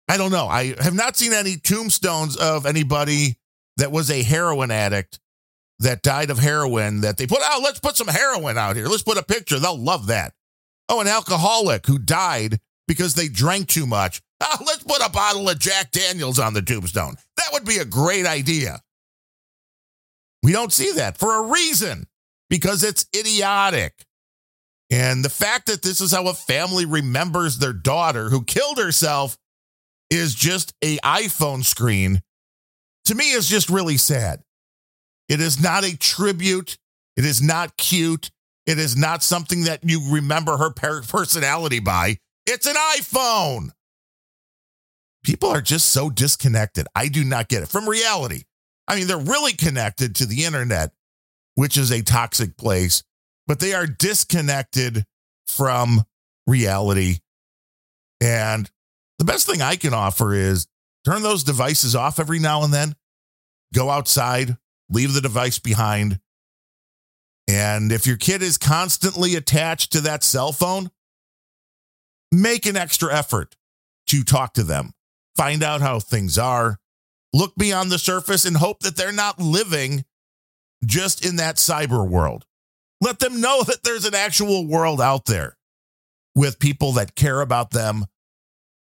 I 0.09 0.17
don't 0.17 0.33
know. 0.33 0.47
I 0.47 0.75
have 0.83 0.95
not 0.95 1.17
seen 1.17 1.33
any 1.33 1.57
tombstones 1.57 2.37
of 2.37 2.65
anybody 2.65 3.39
that 3.77 3.93
was 3.93 4.11
a 4.11 4.23
heroin 4.23 4.71
addict 4.71 5.21
that 5.81 6.03
died 6.03 6.31
of 6.31 6.39
heroin 6.39 7.03
that 7.03 7.19
they 7.19 7.27
put 7.27 7.43
out. 7.43 7.51
Oh, 7.53 7.61
let's 7.63 7.79
put 7.79 7.97
some 7.97 8.09
heroin 8.09 8.59
out 8.59 8.75
here. 8.75 8.87
Let's 8.87 9.03
put 9.03 9.19
a 9.19 9.23
picture. 9.23 9.59
They'll 9.59 9.79
love 9.79 10.07
that. 10.07 10.33
Oh, 10.89 11.01
an 11.01 11.07
alcoholic 11.07 11.87
who 11.87 11.99
died 11.99 12.59
because 12.89 13.15
they 13.15 13.29
drank 13.29 13.69
too 13.69 13.87
much. 13.87 14.23
Oh, 14.41 14.57
let's 14.67 14.83
put 14.83 15.05
a 15.05 15.11
bottle 15.11 15.49
of 15.49 15.59
Jack 15.59 15.93
Daniels 15.93 16.39
on 16.39 16.55
the 16.55 16.63
tombstone. 16.63 17.17
That 17.37 17.51
would 17.53 17.65
be 17.65 17.79
a 17.79 17.85
great 17.85 18.27
idea. 18.27 18.81
We 20.43 20.53
don't 20.53 20.73
see 20.73 20.93
that 20.93 21.19
for 21.19 21.35
a 21.37 21.51
reason 21.51 22.07
because 22.49 22.85
it's 22.85 23.07
idiotic. 23.15 23.95
And 24.91 25.25
the 25.25 25.31
fact 25.31 25.67
that 25.67 25.83
this 25.83 26.01
is 26.01 26.13
how 26.13 26.29
a 26.29 26.35
family 26.35 26.87
remembers 26.87 27.59
their 27.59 27.73
daughter 27.73 28.31
who 28.31 28.43
killed 28.45 28.79
herself 28.79 29.37
is 30.11 30.35
just 30.35 30.73
a 30.83 30.97
iPhone 30.99 31.65
screen 31.65 32.23
to 33.09 33.15
me 33.15 33.33
is 33.33 33.49
just 33.49 33.71
really 33.71 33.97
sad. 33.97 34.43
It 35.31 35.41
is 35.41 35.63
not 35.63 35.83
a 35.83 35.97
tribute. 35.97 36.77
It 37.17 37.25
is 37.25 37.41
not 37.41 37.77
cute. 37.79 38.31
It 38.67 38.79
is 38.79 38.97
not 38.99 39.23
something 39.23 39.65
that 39.65 39.81
you 39.83 40.13
remember 40.13 40.59
her 40.59 40.71
personality 40.71 41.81
by. 41.81 42.19
It's 42.47 42.67
an 42.67 42.77
iPhone. 42.99 43.71
People 45.25 45.49
are 45.49 45.63
just 45.63 45.89
so 45.89 46.11
disconnected. 46.11 46.87
I 46.95 47.09
do 47.09 47.25
not 47.25 47.49
get 47.49 47.63
it 47.63 47.71
from 47.71 47.89
reality. 47.89 48.43
I 48.89 48.97
mean, 48.97 49.07
they're 49.07 49.19
really 49.19 49.53
connected 49.53 50.17
to 50.17 50.27
the 50.27 50.45
internet, 50.45 50.93
which 51.55 51.77
is 51.77 51.91
a 51.91 52.03
toxic 52.03 52.57
place, 52.57 53.03
but 53.47 53.61
they 53.61 53.75
are 53.75 53.87
disconnected 53.87 55.05
from 55.47 56.05
reality. 56.47 57.19
And 58.21 58.71
the 59.19 59.27
best 59.27 59.47
thing 59.47 59.61
I 59.61 59.77
can 59.77 59.93
offer 59.93 60.33
is 60.33 60.67
turn 61.05 61.23
those 61.23 61.45
devices 61.45 61.95
off 61.95 62.19
every 62.19 62.39
now 62.39 62.65
and 62.65 62.73
then, 62.73 62.95
go 63.75 63.91
outside, 63.91 64.57
leave 64.89 65.13
the 65.13 65.21
device 65.21 65.59
behind, 65.59 66.19
And 67.49 67.91
if 67.91 68.07
your 68.07 68.19
kid 68.19 68.43
is 68.43 68.59
constantly 68.59 69.35
attached 69.35 69.93
to 69.93 70.03
that 70.03 70.23
cell 70.23 70.53
phone, 70.53 70.91
make 72.31 72.67
an 72.67 72.77
extra 72.77 73.13
effort 73.13 73.57
to 74.09 74.23
talk 74.23 74.53
to 74.55 74.63
them, 74.63 74.93
find 75.35 75.63
out 75.63 75.81
how 75.81 75.99
things 75.99 76.37
are, 76.37 76.79
look 77.33 77.55
beyond 77.57 77.91
the 77.91 77.99
surface, 77.99 78.45
and 78.45 78.57
hope 78.57 78.81
that 78.81 78.97
they're 78.97 79.13
not 79.13 79.41
living 79.41 80.05
just 80.85 81.25
in 81.25 81.37
that 81.37 81.57
cyber 81.57 82.09
world. 82.09 82.45
Let 83.01 83.19
them 83.19 83.41
know 83.41 83.63
that 83.67 83.83
there's 83.85 84.05
an 84.05 84.15
actual 84.15 84.67
world 84.67 85.01
out 85.01 85.27
there 85.27 85.57
with 86.35 86.59
people 86.59 86.93
that 86.93 87.15
care 87.15 87.41
about 87.41 87.71
them 87.71 88.07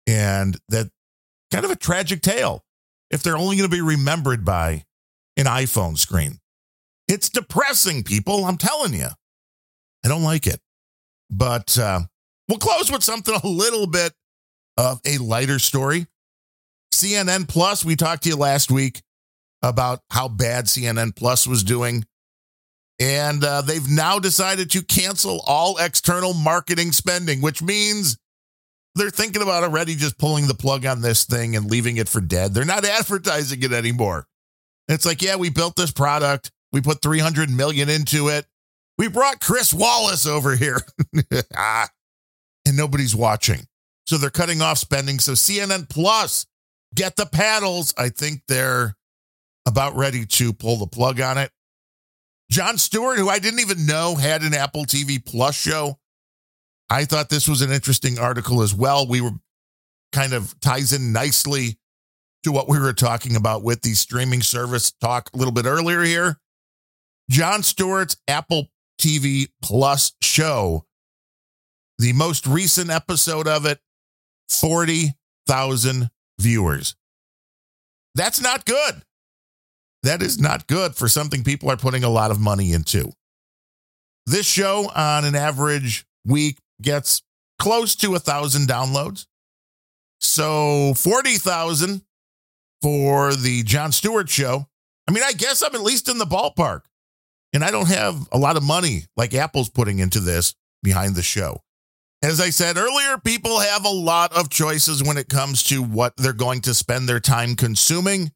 and 0.08 0.58
that 0.70 0.90
kind 1.52 1.66
of 1.66 1.72
a 1.72 1.76
tragic 1.76 2.22
tale 2.22 2.64
if 3.12 3.22
they're 3.22 3.38
only 3.38 3.56
going 3.56 3.70
to 3.70 3.76
be 3.76 3.82
remembered 3.82 4.44
by 4.44 4.84
an 5.38 5.46
iPhone 5.46 5.98
screen. 5.98 6.40
It's 7.08 7.30
depressing, 7.30 8.04
people. 8.04 8.46
I'm 8.46 8.58
telling 8.58 8.94
you. 8.94 9.10
I 10.04 10.08
don't 10.08 10.24
like 10.24 10.48
it. 10.48 10.60
But 11.30 11.78
uh, 11.78 12.02
we'll 12.48 12.58
close 12.58 12.92
with 12.92 13.04
something 13.04 13.36
a 13.36 13.48
little 13.48 13.88
bit 13.88 14.14
of 14.78 15.00
a 15.06 15.18
lighter 15.18 15.60
story. 15.60 16.08
CNN 16.96 17.48
Plus, 17.48 17.86
we 17.86 17.96
talked 17.96 18.24
to 18.24 18.30
you 18.30 18.36
last 18.36 18.72
week 18.72 19.02
about 19.62 20.02
how 20.12 20.28
bad 20.28 20.66
CNN 20.66 21.16
Plus 21.16 21.48
was 21.48 21.64
doing. 21.64 22.06
And 23.00 23.44
uh, 23.44 23.62
they've 23.62 23.90
now 23.90 24.20
decided 24.20 24.72
to 24.72 24.82
cancel 24.82 25.42
all 25.46 25.78
external 25.78 26.34
marketing 26.34 26.94
spending, 26.94 27.42
which 27.42 27.62
means 27.62 28.18
they're 28.96 29.10
thinking 29.10 29.42
about 29.42 29.64
already 29.64 29.96
just 29.96 30.18
pulling 30.18 30.48
the 30.48 30.54
plug 30.54 30.86
on 30.86 31.02
this 31.02 31.26
thing 31.26 31.56
and 31.56 31.70
leaving 31.70 31.98
it 31.98 32.08
for 32.08 32.22
dead. 32.22 32.54
They're 32.54 32.64
not 32.64 32.86
advertising 33.00 33.62
it 33.64 33.74
anymore. 33.74 34.28
It's 34.88 35.06
like, 35.06 35.22
yeah, 35.22 35.36
we 35.36 35.50
built 35.50 35.76
this 35.76 35.92
product. 35.92 36.52
We 36.72 36.82
put 36.82 37.02
300 37.02 37.50
million 37.50 37.90
into 37.90 38.30
it. 38.30 38.46
We 38.98 39.10
brought 39.10 39.42
Chris 39.42 39.74
Wallace 39.74 40.26
over 40.26 40.56
here. 40.56 40.80
and 42.66 42.78
nobody's 42.78 43.16
watching. 43.16 43.68
So 44.08 44.18
they're 44.18 44.30
cutting 44.30 44.62
off 44.62 44.78
spending. 44.78 45.20
So 45.20 45.34
CNN 45.34 45.90
Plus, 45.90 46.46
get 46.96 47.16
the 47.16 47.26
paddles. 47.26 47.94
I 47.98 48.10
think 48.10 48.42
they're 48.48 48.96
about 49.68 49.96
ready 49.96 50.26
to 50.26 50.54
pull 50.54 50.78
the 50.78 50.88
plug 50.88 51.20
on 51.20 51.38
it. 51.38 51.52
Jon 52.52 52.78
Stewart, 52.78 53.18
who 53.18 53.30
I 53.30 53.40
didn't 53.40 53.60
even 53.60 53.86
know 53.86 54.16
had 54.16 54.44
an 54.44 54.54
Apple 54.54 54.86
TV 54.86 55.24
Plus 55.24 55.56
show. 55.56 56.00
I 56.90 57.06
thought 57.06 57.30
this 57.30 57.48
was 57.48 57.62
an 57.62 57.72
interesting 57.72 58.20
article 58.20 58.62
as 58.62 58.74
well. 58.74 59.08
We 59.08 59.22
were 59.22 59.32
kind 60.12 60.34
of 60.34 60.58
ties 60.60 60.94
in 60.94 61.12
nicely 61.12 61.80
to 62.44 62.52
what 62.52 62.70
we 62.70 62.80
were 62.80 62.94
talking 62.94 63.36
about 63.36 63.64
with 63.64 63.82
the 63.82 63.96
streaming 63.96 64.44
service 64.44 64.92
talk 64.92 65.32
a 65.34 65.38
little 65.38 65.52
bit 65.52 65.66
earlier 65.66 66.04
here. 66.04 66.40
Jon 67.30 67.64
Stewart's 67.64 68.18
Apple 68.28 68.68
TV 69.02 69.48
Plus 69.64 70.14
show, 70.22 70.86
the 71.98 72.14
most 72.14 72.46
recent 72.46 72.92
episode 72.92 73.48
of 73.48 73.66
it, 73.66 73.80
40,000 74.50 76.12
viewers. 76.40 76.96
That's 78.16 78.42
not 78.42 78.66
good. 78.66 79.04
That 80.04 80.22
is 80.22 80.40
not 80.40 80.68
good 80.68 80.96
for 80.96 81.08
something 81.08 81.44
people 81.44 81.70
are 81.72 81.78
putting 81.78 82.04
a 82.04 82.10
lot 82.10 82.32
of 82.32 82.40
money 82.40 82.74
into. 82.74 83.12
This 84.26 84.46
show, 84.46 84.90
on 84.96 85.26
an 85.26 85.36
average 85.36 86.06
week, 86.26 86.60
gets 86.82 87.22
close 87.60 87.96
to 87.98 88.16
a 88.16 88.20
thousand 88.20 88.68
downloads. 88.68 89.26
So 90.20 90.94
40,000 90.96 92.02
for 92.82 93.34
the 93.36 93.64
Jon 93.64 93.92
Stewart 93.92 94.30
show. 94.30 94.68
I 95.08 95.12
mean, 95.12 95.24
I 95.24 95.34
guess 95.34 95.62
I'm 95.62 95.76
at 95.76 95.82
least 95.82 96.10
in 96.10 96.18
the 96.18 96.26
ballpark. 96.26 96.82
And 97.54 97.64
I 97.64 97.72
don't 97.72 97.88
have 97.88 98.28
a 98.32 98.38
lot 98.38 98.58
of 98.58 98.64
money 98.64 99.06
like 99.16 99.34
Apple's 99.34 99.70
putting 99.70 100.00
into 100.00 100.20
this 100.20 100.56
behind 100.84 101.16
the 101.16 101.22
show. 101.22 101.62
As 102.26 102.42
I 102.42 102.50
said 102.50 102.76
earlier, 102.76 103.20
people 103.20 103.60
have 103.60 103.86
a 103.86 103.90
lot 103.90 104.36
of 104.36 104.50
choices 104.50 105.04
when 105.04 105.16
it 105.16 105.30
comes 105.30 105.62
to 105.66 105.84
what 105.84 106.18
they're 106.18 106.34
going 106.34 106.62
to 106.62 106.74
spend 106.74 107.08
their 107.08 107.20
time 107.20 107.56
consuming. 107.56 108.32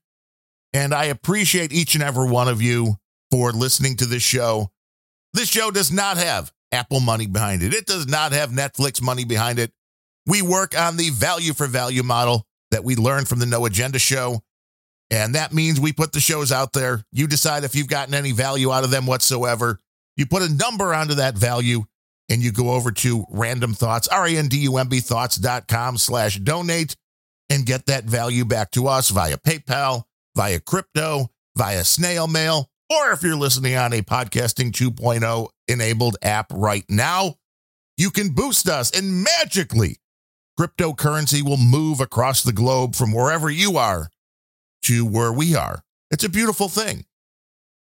And 0.74 0.94
I 0.94 1.06
appreciate 1.06 1.74
each 1.74 1.96
and 1.96 2.04
every 2.04 2.30
one 2.30 2.48
of 2.48 2.62
you 2.62 2.98
for 3.32 3.52
listening 3.52 3.96
to 3.98 4.06
this 4.06 4.22
show. 4.22 4.70
This 5.34 5.50
show 5.50 5.72
does 5.72 5.92
not 5.92 6.18
have 6.18 6.54
Apple 6.72 7.00
money 7.00 7.26
behind 7.26 7.64
it, 7.64 7.74
it 7.74 7.88
does 7.88 8.06
not 8.06 8.32
have 8.32 8.52
Netflix 8.52 9.02
money 9.02 9.26
behind 9.26 9.58
it. 9.58 9.72
We 10.28 10.44
work 10.44 10.80
on 10.80 10.96
the 10.96 11.10
value 11.10 11.54
for 11.54 11.66
value 11.66 12.04
model 12.04 12.46
that 12.70 12.84
we 12.84 12.96
learned 12.96 13.28
from 13.28 13.40
the 13.40 13.48
No 13.48 13.66
Agenda 13.66 13.98
show. 13.98 14.44
And 15.10 15.34
that 15.34 15.52
means 15.52 15.80
we 15.80 15.94
put 15.94 16.14
the 16.14 16.20
shows 16.20 16.52
out 16.52 16.74
there. 16.74 17.04
You 17.12 17.26
decide 17.26 17.64
if 17.64 17.74
you've 17.74 17.88
gotten 17.88 18.14
any 18.14 18.34
value 18.34 18.72
out 18.72 18.84
of 18.84 18.92
them 18.92 19.08
whatsoever. 19.08 19.80
You 20.16 20.28
put 20.28 20.44
a 20.44 20.54
number 20.54 20.94
onto 20.94 21.16
that 21.16 21.36
value 21.36 21.86
and 22.30 22.42
you 22.42 22.52
go 22.52 22.72
over 22.72 22.92
to 22.92 23.26
random 23.30 23.74
thoughts, 23.74 24.08
R-A-N-D-U-M-B 24.08 25.00
thoughts.com 25.00 25.98
slash 25.98 26.38
donate 26.38 26.96
and 27.50 27.66
get 27.66 27.88
that 27.88 28.06
value 28.06 28.46
back 28.46 28.72
to 28.72 28.88
us 28.88 29.10
via 29.10 29.38
PayPal, 29.38 30.04
via 30.36 30.60
crypto, 30.60 31.30
via 31.58 31.84
snail 31.84 32.28
mail, 32.28 32.70
or 32.90 33.12
if 33.12 33.24
you're 33.24 33.36
listening 33.36 33.76
on 33.76 33.94
a 33.94 34.02
podcasting 34.02 34.72
2.0 34.72 35.48
enabled 35.68 36.18
app 36.22 36.48
right 36.54 36.86
now, 36.90 37.36
you 37.98 38.12
can 38.12 38.30
boost 38.30 38.68
us 38.70 38.98
and 38.98 39.24
magically 39.24 39.98
cryptocurrency 40.60 41.42
will 41.42 41.58
move 41.58 42.00
across 42.00 42.44
the 42.44 42.54
globe 42.54 42.96
from 42.96 43.14
wherever 43.14 43.50
you 43.50 43.78
are 43.78 44.10
to 44.84 45.06
where 45.06 45.32
we 45.32 45.56
are. 45.56 45.84
It's 46.12 46.24
a 46.24 46.30
beautiful 46.30 46.68
thing. 46.68 47.06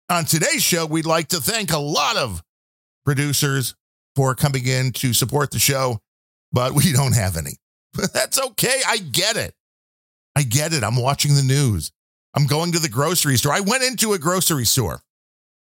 On 0.08 0.24
today's 0.24 0.62
show, 0.62 0.86
we'd 0.86 1.06
like 1.06 1.28
to 1.28 1.40
thank 1.40 1.72
a 1.72 1.78
lot 1.78 2.16
of 2.16 2.42
producers 3.04 3.74
for 4.16 4.34
coming 4.34 4.66
in 4.66 4.92
to 4.92 5.12
support 5.12 5.50
the 5.50 5.58
show, 5.58 6.00
but 6.52 6.72
we 6.72 6.92
don't 6.92 7.14
have 7.14 7.36
any. 7.36 7.52
That's 8.14 8.40
okay. 8.40 8.80
I 8.86 8.98
get 8.98 9.36
it. 9.36 9.54
I 10.36 10.42
get 10.42 10.72
it. 10.72 10.84
I'm 10.84 10.96
watching 10.96 11.34
the 11.34 11.42
news. 11.42 11.92
I'm 12.34 12.46
going 12.46 12.72
to 12.72 12.78
the 12.78 12.88
grocery 12.88 13.36
store. 13.36 13.52
I 13.52 13.60
went 13.60 13.82
into 13.82 14.12
a 14.12 14.18
grocery 14.18 14.64
store 14.64 15.02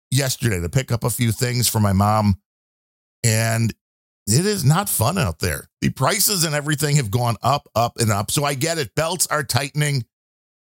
yesterday 0.10 0.60
to 0.60 0.70
pick 0.70 0.92
up 0.92 1.04
a 1.04 1.10
few 1.10 1.32
things 1.32 1.68
for 1.68 1.80
my 1.80 1.94
mom, 1.94 2.40
and 3.24 3.74
it 4.26 4.46
is 4.46 4.66
not 4.66 4.90
fun 4.90 5.18
out 5.18 5.40
there. 5.40 5.68
The 5.82 5.90
prices 5.90 6.44
and 6.44 6.56
everything 6.56 6.96
have 6.98 7.12
gone 7.12 7.36
up, 7.42 7.70
up, 7.76 7.98
and 7.98 8.12
up. 8.12 8.32
So 8.32 8.44
I 8.44 8.56
get 8.56 8.78
it. 8.78 8.96
Belts 8.96 9.28
are 9.28 9.44
tightening. 9.44 10.06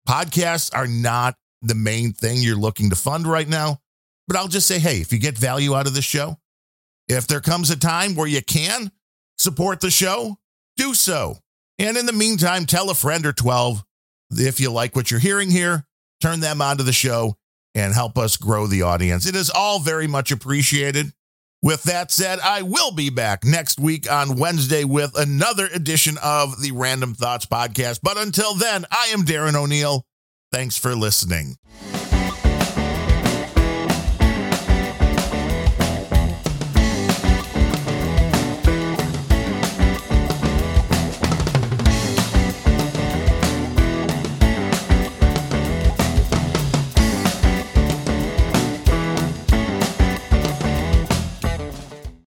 Podcasts 0.08 0.74
are 0.76 0.88
not 0.88 1.36
the 1.62 1.76
main 1.76 2.14
thing 2.14 2.38
you're 2.38 2.56
looking 2.56 2.90
to 2.92 2.96
fund 2.96 3.28
right 3.28 3.48
now. 3.48 3.80
But 4.28 4.38
I'll 4.38 4.48
just 4.48 4.68
say, 4.68 4.80
hey, 4.80 5.02
if 5.02 5.12
you 5.12 5.20
get 5.20 5.38
value 5.38 5.76
out 5.76 5.88
of 5.88 5.94
the 5.94 6.02
show, 6.02 6.38
if 7.12 7.28
there 7.28 7.42
comes 7.42 7.70
a 7.70 7.78
time 7.78 8.16
where 8.16 8.28
you 8.28 8.42
can 8.42 8.92
support 9.38 9.82
the 9.82 9.92
show, 9.92 10.38
do 10.78 10.94
so. 10.94 11.38
And 11.78 11.98
in 11.98 12.06
the 12.06 12.14
meantime, 12.14 12.66
tell 12.66 12.90
a 12.90 12.96
friend 12.96 13.26
or 13.26 13.34
12 13.34 13.84
if 14.32 14.62
you 14.62 14.72
like 14.72 14.96
what 14.96 15.12
you're 15.12 15.20
hearing 15.20 15.52
here, 15.52 15.86
turn 16.22 16.40
them 16.40 16.62
onto 16.62 16.84
the 16.84 16.94
show 16.94 17.36
and 17.76 17.94
help 17.94 18.18
us 18.18 18.38
grow 18.38 18.66
the 18.66 18.84
audience. 18.84 19.26
It 19.26 19.36
is 19.36 19.50
all 19.50 19.80
very 19.80 20.08
much 20.08 20.32
appreciated. 20.32 21.12
With 21.62 21.84
that 21.84 22.12
said, 22.12 22.40
I 22.40 22.62
will 22.62 22.92
be 22.92 23.10
back 23.10 23.44
next 23.44 23.80
week 23.80 24.12
on 24.12 24.38
Wednesday 24.38 24.84
with 24.84 25.16
another 25.18 25.68
edition 25.68 26.18
of 26.24 26.62
the 26.62 26.72
Randumb 26.72 27.16
Thoughts 27.16 27.46
Podcast. 27.46 28.00
But 28.02 28.18
until 28.18 28.56
then, 28.56 28.86
I 28.90 29.10
am 29.14 29.24
Darren 29.24 29.56
O'Neill. 29.56 30.06
Thanks 30.52 30.78
for 30.78 30.96
listening. 30.96 31.58